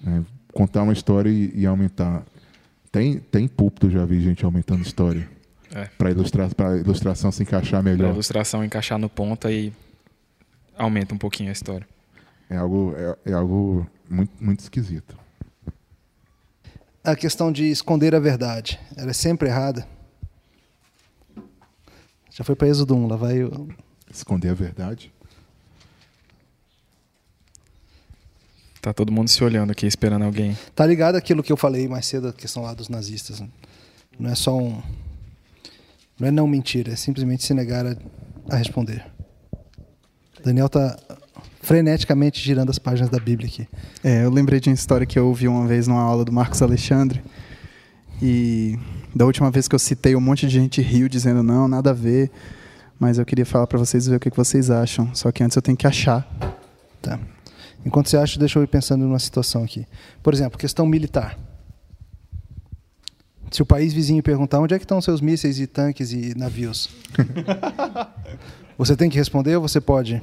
né? 0.00 0.22
Contar 0.52 0.82
uma 0.82 0.92
história 0.92 1.30
e, 1.30 1.52
e 1.54 1.66
aumentar. 1.66 2.24
Tem, 2.90 3.18
tem 3.18 3.46
púlpito, 3.46 3.90
já 3.90 4.04
vi 4.04 4.20
gente 4.20 4.44
aumentando 4.44 4.82
história. 4.82 5.28
É. 5.72 5.84
Para 5.96 6.10
ilustrar, 6.10 6.50
a 6.58 6.76
ilustração 6.76 7.30
se 7.30 7.42
encaixar 7.42 7.82
melhor. 7.82 8.12
ilustração 8.12 8.64
encaixar 8.64 8.98
no 8.98 9.08
ponto 9.08 9.46
aí 9.46 9.72
aumenta 10.76 11.14
um 11.14 11.18
pouquinho 11.18 11.50
a 11.50 11.52
história. 11.52 11.86
É 12.48 12.56
algo, 12.56 12.94
é, 12.96 13.30
é 13.30 13.32
algo 13.32 13.86
muito, 14.08 14.32
muito 14.40 14.60
esquisito. 14.60 15.16
A 17.04 17.14
questão 17.14 17.52
de 17.52 17.70
esconder 17.70 18.14
a 18.14 18.18
verdade, 18.18 18.78
ela 18.96 19.10
é 19.10 19.14
sempre 19.14 19.48
errada. 19.48 19.86
Já 22.30 22.44
foi 22.44 22.56
para 22.56 22.68
Êxodo 22.68 22.94
1, 22.96 23.06
lá 23.06 23.16
vai 23.16 23.44
o... 23.44 23.68
Esconder 24.10 24.50
a 24.50 24.54
verdade. 24.54 25.12
Tá 28.80 28.94
todo 28.94 29.12
mundo 29.12 29.28
se 29.28 29.42
olhando 29.44 29.70
aqui, 29.72 29.86
esperando 29.86 30.24
alguém. 30.24 30.56
Tá 30.74 30.86
ligado 30.86 31.16
aquilo 31.16 31.42
que 31.42 31.52
eu 31.52 31.56
falei 31.56 31.86
mais 31.86 32.06
cedo, 32.06 32.28
a 32.28 32.32
questão 32.32 32.62
lá 32.62 32.72
dos 32.72 32.88
nazistas. 32.88 33.40
né? 33.40 33.48
Não 34.18 34.30
é 34.30 34.34
só 34.34 34.56
um. 34.56 34.80
Não 36.18 36.28
é 36.28 36.30
não 36.30 36.46
mentir, 36.46 36.88
é 36.88 36.96
simplesmente 36.96 37.44
se 37.44 37.52
negar 37.54 37.86
a, 37.86 37.96
a 38.48 38.56
responder. 38.56 39.04
Daniel 40.42 40.68
tá 40.68 40.98
freneticamente 41.60 42.40
girando 42.40 42.70
as 42.70 42.78
páginas 42.78 43.10
da 43.10 43.18
Bíblia 43.18 43.48
aqui. 43.48 43.68
É, 44.02 44.24
eu 44.24 44.30
lembrei 44.30 44.60
de 44.60 44.70
uma 44.70 44.74
história 44.74 45.06
que 45.06 45.18
eu 45.18 45.26
ouvi 45.26 45.46
uma 45.46 45.66
vez 45.66 45.86
numa 45.86 46.02
aula 46.02 46.24
do 46.24 46.32
Marcos 46.32 46.62
Alexandre. 46.62 47.22
E 48.22 48.78
da 49.14 49.24
última 49.24 49.50
vez 49.50 49.68
que 49.68 49.74
eu 49.74 49.78
citei, 49.78 50.14
um 50.16 50.20
monte 50.20 50.46
de 50.46 50.52
gente 50.52 50.80
riu 50.80 51.08
dizendo 51.08 51.42
não, 51.42 51.68
nada 51.68 51.90
a 51.90 51.94
ver. 51.94 52.30
Mas 52.98 53.18
eu 53.18 53.24
queria 53.24 53.46
falar 53.46 53.66
para 53.66 53.78
vocês 53.78 54.06
ver 54.06 54.16
o 54.16 54.20
que 54.20 54.30
que 54.30 54.36
vocês 54.36 54.70
acham. 54.70 55.14
Só 55.14 55.30
que 55.32 55.42
antes 55.42 55.56
eu 55.56 55.62
tenho 55.62 55.76
que 55.76 55.86
achar. 55.86 56.28
Tá. 57.00 57.18
Enquanto 57.84 58.08
você 58.08 58.16
acha, 58.16 58.38
deixa 58.38 58.58
eu 58.58 58.62
ir 58.62 58.66
pensando 58.66 59.04
numa 59.04 59.18
situação 59.18 59.64
aqui. 59.64 59.86
Por 60.22 60.34
exemplo, 60.34 60.58
questão 60.58 60.84
militar. 60.86 61.38
Se 63.50 63.62
o 63.62 63.66
país 63.66 63.92
vizinho 63.92 64.22
perguntar 64.22 64.60
onde 64.60 64.74
é 64.74 64.78
que 64.78 64.84
estão 64.84 65.00
seus 65.00 65.20
mísseis 65.20 65.58
e 65.58 65.66
tanques 65.66 66.12
e 66.12 66.34
navios, 66.36 66.88
você 68.78 68.94
tem 68.96 69.10
que 69.10 69.16
responder 69.16 69.56
ou 69.56 69.62
você 69.62 69.80
pode 69.80 70.22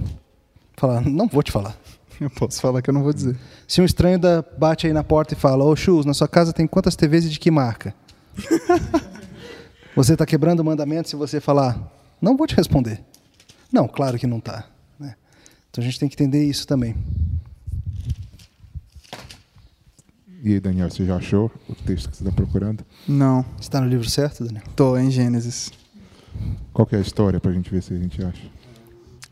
falar, 0.77 1.01
não 1.01 1.27
vou 1.27 1.43
te 1.43 1.51
falar. 1.51 1.75
Eu 2.19 2.31
posso 2.31 2.59
falar 2.59 2.81
que 2.81 2.89
eu 2.89 2.93
não 2.95 3.03
vou 3.03 3.13
dizer. 3.13 3.37
Se 3.67 3.79
um 3.79 3.85
estranho 3.85 4.17
da- 4.17 4.43
bate 4.57 4.87
aí 4.87 4.93
na 4.93 5.03
porta 5.03 5.35
e 5.35 5.37
fala, 5.37 5.63
ô 5.63 5.75
Chus, 5.75 6.03
na 6.03 6.15
sua 6.15 6.27
casa 6.27 6.51
tem 6.51 6.65
quantas 6.65 6.95
TVs 6.95 7.25
e 7.25 7.29
de 7.29 7.39
que 7.39 7.51
marca? 7.51 7.93
você 9.95 10.13
está 10.13 10.25
quebrando 10.25 10.61
o 10.61 10.63
mandamento 10.65 11.07
se 11.09 11.15
você 11.15 11.39
falar, 11.39 11.79
não 12.19 12.35
vou 12.35 12.47
te 12.47 12.55
responder. 12.55 12.99
Não, 13.71 13.87
claro 13.87 14.17
que 14.17 14.25
não 14.25 14.39
está. 14.39 14.65
Então 14.99 15.83
a 15.83 15.85
gente 15.85 15.99
tem 15.99 16.09
que 16.09 16.15
entender 16.15 16.43
isso 16.43 16.65
também. 16.65 16.95
E 20.43 20.53
aí, 20.53 20.59
Daniel, 20.59 20.89
você 20.89 21.05
já 21.05 21.15
achou 21.15 21.51
o 21.67 21.73
texto 21.73 22.09
que 22.09 22.17
você 22.17 22.23
está 22.23 22.35
procurando? 22.35 22.85
Não, 23.07 23.43
Está 23.59 23.81
no 23.81 23.87
livro 23.87 24.07
certo, 24.09 24.43
Daniel? 24.45 24.63
tô 24.75 24.95
em 24.97 25.09
Gênesis. 25.09 25.71
Qual 26.71 26.85
que 26.85 26.95
é 26.95 26.99
a 26.99 27.01
história 27.01 27.39
para 27.39 27.49
a 27.51 27.53
gente 27.53 27.71
ver 27.71 27.81
se 27.81 27.93
a 27.93 27.97
gente 27.97 28.23
acha? 28.23 28.43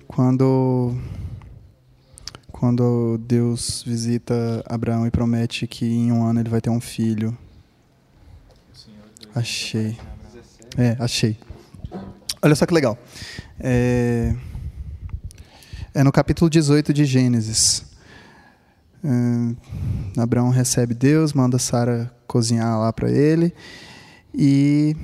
Quando 0.08 0.96
quando 2.52 3.20
Deus 3.28 3.84
visita 3.86 4.64
Abraão 4.68 5.06
e 5.06 5.12
promete 5.12 5.68
que 5.68 5.86
em 5.86 6.12
um 6.12 6.24
ano 6.26 6.40
ele 6.40 6.50
vai 6.50 6.62
ter 6.62 6.70
um 6.70 6.80
filho. 6.82 7.38
Achei. 9.36 9.98
É, 10.78 10.96
achei. 11.00 11.38
Olha 12.42 12.56
só 12.56 12.66
que 12.66 12.74
legal. 12.74 12.98
É, 13.60 14.34
É 15.94 16.04
no 16.04 16.12
capítulo 16.12 16.50
18 16.50 16.94
de 16.94 17.06
Gênesis. 17.06 17.86
Uh, 19.06 19.56
Abraão 20.20 20.50
recebe 20.50 20.96
Deus, 20.96 21.32
manda 21.32 21.60
Sara 21.60 22.12
cozinhar 22.26 22.80
lá 22.80 22.92
para 22.92 23.12
ele. 23.12 23.54
E. 24.34 24.96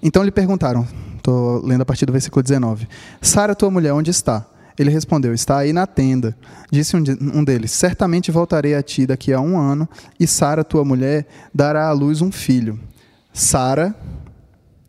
Então 0.00 0.22
lhe 0.22 0.30
perguntaram, 0.30 0.86
estou 1.16 1.64
lendo 1.64 1.80
a 1.80 1.84
partir 1.84 2.06
do 2.06 2.12
versículo 2.12 2.40
19: 2.40 2.86
Sara, 3.20 3.54
tua 3.54 3.68
mulher, 3.68 3.92
onde 3.92 4.12
está? 4.12 4.46
Ele 4.78 4.90
respondeu: 4.90 5.34
Está 5.34 5.58
aí 5.58 5.72
na 5.72 5.88
tenda. 5.88 6.36
Disse 6.70 6.96
um 6.96 7.42
deles: 7.42 7.72
Certamente 7.72 8.30
voltarei 8.30 8.76
a 8.76 8.82
ti 8.82 9.06
daqui 9.06 9.32
a 9.32 9.40
um 9.40 9.58
ano, 9.58 9.88
e 10.18 10.26
Sara, 10.26 10.62
tua 10.62 10.84
mulher, 10.84 11.26
dará 11.52 11.88
à 11.88 11.92
luz 11.92 12.22
um 12.22 12.30
filho. 12.30 12.78
Sara, 13.32 13.92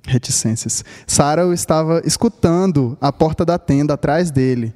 reticências. 0.06 0.86
Sara 1.08 1.48
o 1.48 1.54
estava 1.54 2.04
escutando 2.06 2.96
à 3.02 3.12
porta 3.12 3.44
da 3.44 3.58
tenda 3.58 3.96
atrás 3.96 4.30
dele. 4.30 4.74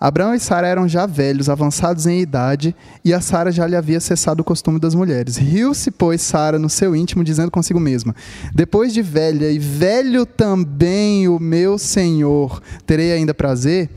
Abraão 0.00 0.32
e 0.32 0.38
Sara 0.38 0.68
eram 0.68 0.86
já 0.86 1.06
velhos, 1.06 1.48
avançados 1.48 2.06
em 2.06 2.20
idade, 2.20 2.74
e 3.04 3.12
a 3.12 3.20
Sara 3.20 3.50
já 3.50 3.66
lhe 3.66 3.74
havia 3.74 3.98
cessado 3.98 4.42
o 4.42 4.44
costume 4.44 4.78
das 4.78 4.94
mulheres. 4.94 5.36
Riu-se, 5.36 5.90
pois, 5.90 6.22
Sara 6.22 6.58
no 6.58 6.70
seu 6.70 6.94
íntimo, 6.94 7.24
dizendo 7.24 7.50
consigo 7.50 7.80
mesma: 7.80 8.14
Depois 8.54 8.92
de 8.94 9.02
velha 9.02 9.50
e 9.50 9.58
velho 9.58 10.24
também 10.24 11.26
o 11.26 11.40
meu 11.40 11.78
senhor, 11.78 12.62
terei 12.86 13.12
ainda 13.12 13.34
prazer? 13.34 13.90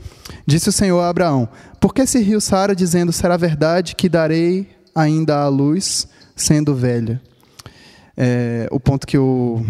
Disse 0.44 0.68
o 0.68 0.72
Senhor 0.72 1.00
a 1.00 1.08
Abraão: 1.08 1.48
Por 1.80 1.94
que 1.94 2.04
se 2.04 2.18
riu 2.20 2.40
Sara, 2.40 2.74
dizendo: 2.74 3.12
Será 3.12 3.36
verdade 3.36 3.94
que 3.94 4.08
darei 4.08 4.68
ainda 4.94 5.36
à 5.36 5.48
luz, 5.48 6.08
sendo 6.34 6.74
velha? 6.74 7.20
É, 8.16 8.66
o 8.70 8.80
ponto 8.80 9.06
que 9.06 9.16
o 9.16 9.64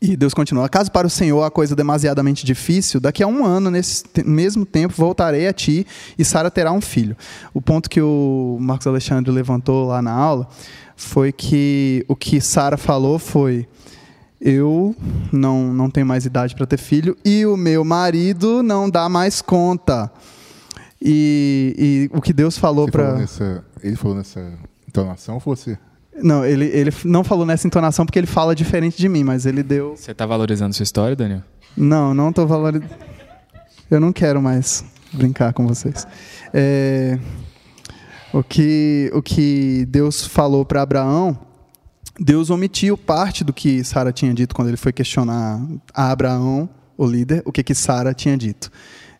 e 0.00 0.16
Deus 0.16 0.32
continua: 0.32 0.68
Caso 0.68 0.90
para 0.90 1.06
o 1.06 1.10
Senhor 1.10 1.42
a 1.42 1.50
coisa 1.50 1.74
demasiadamente 1.74 2.46
difícil, 2.46 3.00
daqui 3.00 3.22
a 3.22 3.26
um 3.26 3.44
ano, 3.44 3.70
nesse 3.70 4.04
mesmo 4.24 4.64
tempo, 4.64 4.94
voltarei 4.96 5.48
a 5.48 5.52
ti 5.52 5.86
e 6.18 6.24
Sara 6.24 6.50
terá 6.50 6.70
um 6.70 6.80
filho. 6.80 7.16
O 7.52 7.60
ponto 7.60 7.90
que 7.90 8.00
o 8.00 8.56
Marcos 8.60 8.86
Alexandre 8.86 9.30
levantou 9.30 9.88
lá 9.88 10.00
na 10.00 10.12
aula 10.12 10.48
foi 10.96 11.32
que 11.32 12.04
o 12.06 12.14
que 12.14 12.40
Sara 12.40 12.76
falou 12.76 13.18
foi: 13.18 13.66
Eu 14.40 14.94
não, 15.32 15.72
não 15.72 15.90
tenho 15.90 16.06
mais 16.06 16.24
idade 16.24 16.54
para 16.54 16.66
ter 16.66 16.78
filho 16.78 17.16
e 17.24 17.44
o 17.44 17.56
meu 17.56 17.84
marido 17.84 18.62
não 18.62 18.88
dá 18.88 19.08
mais 19.08 19.42
conta. 19.42 20.10
E, 21.02 22.08
e 22.12 22.16
o 22.16 22.20
que 22.20 22.32
Deus 22.32 22.58
falou 22.58 22.86
para. 22.88 23.16
Ele 23.82 23.96
falou 23.96 24.16
nessa 24.16 24.52
entonação 24.86 25.34
ou 25.34 25.40
você? 25.40 25.78
Não, 26.16 26.44
ele, 26.44 26.66
ele 26.66 26.92
não 27.04 27.22
falou 27.22 27.46
nessa 27.46 27.66
entonação 27.66 28.04
porque 28.04 28.18
ele 28.18 28.26
fala 28.26 28.54
diferente 28.54 28.96
de 28.98 29.08
mim, 29.08 29.24
mas 29.24 29.46
ele 29.46 29.62
deu. 29.62 29.96
Você 29.96 30.10
está 30.10 30.26
valorizando 30.26 30.74
sua 30.74 30.82
história, 30.82 31.14
Daniel? 31.14 31.42
Não, 31.76 32.12
não 32.12 32.30
estou 32.30 32.46
valorizando. 32.46 32.92
Eu 33.90 34.00
não 34.00 34.12
quero 34.12 34.42
mais 34.42 34.84
brincar 35.12 35.52
com 35.52 35.66
vocês. 35.66 36.06
É... 36.52 37.18
O, 38.32 38.44
que, 38.44 39.10
o 39.12 39.20
que 39.20 39.84
Deus 39.86 40.24
falou 40.24 40.64
para 40.64 40.82
Abraão, 40.82 41.36
Deus 42.18 42.48
omitiu 42.50 42.96
parte 42.96 43.42
do 43.42 43.52
que 43.52 43.82
Sara 43.82 44.12
tinha 44.12 44.32
dito 44.32 44.54
quando 44.54 44.68
ele 44.68 44.76
foi 44.76 44.92
questionar 44.92 45.60
a 45.92 46.12
Abraão, 46.12 46.68
o 46.96 47.04
líder, 47.04 47.42
o 47.44 47.50
que, 47.50 47.64
que 47.64 47.74
Sara 47.74 48.14
tinha 48.14 48.36
dito. 48.36 48.70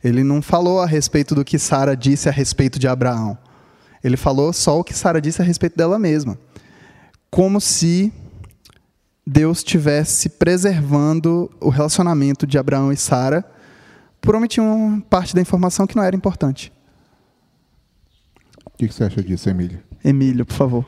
Ele 0.02 0.22
não 0.22 0.40
falou 0.40 0.80
a 0.80 0.86
respeito 0.86 1.34
do 1.34 1.44
que 1.44 1.58
Sara 1.58 1.96
disse 1.96 2.28
a 2.28 2.32
respeito 2.32 2.78
de 2.78 2.86
Abraão. 2.86 3.36
Ele 4.02 4.16
falou 4.16 4.52
só 4.52 4.78
o 4.78 4.84
que 4.84 4.94
Sara 4.94 5.20
disse 5.20 5.42
a 5.42 5.44
respeito 5.44 5.76
dela 5.76 5.98
mesma 5.98 6.38
como 7.30 7.60
se 7.60 8.12
Deus 9.26 9.58
estivesse 9.58 10.28
preservando 10.28 11.50
o 11.60 11.68
relacionamento 11.68 12.46
de 12.46 12.58
Abraão 12.58 12.90
e 12.90 12.96
Sara 12.96 13.44
por 14.20 14.34
omitir 14.34 14.62
uma 14.62 15.00
parte 15.02 15.34
da 15.34 15.40
informação 15.40 15.86
que 15.86 15.94
não 15.94 16.02
era 16.02 16.16
importante. 16.16 16.72
O 18.66 18.70
que 18.76 18.88
você 18.88 19.04
acha 19.04 19.22
disso, 19.22 19.48
Emílio? 19.48 19.80
Emílio, 20.04 20.44
por 20.44 20.54
favor. 20.54 20.86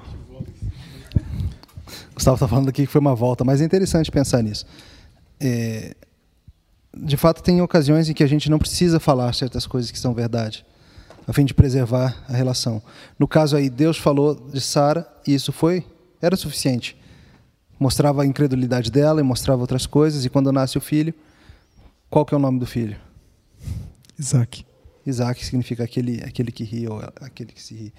Gustavo 2.14 2.34
está 2.34 2.48
falando 2.48 2.68
aqui 2.68 2.86
que 2.86 2.92
foi 2.92 3.00
uma 3.00 3.14
volta, 3.14 3.44
mas 3.44 3.60
é 3.60 3.64
interessante 3.64 4.10
pensar 4.10 4.42
nisso. 4.42 4.66
É, 5.38 5.94
de 6.96 7.16
fato, 7.16 7.42
tem 7.42 7.60
ocasiões 7.60 8.08
em 8.08 8.14
que 8.14 8.22
a 8.22 8.26
gente 8.26 8.50
não 8.50 8.58
precisa 8.58 8.98
falar 8.98 9.32
certas 9.34 9.66
coisas 9.66 9.90
que 9.90 9.98
são 9.98 10.12
verdade, 10.12 10.64
a 11.26 11.32
fim 11.32 11.44
de 11.44 11.54
preservar 11.54 12.24
a 12.28 12.32
relação. 12.32 12.82
No 13.18 13.28
caso 13.28 13.56
aí, 13.56 13.70
Deus 13.70 13.98
falou 13.98 14.34
de 14.34 14.60
Sara 14.60 15.06
e 15.26 15.34
isso 15.34 15.52
foi 15.52 15.84
era 16.22 16.36
suficiente. 16.36 16.96
Mostrava 17.78 18.22
a 18.22 18.26
incredulidade 18.26 18.90
dela 18.90 19.20
e 19.20 19.24
mostrava 19.24 19.60
outras 19.60 19.86
coisas. 19.86 20.24
E 20.24 20.30
quando 20.30 20.52
nasce 20.52 20.78
o 20.78 20.80
filho, 20.80 21.12
qual 22.08 22.24
que 22.24 22.32
é 22.32 22.36
o 22.36 22.40
nome 22.40 22.60
do 22.60 22.66
filho? 22.66 22.96
Isaac. 24.18 24.64
Isaac 25.04 25.44
significa 25.44 25.82
aquele, 25.82 26.22
aquele 26.22 26.52
que 26.52 26.62
ri 26.62 26.86
ou 26.86 27.00
aquele 27.20 27.52
que 27.52 27.60
se 27.60 27.74
ri. 27.74 27.94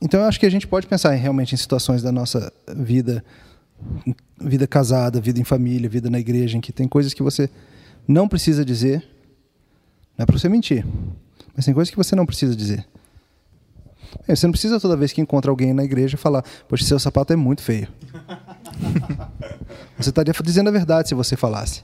Então 0.00 0.20
eu 0.20 0.26
acho 0.26 0.40
que 0.40 0.46
a 0.46 0.50
gente 0.50 0.66
pode 0.66 0.88
pensar 0.88 1.12
realmente 1.12 1.54
em 1.54 1.58
situações 1.58 2.02
da 2.02 2.10
nossa 2.10 2.52
vida, 2.76 3.24
vida 4.40 4.66
casada, 4.66 5.20
vida 5.20 5.38
em 5.38 5.44
família, 5.44 5.88
vida 5.88 6.10
na 6.10 6.18
igreja, 6.18 6.58
em 6.58 6.60
que 6.60 6.72
tem 6.72 6.88
coisas 6.88 7.14
que 7.14 7.22
você 7.22 7.48
não 8.08 8.26
precisa 8.26 8.64
dizer. 8.64 9.08
Não 10.18 10.24
é 10.24 10.26
para 10.26 10.36
você 10.36 10.48
mentir, 10.48 10.84
mas 11.54 11.64
tem 11.64 11.72
coisas 11.72 11.90
que 11.90 11.96
você 11.96 12.16
não 12.16 12.26
precisa 12.26 12.56
dizer. 12.56 12.84
É, 14.26 14.34
você 14.34 14.46
não 14.46 14.52
precisa 14.52 14.80
toda 14.80 14.96
vez 14.96 15.12
que 15.12 15.20
encontra 15.20 15.50
alguém 15.50 15.72
na 15.72 15.84
igreja 15.84 16.16
falar, 16.16 16.44
poxa, 16.68 16.84
seu 16.84 16.98
sapato 16.98 17.32
é 17.32 17.36
muito 17.36 17.62
feio. 17.62 17.88
você 19.96 20.10
estaria 20.10 20.34
dizendo 20.42 20.68
a 20.68 20.72
verdade 20.72 21.08
se 21.08 21.14
você 21.14 21.36
falasse. 21.36 21.82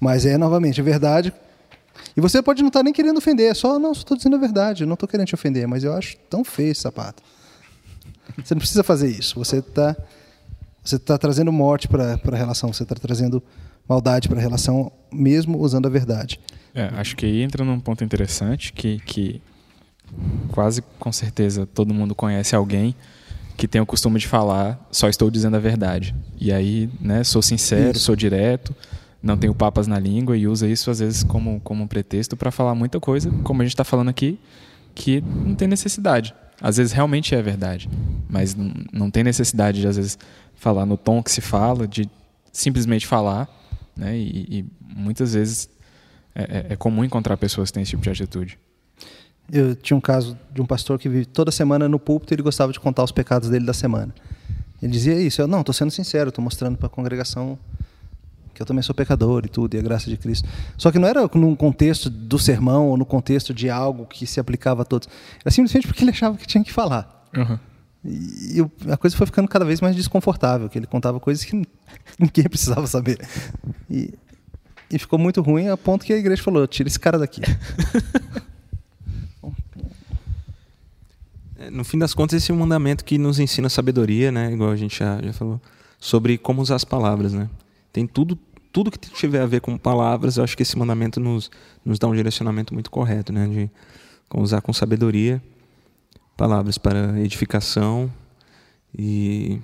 Mas 0.00 0.26
é, 0.26 0.36
novamente, 0.36 0.80
a 0.80 0.84
verdade. 0.84 1.32
E 2.16 2.20
você 2.20 2.42
pode 2.42 2.62
não 2.62 2.68
estar 2.68 2.82
nem 2.82 2.92
querendo 2.92 3.18
ofender, 3.18 3.50
é 3.50 3.54
só, 3.54 3.78
não, 3.78 3.92
estou 3.92 4.16
dizendo 4.16 4.36
a 4.36 4.38
verdade, 4.38 4.84
não 4.84 4.94
estou 4.94 5.08
querendo 5.08 5.26
te 5.26 5.34
ofender, 5.34 5.66
mas 5.66 5.84
eu 5.84 5.92
acho 5.92 6.16
tão 6.28 6.44
feio 6.44 6.72
esse 6.72 6.80
sapato. 6.80 7.22
Você 8.42 8.54
não 8.54 8.60
precisa 8.60 8.82
fazer 8.82 9.08
isso. 9.08 9.38
Você 9.38 9.58
está 9.58 9.96
você 10.84 10.98
tá 10.98 11.16
trazendo 11.16 11.52
morte 11.52 11.86
para 11.86 12.18
a 12.20 12.36
relação, 12.36 12.72
você 12.72 12.82
está 12.82 12.94
trazendo 12.96 13.42
maldade 13.88 14.28
para 14.28 14.38
a 14.38 14.40
relação, 14.40 14.90
mesmo 15.12 15.58
usando 15.58 15.86
a 15.86 15.88
verdade. 15.88 16.40
É, 16.74 16.86
acho 16.94 17.14
que 17.14 17.24
aí 17.24 17.42
entra 17.42 17.64
num 17.64 17.78
ponto 17.78 18.02
interessante 18.02 18.72
que, 18.72 18.98
que 19.00 19.40
quase 20.50 20.82
com 20.98 21.12
certeza 21.12 21.66
todo 21.66 21.92
mundo 21.94 22.14
conhece 22.14 22.54
alguém 22.54 22.94
que 23.56 23.68
tem 23.68 23.80
o 23.80 23.86
costume 23.86 24.18
de 24.18 24.26
falar 24.26 24.84
só 24.90 25.08
estou 25.08 25.30
dizendo 25.30 25.56
a 25.56 25.60
verdade. 25.60 26.14
E 26.40 26.52
aí, 26.52 26.90
né, 27.00 27.22
sou 27.22 27.42
sincero, 27.42 27.96
isso. 27.96 28.06
sou 28.06 28.16
direto, 28.16 28.74
não 29.22 29.36
tenho 29.36 29.54
papas 29.54 29.86
na 29.86 29.98
língua 29.98 30.36
e 30.36 30.46
usa 30.48 30.66
isso 30.66 30.90
às 30.90 30.98
vezes 30.98 31.22
como, 31.22 31.60
como 31.60 31.84
um 31.84 31.86
pretexto 31.86 32.36
para 32.36 32.50
falar 32.50 32.74
muita 32.74 32.98
coisa, 32.98 33.30
como 33.44 33.62
a 33.62 33.64
gente 33.64 33.74
está 33.74 33.84
falando 33.84 34.08
aqui, 34.08 34.38
que 34.94 35.20
não 35.20 35.54
tem 35.54 35.68
necessidade. 35.68 36.34
Às 36.60 36.76
vezes 36.76 36.92
realmente 36.92 37.34
é 37.34 37.42
verdade, 37.42 37.88
mas 38.28 38.56
não 38.92 39.10
tem 39.10 39.24
necessidade 39.24 39.80
de 39.80 39.86
às 39.86 39.96
vezes 39.96 40.18
falar 40.54 40.86
no 40.86 40.96
tom 40.96 41.22
que 41.22 41.30
se 41.30 41.40
fala, 41.40 41.88
de 41.88 42.08
simplesmente 42.52 43.06
falar, 43.06 43.48
né? 43.96 44.16
E, 44.16 44.46
e 44.48 44.64
muitas 44.96 45.34
vezes 45.34 45.68
é, 46.34 46.42
é, 46.42 46.66
é 46.70 46.76
comum 46.76 47.04
encontrar 47.04 47.36
pessoas 47.36 47.70
que 47.70 47.74
têm 47.74 47.82
esse 47.82 47.90
tipo 47.90 48.02
de 48.02 48.10
atitude. 48.10 48.58
Eu 49.50 49.74
tinha 49.74 49.96
um 49.96 50.00
caso 50.00 50.38
de 50.52 50.60
um 50.60 50.66
pastor 50.66 50.98
que 50.98 51.08
vive 51.08 51.24
toda 51.24 51.50
semana 51.50 51.88
no 51.88 51.98
púlpito 51.98 52.32
e 52.32 52.34
ele 52.34 52.42
gostava 52.42 52.72
de 52.72 52.80
contar 52.80 53.02
os 53.02 53.12
pecados 53.12 53.48
dele 53.48 53.64
da 53.64 53.72
semana. 53.72 54.14
Ele 54.82 54.92
dizia 54.92 55.20
isso. 55.20 55.40
Eu, 55.40 55.46
não, 55.46 55.60
estou 55.60 55.72
sendo 55.72 55.90
sincero, 55.90 56.28
estou 56.28 56.42
mostrando 56.42 56.76
para 56.76 56.86
a 56.86 56.90
congregação 56.90 57.58
que 58.54 58.60
eu 58.60 58.66
também 58.66 58.82
sou 58.82 58.94
pecador 58.94 59.44
e 59.46 59.48
tudo, 59.48 59.74
e 59.74 59.78
a 59.78 59.82
graça 59.82 60.10
de 60.10 60.16
Cristo. 60.16 60.48
Só 60.76 60.90
que 60.92 60.98
não 60.98 61.08
era 61.08 61.28
num 61.34 61.56
contexto 61.56 62.10
do 62.10 62.38
sermão 62.38 62.88
ou 62.88 62.96
no 62.96 63.04
contexto 63.04 63.54
de 63.54 63.70
algo 63.70 64.04
que 64.06 64.26
se 64.26 64.38
aplicava 64.38 64.82
a 64.82 64.84
todos. 64.84 65.08
Era 65.40 65.50
simplesmente 65.50 65.86
porque 65.86 66.04
ele 66.04 66.10
achava 66.10 66.36
que 66.36 66.46
tinha 66.46 66.62
que 66.62 66.72
falar. 66.72 67.26
Uhum. 67.34 67.58
E, 68.04 68.60
a 68.90 68.96
coisa 68.96 69.16
foi 69.16 69.26
ficando 69.26 69.48
cada 69.48 69.64
vez 69.64 69.80
mais 69.80 69.94
desconfortável, 69.94 70.68
que 70.68 70.78
ele 70.78 70.86
contava 70.86 71.20
coisas 71.20 71.44
que 71.44 71.54
ninguém 72.18 72.44
precisava 72.44 72.86
saber. 72.86 73.18
E, 73.88 74.12
e 74.90 74.98
ficou 74.98 75.18
muito 75.18 75.40
ruim 75.40 75.68
a 75.68 75.76
ponto 75.76 76.04
que 76.04 76.12
a 76.12 76.16
igreja 76.16 76.42
falou: 76.42 76.66
tira 76.66 76.88
esse 76.88 77.00
cara 77.00 77.18
daqui. 77.18 77.40
É, 81.61 81.61
no 81.72 81.84
fim 81.84 81.98
das 81.98 82.14
contas, 82.14 82.42
esse 82.42 82.50
é 82.50 82.54
um 82.54 82.58
mandamento 82.58 83.04
que 83.04 83.18
nos 83.18 83.38
ensina 83.38 83.68
sabedoria, 83.68 84.30
né? 84.30 84.52
Igual 84.52 84.70
a 84.70 84.76
gente 84.76 84.98
já, 84.98 85.20
já 85.22 85.32
falou, 85.32 85.60
sobre 85.98 86.36
como 86.38 86.60
usar 86.60 86.76
as 86.76 86.84
palavras, 86.84 87.32
né? 87.32 87.48
Tem 87.92 88.06
tudo, 88.06 88.38
tudo 88.70 88.90
que 88.90 88.98
tiver 88.98 89.40
a 89.40 89.46
ver 89.46 89.60
com 89.60 89.76
palavras, 89.78 90.36
eu 90.36 90.44
acho 90.44 90.56
que 90.56 90.62
esse 90.62 90.78
mandamento 90.78 91.18
nos, 91.18 91.50
nos 91.84 91.98
dá 91.98 92.06
um 92.06 92.14
direcionamento 92.14 92.74
muito 92.74 92.90
correto, 92.90 93.32
né? 93.32 93.48
De 93.48 93.70
usar 94.34 94.60
com 94.60 94.72
sabedoria 94.72 95.42
palavras 96.36 96.78
para 96.78 97.20
edificação 97.20 98.12
e 98.96 99.60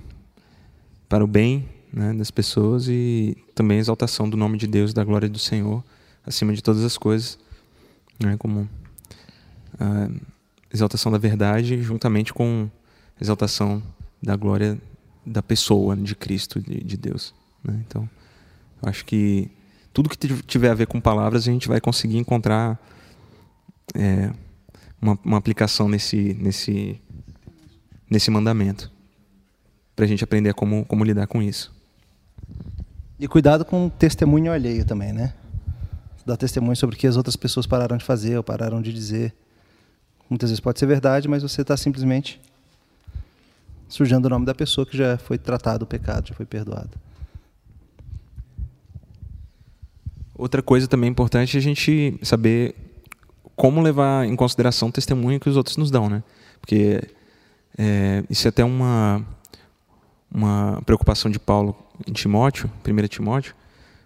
para 1.08 1.24
o 1.24 1.26
bem 1.26 1.68
né, 1.92 2.12
das 2.12 2.30
pessoas 2.30 2.86
e 2.88 3.36
também 3.54 3.78
exaltação 3.78 4.28
do 4.28 4.36
nome 4.36 4.58
de 4.58 4.66
Deus, 4.66 4.92
da 4.92 5.02
glória 5.02 5.28
do 5.28 5.38
Senhor, 5.38 5.82
acima 6.24 6.52
de 6.52 6.62
todas 6.62 6.84
as 6.84 6.96
coisas, 6.98 7.38
né? 8.22 8.36
Como 8.36 8.60
uh, 8.60 10.20
exaltação 10.72 11.10
da 11.10 11.18
verdade 11.18 11.82
juntamente 11.82 12.32
com 12.32 12.68
exaltação 13.20 13.82
da 14.22 14.36
glória 14.36 14.78
da 15.24 15.42
pessoa 15.42 15.96
de 15.96 16.14
Cristo, 16.14 16.60
de, 16.60 16.82
de 16.82 16.96
Deus. 16.96 17.34
Né? 17.62 17.82
Então, 17.86 18.08
acho 18.82 19.04
que 19.04 19.50
tudo 19.92 20.08
que 20.08 20.16
tiver 20.42 20.70
a 20.70 20.74
ver 20.74 20.86
com 20.86 21.00
palavras, 21.00 21.48
a 21.48 21.52
gente 21.52 21.68
vai 21.68 21.80
conseguir 21.80 22.18
encontrar 22.18 22.78
é, 23.94 24.30
uma, 25.00 25.18
uma 25.24 25.36
aplicação 25.36 25.88
nesse, 25.88 26.34
nesse, 26.34 27.00
nesse 28.10 28.30
mandamento. 28.30 28.90
Para 29.96 30.04
a 30.04 30.08
gente 30.08 30.22
aprender 30.22 30.54
como, 30.54 30.84
como 30.84 31.04
lidar 31.04 31.26
com 31.26 31.42
isso. 31.42 31.74
E 33.18 33.26
cuidado 33.26 33.64
com 33.64 33.86
o 33.86 33.90
testemunho 33.90 34.52
alheio 34.52 34.84
também, 34.84 35.12
né? 35.12 35.34
Dar 36.24 36.36
testemunho 36.36 36.76
sobre 36.76 36.94
o 36.94 36.98
que 36.98 37.06
as 37.06 37.16
outras 37.16 37.34
pessoas 37.34 37.66
pararam 37.66 37.96
de 37.96 38.04
fazer 38.04 38.36
ou 38.36 38.44
pararam 38.44 38.80
de 38.80 38.92
dizer. 38.92 39.34
Muitas 40.28 40.50
vezes 40.50 40.60
pode 40.60 40.78
ser 40.78 40.86
verdade, 40.86 41.28
mas 41.28 41.42
você 41.42 41.62
está 41.62 41.76
simplesmente 41.76 42.40
sujando 43.88 44.26
o 44.26 44.30
nome 44.30 44.44
da 44.44 44.54
pessoa 44.54 44.86
que 44.86 44.96
já 44.96 45.16
foi 45.16 45.38
tratado 45.38 45.84
o 45.84 45.86
pecado, 45.86 46.28
já 46.28 46.34
foi 46.34 46.44
perdoado. 46.44 46.90
Outra 50.34 50.62
coisa 50.62 50.86
também 50.86 51.10
importante 51.10 51.56
é 51.56 51.58
a 51.58 51.62
gente 51.62 52.18
saber 52.22 52.74
como 53.56 53.80
levar 53.80 54.24
em 54.26 54.36
consideração 54.36 54.88
o 54.88 54.92
testemunho 54.92 55.40
que 55.40 55.48
os 55.48 55.56
outros 55.56 55.76
nos 55.76 55.90
dão, 55.90 56.08
né? 56.08 56.22
Porque 56.60 57.02
é, 57.76 58.22
isso 58.30 58.46
é 58.46 58.50
até 58.50 58.64
uma 58.64 59.24
uma 60.30 60.82
preocupação 60.84 61.30
de 61.30 61.38
Paulo 61.38 61.74
em 62.06 62.12
Timóteo, 62.12 62.70
1 62.86 63.08
Timóteo, 63.08 63.54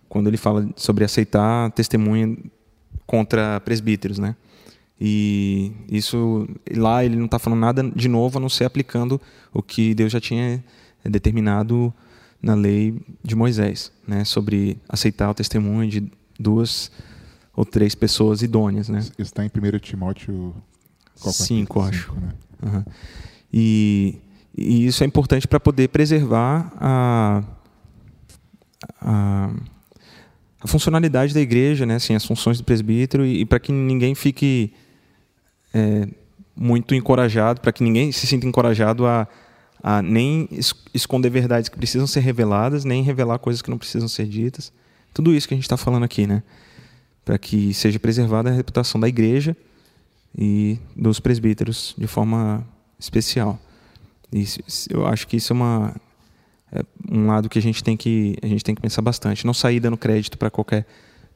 quando 0.09 0.29
ele 0.29 0.37
fala 0.37 0.69
sobre 0.77 1.05
aceitar 1.05 1.71
testemunha 1.73 2.37
contra 3.07 3.61
presbíteros, 3.61 4.19
né? 4.19 4.37
E 5.05 5.73
isso 5.91 6.49
lá 6.77 7.05
ele 7.05 7.17
não 7.17 7.25
está 7.25 7.37
falando 7.37 7.59
nada 7.59 7.83
de 7.83 8.07
novo, 8.07 8.39
a 8.39 8.41
não 8.41 8.49
ser 8.49 8.67
aplicando 8.67 9.21
o 9.53 9.61
que 9.61 9.95
Deus 9.95 10.13
já 10.13 10.21
tinha 10.21 10.63
determinado 11.05 11.93
na 12.41 12.55
lei 12.55 12.97
de 13.21 13.35
Moisés, 13.35 13.91
né? 14.07 14.25
Sobre 14.25 14.79
aceitar 14.89 15.29
o 15.29 15.35
testemunho 15.35 15.91
de 15.91 16.09
duas 16.39 16.89
ou 17.53 17.65
três 17.65 17.97
pessoas 17.97 18.43
idôneas, 18.43 18.89
né? 18.89 19.01
Está 19.19 19.45
em 19.45 19.49
1 19.49 19.79
Timóteo 19.81 20.55
5, 21.17 21.81
acho. 21.81 22.15
Né? 22.15 22.33
Uhum. 22.63 22.85
E, 23.53 24.21
e, 24.57 24.87
isso 24.87 25.03
é 25.03 25.07
importante 25.07 25.49
para 25.49 25.59
poder 25.59 25.89
preservar 25.89 26.73
a, 26.77 27.43
a, 29.01 29.51
a, 30.61 30.69
funcionalidade 30.69 31.35
da 31.35 31.41
igreja, 31.41 31.85
né? 31.85 31.97
assim, 31.97 32.15
as 32.15 32.25
funções 32.25 32.59
do 32.59 32.63
presbítero, 32.63 33.27
e, 33.27 33.41
e 33.41 33.45
para 33.45 33.59
que 33.59 33.73
ninguém 33.73 34.15
fique 34.15 34.73
é, 35.73 36.09
muito 36.55 36.95
encorajado, 36.95 37.61
para 37.61 37.73
que 37.73 37.83
ninguém 37.83 38.13
se 38.13 38.27
sinta 38.27 38.47
encorajado 38.47 39.07
a, 39.07 39.27
a 39.83 40.03
nem 40.03 40.49
esconder 40.93 41.31
verdades 41.31 41.69
que 41.69 41.77
precisam 41.77 42.07
ser 42.07 42.21
reveladas, 42.21 42.85
nem 42.85 43.03
revelar 43.03 43.39
coisas 43.39 43.63
que 43.63 43.71
não 43.71 43.79
precisam 43.79 44.09
ser 44.09 44.27
ditas. 44.27 44.73
Tudo 45.13 45.35
isso 45.35 45.49
que 45.49 45.55
a 45.55 45.57
gente 45.57 45.65
está 45.65 45.77
falando 45.77 46.05
aqui, 46.05 46.27
né? 46.27 46.43
Para 47.25 47.39
que 47.39 47.73
seja 47.75 47.99
preservada 47.99 48.51
a 48.51 48.53
reputação 48.53 49.01
da 49.01 49.09
igreja 49.09 49.57
e 50.37 50.79
dos 50.97 51.21
presbíteros 51.21 51.95
de 51.97 52.07
forma 52.07 52.67
especial. 52.99 53.59
E 54.33 54.45
eu 54.89 55.07
acho 55.07 55.27
que 55.27 55.37
isso 55.37 55.53
é 55.53 55.57
uma 55.57 55.95
é 56.75 56.83
um 57.11 57.27
lado 57.27 57.51
que 57.51 57.59
a 57.59 57.63
gente 57.63 57.85
tem 57.85 57.97
que 57.97 58.37
a 58.43 58.47
gente 58.47 58.65
tem 58.65 58.75
que 58.75 58.81
pensar 58.81 59.03
bastante, 59.03 59.45
não 59.45 59.53
sair 59.53 59.79
dando 59.79 59.97
crédito 59.97 60.39
para 60.39 60.51
qualquer 60.51 60.87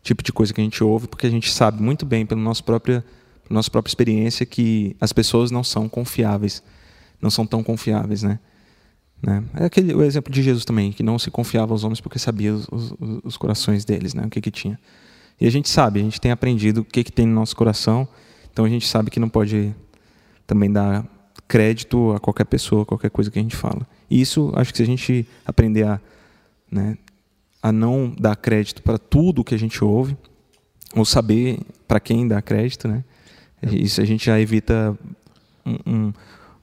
tipo 0.02 0.22
de 0.22 0.32
coisa 0.32 0.54
que 0.54 0.60
a 0.60 0.64
gente 0.64 0.82
ouve, 0.82 1.06
porque 1.06 1.26
a 1.26 1.30
gente 1.30 1.52
sabe 1.52 1.82
muito 1.82 2.06
bem 2.06 2.24
pela 2.24 2.40
nossa 2.40 2.62
própria 2.62 3.04
nossa 3.48 3.70
própria 3.70 3.90
experiência 3.90 4.44
que 4.44 4.96
as 5.00 5.12
pessoas 5.12 5.50
não 5.50 5.64
são 5.64 5.88
confiáveis, 5.88 6.62
não 7.20 7.30
são 7.30 7.46
tão 7.46 7.62
confiáveis, 7.62 8.22
né? 8.22 8.38
Né? 9.22 9.42
É 9.54 9.64
aquele, 9.64 9.94
o 9.94 10.02
exemplo 10.02 10.32
de 10.32 10.42
Jesus 10.42 10.64
também, 10.64 10.92
que 10.92 11.02
não 11.02 11.18
se 11.18 11.30
confiava 11.30 11.72
aos 11.72 11.84
homens 11.84 12.00
porque 12.00 12.18
sabia 12.18 12.52
os, 12.52 12.68
os, 12.70 12.94
os 13.24 13.36
corações 13.36 13.84
deles, 13.84 14.14
né? 14.14 14.24
o 14.26 14.30
que, 14.30 14.40
que 14.40 14.50
tinha. 14.50 14.78
E 15.40 15.46
a 15.46 15.50
gente 15.50 15.68
sabe, 15.68 16.00
a 16.00 16.02
gente 16.02 16.20
tem 16.20 16.30
aprendido 16.30 16.80
o 16.80 16.84
que, 16.84 17.04
que 17.04 17.12
tem 17.12 17.26
no 17.26 17.34
nosso 17.34 17.56
coração, 17.56 18.08
então 18.52 18.64
a 18.64 18.68
gente 18.68 18.86
sabe 18.86 19.10
que 19.10 19.20
não 19.20 19.28
pode 19.28 19.74
também 20.46 20.70
dar 20.70 21.04
crédito 21.48 22.12
a 22.12 22.20
qualquer 22.20 22.44
pessoa, 22.44 22.86
qualquer 22.86 23.10
coisa 23.10 23.30
que 23.30 23.38
a 23.38 23.42
gente 23.42 23.56
fala. 23.56 23.86
E 24.08 24.20
isso, 24.20 24.52
acho 24.54 24.72
que 24.72 24.78
se 24.78 24.82
a 24.82 24.86
gente 24.86 25.26
aprender 25.44 25.84
a, 25.84 26.00
né, 26.70 26.96
a 27.62 27.70
não 27.70 28.14
dar 28.18 28.36
crédito 28.36 28.82
para 28.82 28.98
tudo 28.98 29.44
que 29.44 29.54
a 29.54 29.58
gente 29.58 29.82
ouve, 29.84 30.16
ou 30.94 31.04
saber 31.04 31.58
para 31.86 32.00
quem 32.00 32.26
dar 32.26 32.40
crédito, 32.40 32.88
né? 32.88 33.04
Isso 33.70 34.00
a 34.00 34.04
gente 34.04 34.26
já 34.26 34.40
evita 34.40 34.96
um, 35.64 35.78
um 35.86 36.12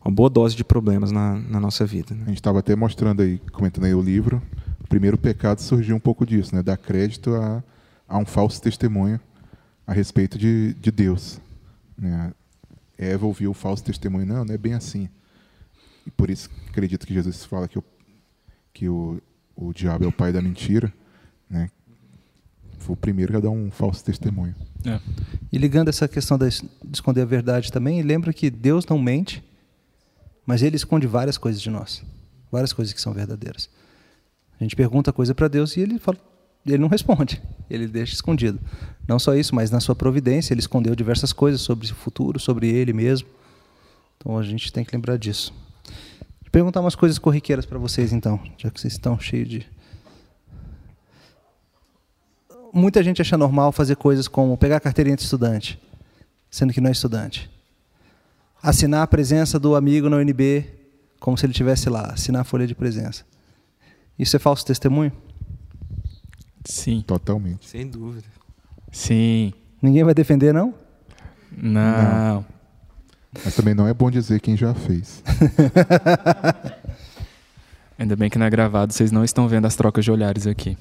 uma 0.04 0.14
boa 0.14 0.30
dose 0.30 0.56
de 0.56 0.64
problemas 0.64 1.12
na, 1.12 1.40
na 1.40 1.60
nossa 1.60 1.86
vida. 1.86 2.14
Né? 2.14 2.24
A 2.24 2.28
gente 2.28 2.38
estava 2.38 2.60
até 2.60 2.76
mostrando 2.76 3.22
aí, 3.22 3.40
comentando 3.54 3.86
aí 3.86 3.94
o 3.94 4.02
livro, 4.02 4.42
o 4.82 4.88
primeiro 4.88 5.18
pecado 5.18 5.60
surgiu 5.60 5.96
um 5.96 6.00
pouco 6.00 6.26
disso, 6.26 6.54
né? 6.54 6.62
Dar 6.62 6.76
crédito 6.76 7.34
a, 7.34 7.64
a 8.08 8.18
um 8.18 8.26
falso 8.26 8.62
testemunho 8.62 9.20
a 9.88 9.94
respeito 9.94 10.38
de, 10.38 10.74
de 10.74 10.92
Deus. 10.92 11.40
Né? 11.98 12.34
Eva 12.98 13.26
ouviu 13.26 13.52
o 13.52 13.54
falso 13.54 13.84
testemunho, 13.84 14.26
não, 14.26 14.44
não 14.44 14.54
é 14.54 14.58
bem 14.58 14.74
assim. 14.74 15.08
E 16.06 16.12
por 16.12 16.30
isso 16.30 16.50
acredito 16.70 17.08
que 17.08 17.14
Jesus 17.14 17.46
fala 17.46 17.68
que 17.68 17.80
o, 17.80 17.84
que 18.74 18.90
o, 18.90 19.22
o 19.56 19.72
diabo 19.72 20.04
é 20.04 20.08
o 20.08 20.12
pai 20.12 20.34
da 20.34 20.42
mentira, 20.42 20.94
né? 21.50 21.70
Foi 22.80 22.94
o 22.94 22.98
primeiro 22.98 23.38
a 23.38 23.40
dar 23.40 23.50
um 23.50 23.72
falso 23.72 24.04
testemunho. 24.04 24.56
É. 24.86 25.00
E 25.52 25.58
ligando 25.58 25.88
essa 25.88 26.08
questão 26.08 26.38
de 26.38 26.48
esconder 26.92 27.22
a 27.22 27.26
verdade 27.26 27.72
também, 27.72 28.02
lembra 28.02 28.34
que 28.34 28.50
Deus 28.50 28.86
não 28.86 29.00
mente, 29.00 29.44
mas 30.46 30.62
ele 30.62 30.76
esconde 30.76 31.08
várias 31.08 31.38
coisas 31.38 31.62
de 31.62 31.70
nós, 31.70 32.04
várias 32.52 32.74
coisas 32.74 32.94
que 32.94 33.02
são 33.02 33.14
verdadeiras. 33.14 33.70
A 34.60 34.64
gente 34.64 34.76
pergunta 34.76 35.14
coisa 35.14 35.34
para 35.34 35.48
Deus 35.48 35.76
e 35.78 35.82
ele 35.82 36.00
fala, 36.00 36.18
ele 36.66 36.78
não 36.78 36.88
responde, 36.88 37.42
ele 37.70 37.88
deixa 37.88 38.14
escondido. 38.14 38.60
Não 39.08 39.20
só 39.20 39.36
isso, 39.36 39.54
mas 39.56 39.72
na 39.72 39.80
sua 39.80 39.96
providência 39.96 40.54
ele 40.54 40.62
escondeu 40.62 40.96
diversas 40.96 41.34
coisas 41.34 41.62
sobre 41.62 41.86
o 41.90 41.96
futuro, 41.96 42.40
sobre 42.40 42.68
ele 42.70 42.94
mesmo. 42.94 43.28
Então 44.18 44.38
a 44.38 44.44
gente 44.44 44.72
tem 44.72 44.84
que 44.84 44.96
lembrar 44.96 45.18
disso. 45.18 45.54
Vou 46.42 46.52
perguntar 46.52 46.82
umas 46.82 46.96
coisas 46.96 47.18
corriqueiras 47.18 47.66
para 47.66 47.78
vocês 47.78 48.14
então, 48.14 48.40
já 48.58 48.70
que 48.70 48.80
vocês 48.80 48.94
estão 48.94 49.20
cheios 49.20 49.50
de 49.50 49.68
Muita 52.74 53.04
gente 53.04 53.22
acha 53.22 53.38
normal 53.38 53.72
fazer 53.72 53.96
coisas 53.96 54.28
como 54.28 54.58
pegar 54.58 54.78
a 54.78 54.80
carteirinha 54.80 55.16
de 55.16 55.22
estudante, 55.22 55.80
sendo 56.50 56.74
que 56.74 56.82
não 56.82 56.90
é 56.90 56.92
estudante 56.92 57.54
assinar 58.64 59.04
a 59.04 59.08
presença 59.08 59.60
do 59.60 59.76
amigo 59.76 60.10
na 60.10 60.16
UNB 60.16 60.66
como 61.20 61.38
se 61.38 61.46
ele 61.46 61.52
estivesse 61.52 61.90
lá, 61.90 62.14
assinar 62.14 62.42
a 62.42 62.46
folha 62.46 62.66
de 62.66 62.74
presença. 62.74 63.26
Isso 64.18 64.36
é 64.38 64.40
falso 64.40 64.66
testemunho? 64.66 65.12
Sim. 66.66 67.04
Totalmente. 67.06 67.68
Sem 67.68 67.88
dúvida. 67.88 68.28
Sim. 68.92 69.54
Ninguém 69.82 70.04
vai 70.04 70.14
defender, 70.14 70.54
não? 70.54 70.74
Não. 71.52 71.82
não. 71.82 72.46
Mas 73.44 73.56
também 73.56 73.74
não 73.74 73.88
é 73.88 73.94
bom 73.94 74.10
dizer 74.10 74.40
quem 74.40 74.56
já 74.56 74.74
fez. 74.74 75.22
Ainda 77.98 78.16
bem 78.16 78.30
que 78.30 78.38
não 78.38 78.46
é 78.46 78.50
gravado, 78.50 78.94
vocês 78.94 79.12
não 79.12 79.24
estão 79.24 79.48
vendo 79.48 79.66
as 79.66 79.76
trocas 79.76 80.06
de 80.06 80.12
olhares 80.12 80.48
aqui. 80.48 80.78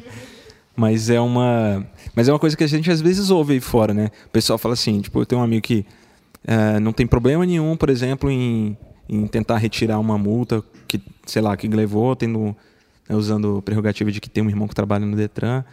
mas 0.76 1.08
é 1.10 1.20
uma, 1.20 1.86
mas 2.14 2.28
é 2.28 2.32
uma 2.32 2.38
coisa 2.38 2.56
que 2.56 2.62
a 2.62 2.66
gente 2.66 2.90
às 2.90 3.00
vezes 3.00 3.30
ouve 3.30 3.54
aí 3.54 3.60
fora, 3.60 3.94
né? 3.94 4.10
O 4.26 4.30
pessoal 4.30 4.58
fala 4.58 4.74
assim, 4.74 5.00
tipo, 5.00 5.20
eu 5.20 5.26
tenho 5.26 5.40
um 5.40 5.44
amigo 5.44 5.62
que 5.62 5.86
é, 6.46 6.78
não 6.78 6.92
tem 6.92 7.06
problema 7.06 7.44
nenhum, 7.44 7.76
por 7.76 7.90
exemplo, 7.90 8.30
em, 8.30 8.76
em 9.08 9.26
tentar 9.26 9.56
retirar 9.56 9.98
uma 9.98 10.16
multa 10.16 10.62
que, 10.86 11.00
sei 11.26 11.42
lá, 11.42 11.56
que 11.56 11.66
levou, 11.66 12.14
tendo, 12.14 12.54
né, 13.08 13.16
usando 13.16 13.62
prerrogativa 13.62 14.12
de 14.12 14.20
que 14.20 14.30
tem 14.30 14.44
um 14.44 14.48
irmão 14.48 14.68
que 14.68 14.74
trabalha 14.74 15.04
no 15.04 15.16
Detran. 15.16 15.64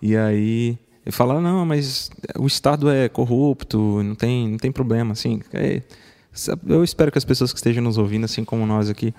E 0.00 0.16
aí 0.16 0.78
ele 1.04 1.12
fala, 1.12 1.40
não, 1.40 1.66
mas 1.66 2.10
o 2.38 2.46
Estado 2.46 2.88
é 2.88 3.08
corrupto, 3.08 4.02
não 4.02 4.14
tem, 4.14 4.48
não 4.48 4.58
tem 4.58 4.72
problema. 4.72 5.12
Assim, 5.12 5.40
é, 5.52 5.82
eu 6.66 6.82
espero 6.82 7.12
que 7.12 7.18
as 7.18 7.24
pessoas 7.24 7.52
que 7.52 7.58
estejam 7.58 7.82
nos 7.82 7.98
ouvindo, 7.98 8.24
assim 8.24 8.44
como 8.44 8.64
nós 8.66 8.88
aqui, 8.88 9.12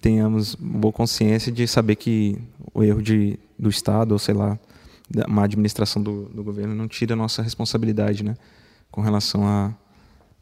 tenhamos 0.00 0.54
boa 0.54 0.92
consciência 0.92 1.52
de 1.52 1.66
saber 1.66 1.96
que 1.96 2.38
o 2.72 2.82
erro 2.82 3.02
de, 3.02 3.38
do 3.58 3.68
Estado, 3.68 4.12
ou 4.12 4.18
sei 4.18 4.34
lá, 4.34 4.58
uma 5.28 5.44
administração 5.44 6.02
do, 6.02 6.24
do 6.26 6.42
governo 6.42 6.74
não 6.74 6.88
tira 6.88 7.14
a 7.14 7.16
nossa 7.16 7.42
responsabilidade 7.42 8.24
né, 8.24 8.36
com 8.90 9.00
relação 9.00 9.46
a, 9.46 9.74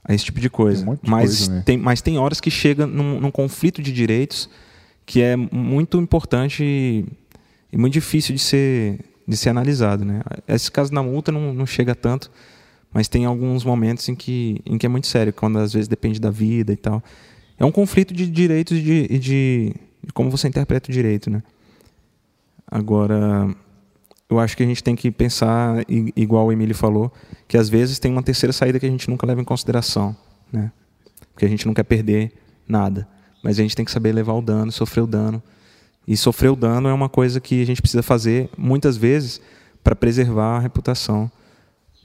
a 0.04 0.14
esse 0.14 0.26
tipo 0.26 0.40
de 0.40 0.50
coisa. 0.50 0.88
Um 0.88 0.94
de 0.94 1.00
mas, 1.08 1.36
coisa, 1.36 1.52
né? 1.52 1.62
tem, 1.64 1.76
mas 1.76 2.00
tem 2.00 2.18
horas 2.18 2.40
que 2.40 2.50
chega 2.50 2.86
num, 2.86 3.20
num, 3.20 3.30
conflito 3.30 3.82
de 3.82 3.92
direitos 3.92 4.48
que 5.04 5.22
é 5.22 5.36
muito 5.36 5.98
importante 5.98 6.62
e, 6.62 7.06
e, 7.72 7.78
muito 7.78 7.94
difícil 7.94 8.34
de 8.34 8.40
ser, 8.40 9.00
de 9.26 9.36
ser 9.36 9.48
analisado. 9.48 10.04
Né? 10.04 10.20
Esse 10.46 10.70
caso 10.70 10.92
da 10.92 11.02
multa 11.02 11.32
não, 11.32 11.54
não 11.54 11.66
chega 11.66 11.94
tanto, 11.94 12.30
mas 12.92 13.08
tem 13.08 13.24
alguns 13.24 13.64
momentos 13.64 14.08
em 14.08 14.14
que, 14.14 14.60
em 14.66 14.76
que 14.76 14.84
é 14.84 14.88
muito 14.88 15.06
sério, 15.06 15.32
quando 15.32 15.58
às 15.58 15.72
vezes 15.72 15.88
depende 15.88 16.20
da 16.20 16.30
vida 16.30 16.72
e 16.72 16.76
tal. 16.76 17.02
É 17.58 17.64
um 17.64 17.72
conflito 17.72 18.14
de 18.14 18.26
direitos 18.26 18.78
e 18.78 18.80
de, 18.80 19.08
de, 19.08 19.18
de, 19.18 20.12
como 20.12 20.30
você 20.30 20.46
interpreta 20.48 20.90
o 20.90 20.92
direito. 20.92 21.28
Né? 21.28 21.42
Agora, 22.66 23.54
eu 24.30 24.38
acho 24.38 24.56
que 24.56 24.62
a 24.62 24.66
gente 24.66 24.82
tem 24.82 24.94
que 24.94 25.10
pensar, 25.10 25.84
igual 26.14 26.46
o 26.46 26.52
Emílio 26.52 26.74
falou, 26.74 27.12
que 27.48 27.56
às 27.56 27.68
vezes 27.68 27.98
tem 27.98 28.12
uma 28.12 28.22
terceira 28.22 28.52
saída 28.52 28.78
que 28.78 28.86
a 28.86 28.90
gente 28.90 29.08
nunca 29.08 29.26
leva 29.26 29.40
em 29.40 29.44
consideração, 29.44 30.14
né? 30.52 30.70
Porque 31.32 31.46
a 31.46 31.48
gente 31.48 31.66
não 31.66 31.72
quer 31.72 31.84
perder 31.84 32.32
nada, 32.66 33.08
mas 33.42 33.58
a 33.58 33.62
gente 33.62 33.74
tem 33.74 33.84
que 33.84 33.90
saber 33.90 34.12
levar 34.12 34.34
o 34.34 34.42
dano, 34.42 34.70
sofrer 34.70 35.02
o 35.02 35.06
dano. 35.06 35.42
E 36.06 36.16
sofrer 36.16 36.50
o 36.50 36.56
dano 36.56 36.88
é 36.88 36.92
uma 36.92 37.08
coisa 37.08 37.40
que 37.40 37.62
a 37.62 37.66
gente 37.66 37.80
precisa 37.80 38.02
fazer 38.02 38.50
muitas 38.56 38.96
vezes 38.96 39.40
para 39.82 39.96
preservar 39.96 40.56
a 40.56 40.60
reputação 40.60 41.30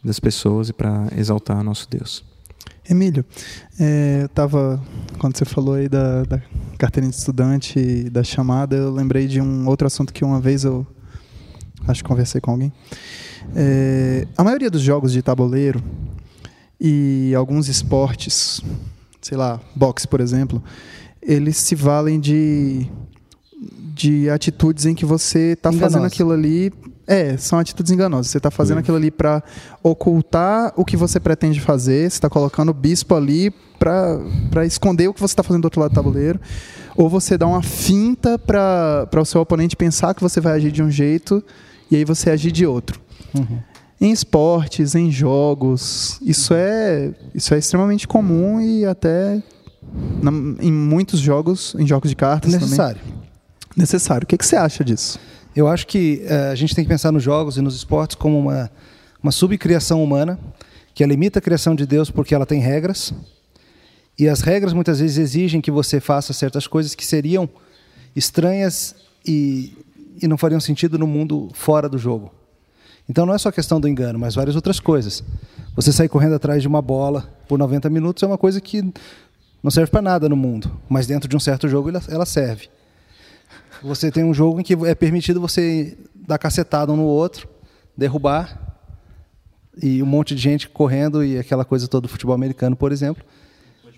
das 0.03 0.19
pessoas 0.19 0.69
e 0.69 0.73
para 0.73 1.07
exaltar 1.17 1.63
nosso 1.63 1.89
Deus. 1.89 2.23
Emílio, 2.89 3.23
é, 3.79 4.21
eu 4.23 4.29
tava, 4.29 4.81
quando 5.17 5.37
você 5.37 5.45
falou 5.45 5.75
aí 5.75 5.87
da, 5.87 6.23
da 6.23 6.41
carteirinha 6.77 7.11
de 7.11 7.17
estudante 7.17 7.79
e 7.79 8.09
da 8.09 8.23
chamada, 8.23 8.75
eu 8.75 8.91
lembrei 8.91 9.25
de 9.25 9.39
um 9.39 9.67
outro 9.67 9.87
assunto 9.87 10.11
que 10.11 10.23
uma 10.25 10.41
vez 10.41 10.65
eu 10.65 10.85
acho 11.87 12.03
que 12.03 12.09
conversei 12.09 12.41
com 12.41 12.51
alguém. 12.51 12.73
É, 13.55 14.27
a 14.37 14.43
maioria 14.43 14.69
dos 14.69 14.81
jogos 14.81 15.13
de 15.13 15.21
tabuleiro 15.21 15.81
e 16.79 17.33
alguns 17.35 17.69
esportes, 17.69 18.61
sei 19.21 19.37
lá, 19.37 19.61
boxe, 19.73 20.05
por 20.05 20.19
exemplo, 20.19 20.61
eles 21.21 21.55
se 21.55 21.75
valem 21.75 22.19
de, 22.19 22.85
de 23.93 24.29
atitudes 24.29 24.85
em 24.85 24.93
que 24.93 25.05
você 25.05 25.53
está 25.53 25.71
fazendo 25.71 26.05
aquilo 26.05 26.31
ali 26.31 26.73
é, 27.07 27.37
são 27.37 27.59
atitudes 27.59 27.91
enganosas. 27.91 28.27
Você 28.27 28.37
está 28.37 28.49
fazendo 28.49 28.79
aquilo 28.79 28.97
ali 28.97 29.11
para 29.11 29.43
ocultar 29.81 30.73
o 30.75 30.85
que 30.85 30.95
você 30.95 31.19
pretende 31.19 31.59
fazer, 31.59 32.09
você 32.09 32.17
está 32.17 32.29
colocando 32.29 32.69
o 32.69 32.73
bispo 32.73 33.15
ali 33.15 33.53
para 33.79 34.65
esconder 34.65 35.09
o 35.09 35.13
que 35.13 35.19
você 35.19 35.33
está 35.33 35.43
fazendo 35.43 35.63
do 35.63 35.65
outro 35.65 35.81
lado 35.81 35.91
do 35.91 35.95
tabuleiro, 35.95 36.39
ou 36.95 37.09
você 37.09 37.37
dá 37.37 37.45
uma 37.45 37.61
finta 37.61 38.39
para 38.39 39.19
o 39.19 39.25
seu 39.25 39.41
oponente 39.41 39.75
pensar 39.75 40.13
que 40.13 40.21
você 40.21 40.39
vai 40.39 40.53
agir 40.53 40.71
de 40.71 40.81
um 40.81 40.89
jeito 40.89 41.43
e 41.91 41.95
aí 41.95 42.05
você 42.05 42.29
agir 42.29 42.51
de 42.51 42.65
outro. 42.65 43.01
Uhum. 43.35 43.59
Em 43.99 44.11
esportes, 44.11 44.95
em 44.95 45.11
jogos, 45.11 46.19
isso 46.21 46.53
é, 46.53 47.13
isso 47.33 47.53
é 47.53 47.57
extremamente 47.57 48.07
comum 48.07 48.59
e 48.59 48.85
até 48.85 49.41
na, 50.21 50.31
em 50.61 50.71
muitos 50.71 51.19
jogos, 51.19 51.75
em 51.77 51.85
jogos 51.85 52.09
de 52.09 52.15
cartas 52.15 52.51
Necessário. 52.51 52.99
Também. 53.01 53.23
Necessário. 53.75 54.23
O 54.23 54.27
que, 54.27 54.37
que 54.37 54.45
você 54.45 54.55
acha 54.55 54.83
disso? 54.83 55.19
Eu 55.55 55.67
acho 55.67 55.85
que 55.85 56.25
uh, 56.25 56.51
a 56.51 56.55
gente 56.55 56.73
tem 56.73 56.83
que 56.83 56.89
pensar 56.89 57.11
nos 57.11 57.21
jogos 57.21 57.57
e 57.57 57.61
nos 57.61 57.75
esportes 57.75 58.15
como 58.15 58.39
uma, 58.39 58.71
uma 59.21 59.31
subcriação 59.31 60.03
humana, 60.03 60.39
que 60.95 61.03
ela 61.03 61.13
imita 61.13 61.39
a 61.39 61.41
criação 61.41 61.75
de 61.75 61.85
Deus 61.85 62.09
porque 62.09 62.33
ela 62.33 62.45
tem 62.45 62.59
regras. 62.59 63.13
E 64.17 64.27
as 64.27 64.41
regras 64.41 64.73
muitas 64.73 64.99
vezes 64.99 65.17
exigem 65.17 65.61
que 65.61 65.71
você 65.71 65.99
faça 65.99 66.33
certas 66.33 66.65
coisas 66.65 66.95
que 66.95 67.05
seriam 67.05 67.47
estranhas 68.15 68.95
e, 69.25 69.75
e 70.21 70.27
não 70.27 70.37
fariam 70.37 70.59
sentido 70.59 70.97
no 70.97 71.05
mundo 71.05 71.49
fora 71.53 71.87
do 71.87 71.97
jogo. 71.97 72.31
Então 73.07 73.25
não 73.25 73.33
é 73.33 73.37
só 73.37 73.51
questão 73.51 73.79
do 73.79 73.87
engano, 73.87 74.17
mas 74.17 74.33
várias 74.33 74.55
outras 74.55 74.79
coisas. 74.79 75.23
Você 75.75 75.91
sair 75.91 76.09
correndo 76.09 76.35
atrás 76.35 76.61
de 76.61 76.67
uma 76.67 76.81
bola 76.81 77.31
por 77.47 77.59
90 77.59 77.89
minutos 77.89 78.23
é 78.23 78.25
uma 78.25 78.37
coisa 78.37 78.61
que 78.61 78.81
não 79.61 79.69
serve 79.69 79.91
para 79.91 80.01
nada 80.01 80.27
no 80.29 80.35
mundo, 80.35 80.71
mas 80.89 81.05
dentro 81.05 81.27
de 81.27 81.35
um 81.35 81.39
certo 81.39 81.67
jogo 81.67 81.89
ela 82.07 82.25
serve. 82.25 82.69
Você 83.83 84.09
tem 84.09 84.23
um 84.23 84.33
jogo 84.33 84.61
em 84.61 84.63
que 84.63 84.73
é 84.85 84.95
permitido 84.95 85.41
você 85.41 85.97
dar 86.15 86.37
cacetada 86.37 86.93
um 86.93 86.95
no 86.95 87.03
outro, 87.03 87.49
derrubar, 87.97 88.77
e 89.81 90.01
um 90.01 90.05
monte 90.05 90.33
de 90.33 90.41
gente 90.41 90.69
correndo 90.69 91.23
e 91.23 91.37
aquela 91.37 91.65
coisa 91.65 91.85
toda 91.85 92.03
do 92.03 92.07
futebol 92.07 92.33
americano, 92.33 92.77
por 92.77 92.93
exemplo. 92.93 93.21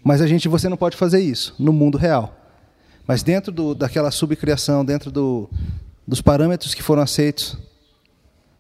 Mas 0.03 0.21
a 0.21 0.27
gente, 0.27 0.47
você 0.47 0.67
não 0.67 0.75
pode 0.75 0.97
fazer 0.97 1.19
isso 1.19 1.53
no 1.59 1.71
mundo 1.71 1.99
real. 1.99 2.35
Mas 3.07 3.21
dentro 3.21 3.51
do, 3.51 3.75
daquela 3.75 4.09
subcriação, 4.09 4.83
dentro 4.83 5.11
do, 5.11 5.47
dos 6.07 6.19
parâmetros 6.19 6.73
que 6.73 6.81
foram 6.81 7.03
aceitos, 7.03 7.55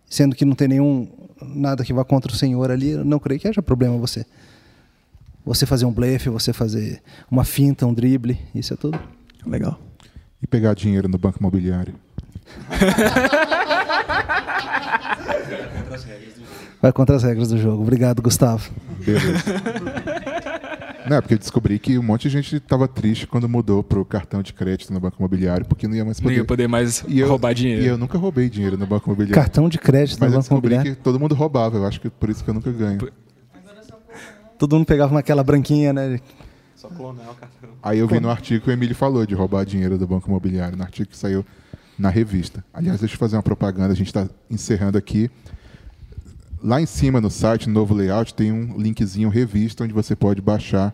sendo 0.07 0.35
que 0.35 0.45
não 0.45 0.53
tem 0.53 0.67
nenhum 0.67 1.07
nada 1.41 1.83
que 1.83 1.91
vá 1.91 2.05
contra 2.05 2.31
o 2.31 2.35
Senhor 2.35 2.69
ali, 2.69 2.91
eu 2.91 3.03
não 3.03 3.17
creio 3.17 3.39
que 3.39 3.47
haja 3.47 3.63
problema 3.63 3.97
você. 3.97 4.27
Você 5.43 5.65
fazer 5.65 5.85
um 5.85 5.91
blefe, 5.91 6.29
você 6.29 6.53
fazer 6.53 7.01
uma 7.31 7.43
finta, 7.43 7.87
um 7.87 7.93
drible, 7.93 8.37
isso 8.53 8.75
é 8.75 8.77
tudo. 8.77 8.99
Legal 9.43 9.79
e 10.45 10.47
pegar 10.47 10.75
dinheiro 10.75 11.09
no 11.09 11.17
banco 11.17 11.39
imobiliário. 11.39 11.95
Vai 16.79 16.93
contra 16.93 17.15
as 17.15 17.23
regras 17.23 17.49
do 17.49 17.57
jogo. 17.57 17.81
Obrigado, 17.81 18.21
Gustavo. 18.21 18.69
Beleza. 19.03 19.43
Não, 21.09 21.19
porque 21.21 21.33
eu 21.33 21.39
descobri 21.39 21.79
que 21.79 21.97
um 21.97 22.03
monte 22.03 22.23
de 22.23 22.29
gente 22.29 22.55
estava 22.57 22.87
triste 22.87 23.25
quando 23.27 23.49
mudou 23.49 23.83
para 23.83 23.99
o 23.99 24.05
cartão 24.05 24.43
de 24.43 24.53
crédito 24.53 24.93
no 24.93 24.99
banco 24.99 25.17
imobiliário, 25.19 25.65
porque 25.65 25.87
não 25.87 25.95
ia 25.95 26.05
mais 26.05 26.19
poder, 26.19 26.33
não 26.33 26.41
ia 26.41 26.45
poder 26.45 26.67
mais 26.67 27.03
e 27.07 27.21
roubar 27.23 27.53
dinheiro. 27.53 27.83
E 27.83 27.87
eu 27.87 27.97
nunca 27.97 28.17
roubei 28.17 28.49
dinheiro 28.49 28.77
no 28.77 28.85
banco 28.85 29.07
imobiliário. 29.09 29.35
Cartão 29.35 29.67
de 29.67 29.77
crédito 29.79 30.19
Mas 30.19 30.31
no 30.31 30.37
banco 30.37 30.51
imobiliário? 30.51 30.95
que 30.95 31.01
todo 31.01 31.19
mundo 31.19 31.33
roubava, 31.35 31.77
eu 31.77 31.85
acho 31.85 31.99
que 31.99 32.09
por 32.09 32.29
isso 32.29 32.43
que 32.43 32.49
eu 32.49 32.53
nunca 32.53 32.71
ganho. 32.71 32.99
Todo 34.57 34.75
mundo 34.75 34.85
pegava 34.85 35.13
naquela 35.13 35.43
branquinha, 35.43 35.91
né? 35.91 36.19
Só 36.89 36.95
clonar 36.95 37.31
o 37.31 37.35
cartão. 37.35 37.69
Aí 37.81 37.99
eu 37.99 38.07
vi 38.07 38.19
no 38.19 38.29
artigo 38.29 38.63
que 38.63 38.69
o 38.69 38.73
Emílio 38.73 38.95
falou 38.95 39.25
de 39.25 39.33
roubar 39.33 39.65
dinheiro 39.65 39.97
do 39.97 40.05
Banco 40.05 40.29
Imobiliário, 40.29 40.77
no 40.77 40.83
artigo 40.83 41.09
que 41.09 41.17
saiu 41.17 41.43
na 41.97 42.09
revista. 42.09 42.63
Aliás, 42.73 42.99
deixa 42.99 43.15
eu 43.15 43.19
fazer 43.19 43.35
uma 43.35 43.43
propaganda, 43.43 43.91
a 43.91 43.95
gente 43.95 44.07
está 44.07 44.27
encerrando 44.49 44.97
aqui. 44.97 45.31
Lá 46.61 46.81
em 46.81 46.85
cima 46.85 47.19
no 47.19 47.31
site, 47.31 47.67
no 47.67 47.73
novo 47.73 47.93
layout, 47.93 48.33
tem 48.33 48.51
um 48.51 48.77
linkzinho 48.77 49.29
revista 49.29 49.83
onde 49.83 49.93
você 49.93 50.15
pode 50.15 50.41
baixar 50.41 50.93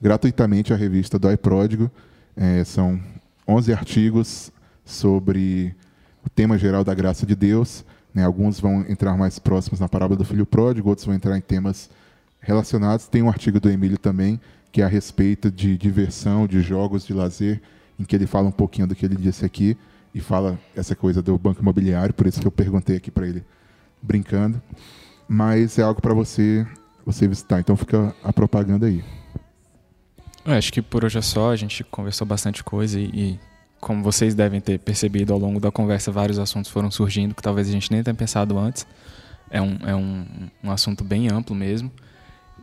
gratuitamente 0.00 0.72
a 0.72 0.76
revista 0.76 1.18
do 1.18 1.30
iPródigo. 1.30 1.90
É, 2.36 2.64
são 2.64 3.00
11 3.46 3.72
artigos 3.72 4.52
sobre 4.84 5.74
o 6.24 6.30
tema 6.30 6.58
geral 6.58 6.82
da 6.82 6.94
graça 6.94 7.26
de 7.26 7.36
Deus. 7.36 7.84
Né? 8.14 8.24
Alguns 8.24 8.58
vão 8.58 8.84
entrar 8.88 9.16
mais 9.16 9.38
próximos 9.38 9.78
na 9.78 9.88
parábola 9.88 10.18
do 10.18 10.24
filho 10.24 10.46
pródigo, 10.46 10.88
outros 10.88 11.06
vão 11.06 11.14
entrar 11.14 11.36
em 11.36 11.40
temas 11.40 11.90
relacionados. 12.40 13.06
Tem 13.06 13.22
um 13.22 13.28
artigo 13.28 13.60
do 13.60 13.70
Emílio 13.70 13.98
também, 13.98 14.40
que 14.72 14.82
é 14.82 14.84
a 14.84 14.88
respeito 14.88 15.50
de 15.50 15.76
diversão, 15.76 16.46
de 16.46 16.60
jogos 16.60 17.06
de 17.06 17.12
lazer, 17.12 17.60
em 17.98 18.04
que 18.04 18.14
ele 18.14 18.26
fala 18.26 18.48
um 18.48 18.52
pouquinho 18.52 18.86
do 18.86 18.94
que 18.94 19.04
ele 19.04 19.16
disse 19.16 19.44
aqui 19.44 19.76
e 20.14 20.20
fala 20.20 20.58
essa 20.74 20.94
coisa 20.94 21.22
do 21.22 21.36
banco 21.38 21.60
imobiliário, 21.60 22.14
por 22.14 22.26
isso 22.26 22.40
que 22.40 22.46
eu 22.46 22.52
perguntei 22.52 22.96
aqui 22.96 23.10
para 23.10 23.26
ele 23.26 23.44
brincando. 24.02 24.60
Mas 25.28 25.78
é 25.78 25.82
algo 25.82 26.00
para 26.00 26.14
você 26.14 26.66
você 27.04 27.26
visitar, 27.26 27.60
então 27.60 27.76
fica 27.76 28.14
a 28.22 28.32
propaganda 28.32 28.86
aí. 28.86 29.02
Eu 30.44 30.54
acho 30.54 30.72
que 30.72 30.80
por 30.80 31.04
hoje 31.04 31.18
é 31.18 31.22
só, 31.22 31.50
a 31.50 31.56
gente 31.56 31.84
conversou 31.84 32.26
bastante 32.26 32.62
coisa 32.62 32.98
e, 32.98 33.04
e, 33.04 33.40
como 33.80 34.02
vocês 34.02 34.34
devem 34.34 34.60
ter 34.60 34.78
percebido 34.78 35.32
ao 35.32 35.38
longo 35.38 35.60
da 35.60 35.70
conversa, 35.70 36.10
vários 36.10 36.38
assuntos 36.38 36.70
foram 36.70 36.90
surgindo 36.90 37.34
que 37.34 37.42
talvez 37.42 37.68
a 37.68 37.72
gente 37.72 37.90
nem 37.90 38.02
tenha 38.02 38.14
pensado 38.14 38.58
antes. 38.58 38.86
É 39.50 39.60
um, 39.60 39.78
é 39.84 39.94
um, 39.94 40.26
um 40.64 40.70
assunto 40.70 41.02
bem 41.02 41.28
amplo 41.28 41.54
mesmo. 41.54 41.90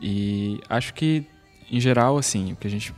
E 0.02 0.60
acho 0.70 0.94
que 0.94 1.26
em 1.70 1.80
geral, 1.80 2.18
assim, 2.18 2.54
o 2.54 2.56
que 2.56 2.68
a 2.68 2.70
gente 2.70 2.94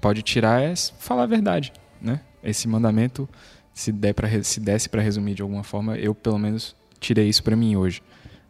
pode 0.00 0.22
tirar 0.22 0.62
é 0.62 0.74
falar 0.98 1.24
a 1.24 1.26
verdade, 1.26 1.72
né? 2.00 2.20
Esse 2.42 2.66
mandamento, 2.66 3.28
se 3.74 3.92
der 3.92 4.14
para 4.14 4.42
se 4.42 4.60
desse 4.60 4.88
para 4.88 5.02
resumir 5.02 5.34
de 5.34 5.42
alguma 5.42 5.62
forma, 5.62 5.96
eu 5.96 6.14
pelo 6.14 6.38
menos 6.38 6.74
tirei 6.98 7.28
isso 7.28 7.42
para 7.42 7.54
mim 7.54 7.76
hoje, 7.76 8.02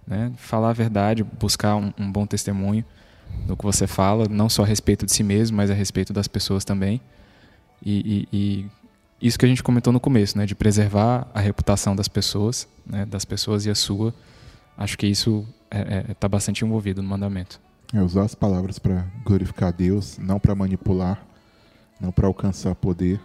né? 0.07 0.33
Falar 0.37 0.71
a 0.71 0.73
verdade, 0.73 1.23
buscar 1.23 1.77
um, 1.77 1.93
um, 1.99 2.11
bom 2.11 2.27
testemunho 2.27 2.85
no 3.47 3.57
que 3.57 3.65
você 3.65 3.87
fala, 3.87 4.27
não 4.29 4.49
só 4.49 4.63
a 4.63 4.67
respeito 4.67 5.07
de 5.07 5.13
si 5.13 5.23
mesmo, 5.23 5.57
mas 5.57 5.71
a 5.71 5.75
respeito 5.75 6.13
das 6.13 6.29
pessoas 6.29 6.65
também. 6.65 7.01
E, 7.85 8.27
e, 8.33 8.37
e 9.21 9.27
isso 9.27 9.39
que 9.39 9.45
a 9.45 9.49
gente 9.49 9.63
comentou 9.63 9.93
no 9.93 10.01
começo, 10.01 10.39
né? 10.39 10.47
De 10.47 10.55
preservar 10.55 11.29
a 11.35 11.41
reputação 11.41 11.95
das 11.95 12.09
pessoas, 12.09 12.69
né? 12.87 13.05
Das 13.07 13.25
pessoas 13.25 13.67
e 13.67 13.71
a 13.71 13.75
sua. 13.75 14.15
Acho 14.77 14.97
que 14.97 15.07
isso 15.07 15.47
está 15.65 15.79
é, 15.79 16.05
é, 16.11 16.15
tá 16.15 16.29
bastante 16.29 16.65
envolvido 16.65 17.03
no 17.03 17.09
mandamento. 17.09 17.61
É 17.93 18.01
usar 18.01 18.23
as 18.23 18.35
palavras 18.35 18.79
para 18.79 19.05
glorificar 19.25 19.73
Deus, 19.73 20.17
não 20.19 20.39
para 20.39 20.55
manipular, 20.55 21.21
não 22.01 22.13
para 22.13 22.27
alcançar 22.27 22.75
poder. 22.75 23.21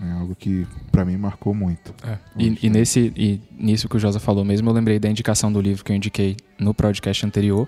É 0.00 0.10
algo 0.12 0.34
que 0.34 0.66
para 0.92 1.04
mim 1.04 1.16
marcou 1.16 1.54
muito. 1.54 1.94
É. 2.04 2.18
E, 2.36 2.66
e, 2.66 2.68
nesse 2.68 3.12
e 3.16 3.40
nisso 3.58 3.88
que 3.88 3.96
o 3.96 3.98
Josa 3.98 4.20
falou 4.20 4.44
mesmo, 4.44 4.68
eu 4.68 4.74
lembrei 4.74 4.98
da 4.98 5.08
indicação 5.08 5.50
do 5.50 5.60
livro 5.60 5.84
que 5.84 5.90
eu 5.90 5.96
indiquei 5.96 6.36
no 6.58 6.74
podcast 6.74 7.24
anterior, 7.24 7.66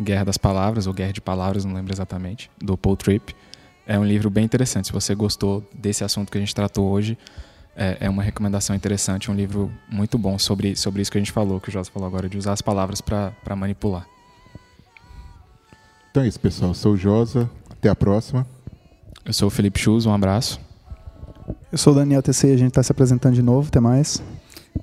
Guerra 0.00 0.24
das 0.24 0.38
Palavras 0.38 0.86
ou 0.86 0.94
Guerra 0.94 1.12
de 1.12 1.20
Palavras, 1.20 1.64
não 1.64 1.74
lembro 1.74 1.92
exatamente, 1.92 2.50
do 2.58 2.78
Paul 2.78 2.96
Tripp. 2.96 3.34
É 3.86 3.98
um 3.98 4.04
livro 4.04 4.30
bem 4.30 4.44
interessante. 4.44 4.86
Se 4.86 4.92
você 4.92 5.14
gostou 5.14 5.68
desse 5.74 6.02
assunto 6.02 6.32
que 6.32 6.38
a 6.38 6.40
gente 6.40 6.54
tratou 6.54 6.88
hoje, 6.88 7.18
é, 7.76 7.98
é 8.00 8.10
uma 8.10 8.22
recomendação 8.22 8.74
interessante, 8.74 9.30
um 9.30 9.34
livro 9.34 9.70
muito 9.90 10.16
bom 10.16 10.38
sobre, 10.38 10.74
sobre 10.76 11.02
isso 11.02 11.10
que 11.10 11.18
a 11.18 11.20
gente 11.20 11.32
falou, 11.32 11.60
que 11.60 11.68
o 11.68 11.72
Josa 11.72 11.90
falou 11.90 12.08
agora, 12.08 12.28
de 12.28 12.38
usar 12.38 12.52
as 12.52 12.62
palavras 12.62 13.00
para 13.00 13.54
manipular. 13.54 14.06
Então 16.16 16.24
é 16.24 16.28
isso, 16.28 16.40
pessoal. 16.40 16.70
Eu 16.70 16.74
sou 16.74 16.94
o 16.94 16.96
Josa. 16.96 17.50
Até 17.68 17.90
a 17.90 17.94
próxima. 17.94 18.46
Eu 19.22 19.34
sou 19.34 19.48
o 19.48 19.50
Felipe 19.50 19.78
Chus. 19.78 20.06
Um 20.06 20.14
abraço. 20.14 20.58
Eu 21.70 21.76
sou 21.76 21.92
o 21.92 21.96
Daniel 21.96 22.22
TC. 22.22 22.52
A 22.52 22.56
gente 22.56 22.68
está 22.68 22.82
se 22.82 22.90
apresentando 22.90 23.34
de 23.34 23.42
novo. 23.42 23.68
Até 23.68 23.80
mais. 23.80 24.22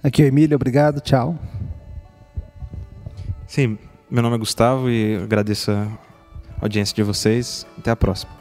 Aqui 0.04 0.22
é 0.22 0.26
o 0.26 0.28
Emílio. 0.28 0.56
Obrigado. 0.56 1.02
Tchau. 1.02 1.36
Sim, 3.48 3.80
meu 4.12 4.22
nome 4.22 4.36
é 4.36 4.38
Gustavo 4.38 4.92
e 4.92 5.16
agradeço 5.16 5.72
a 5.72 5.88
audiência 6.62 6.96
de 6.96 7.02
vocês. 7.02 7.66
Até 7.80 7.90
a 7.90 7.96
próxima. 7.96 8.32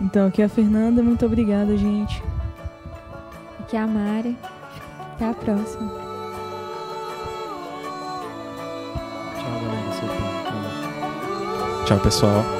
Então, 0.00 0.26
aqui 0.26 0.42
é 0.42 0.46
a 0.46 0.48
Fernanda. 0.48 1.00
Muito 1.00 1.24
obrigada, 1.24 1.76
gente. 1.76 2.20
Aqui 3.60 3.76
é 3.76 3.80
a 3.80 3.86
Mari. 3.86 4.36
Até 5.14 5.28
a 5.28 5.32
próxima. 5.32 6.07
Tchau, 11.88 11.98
pessoal. 12.00 12.57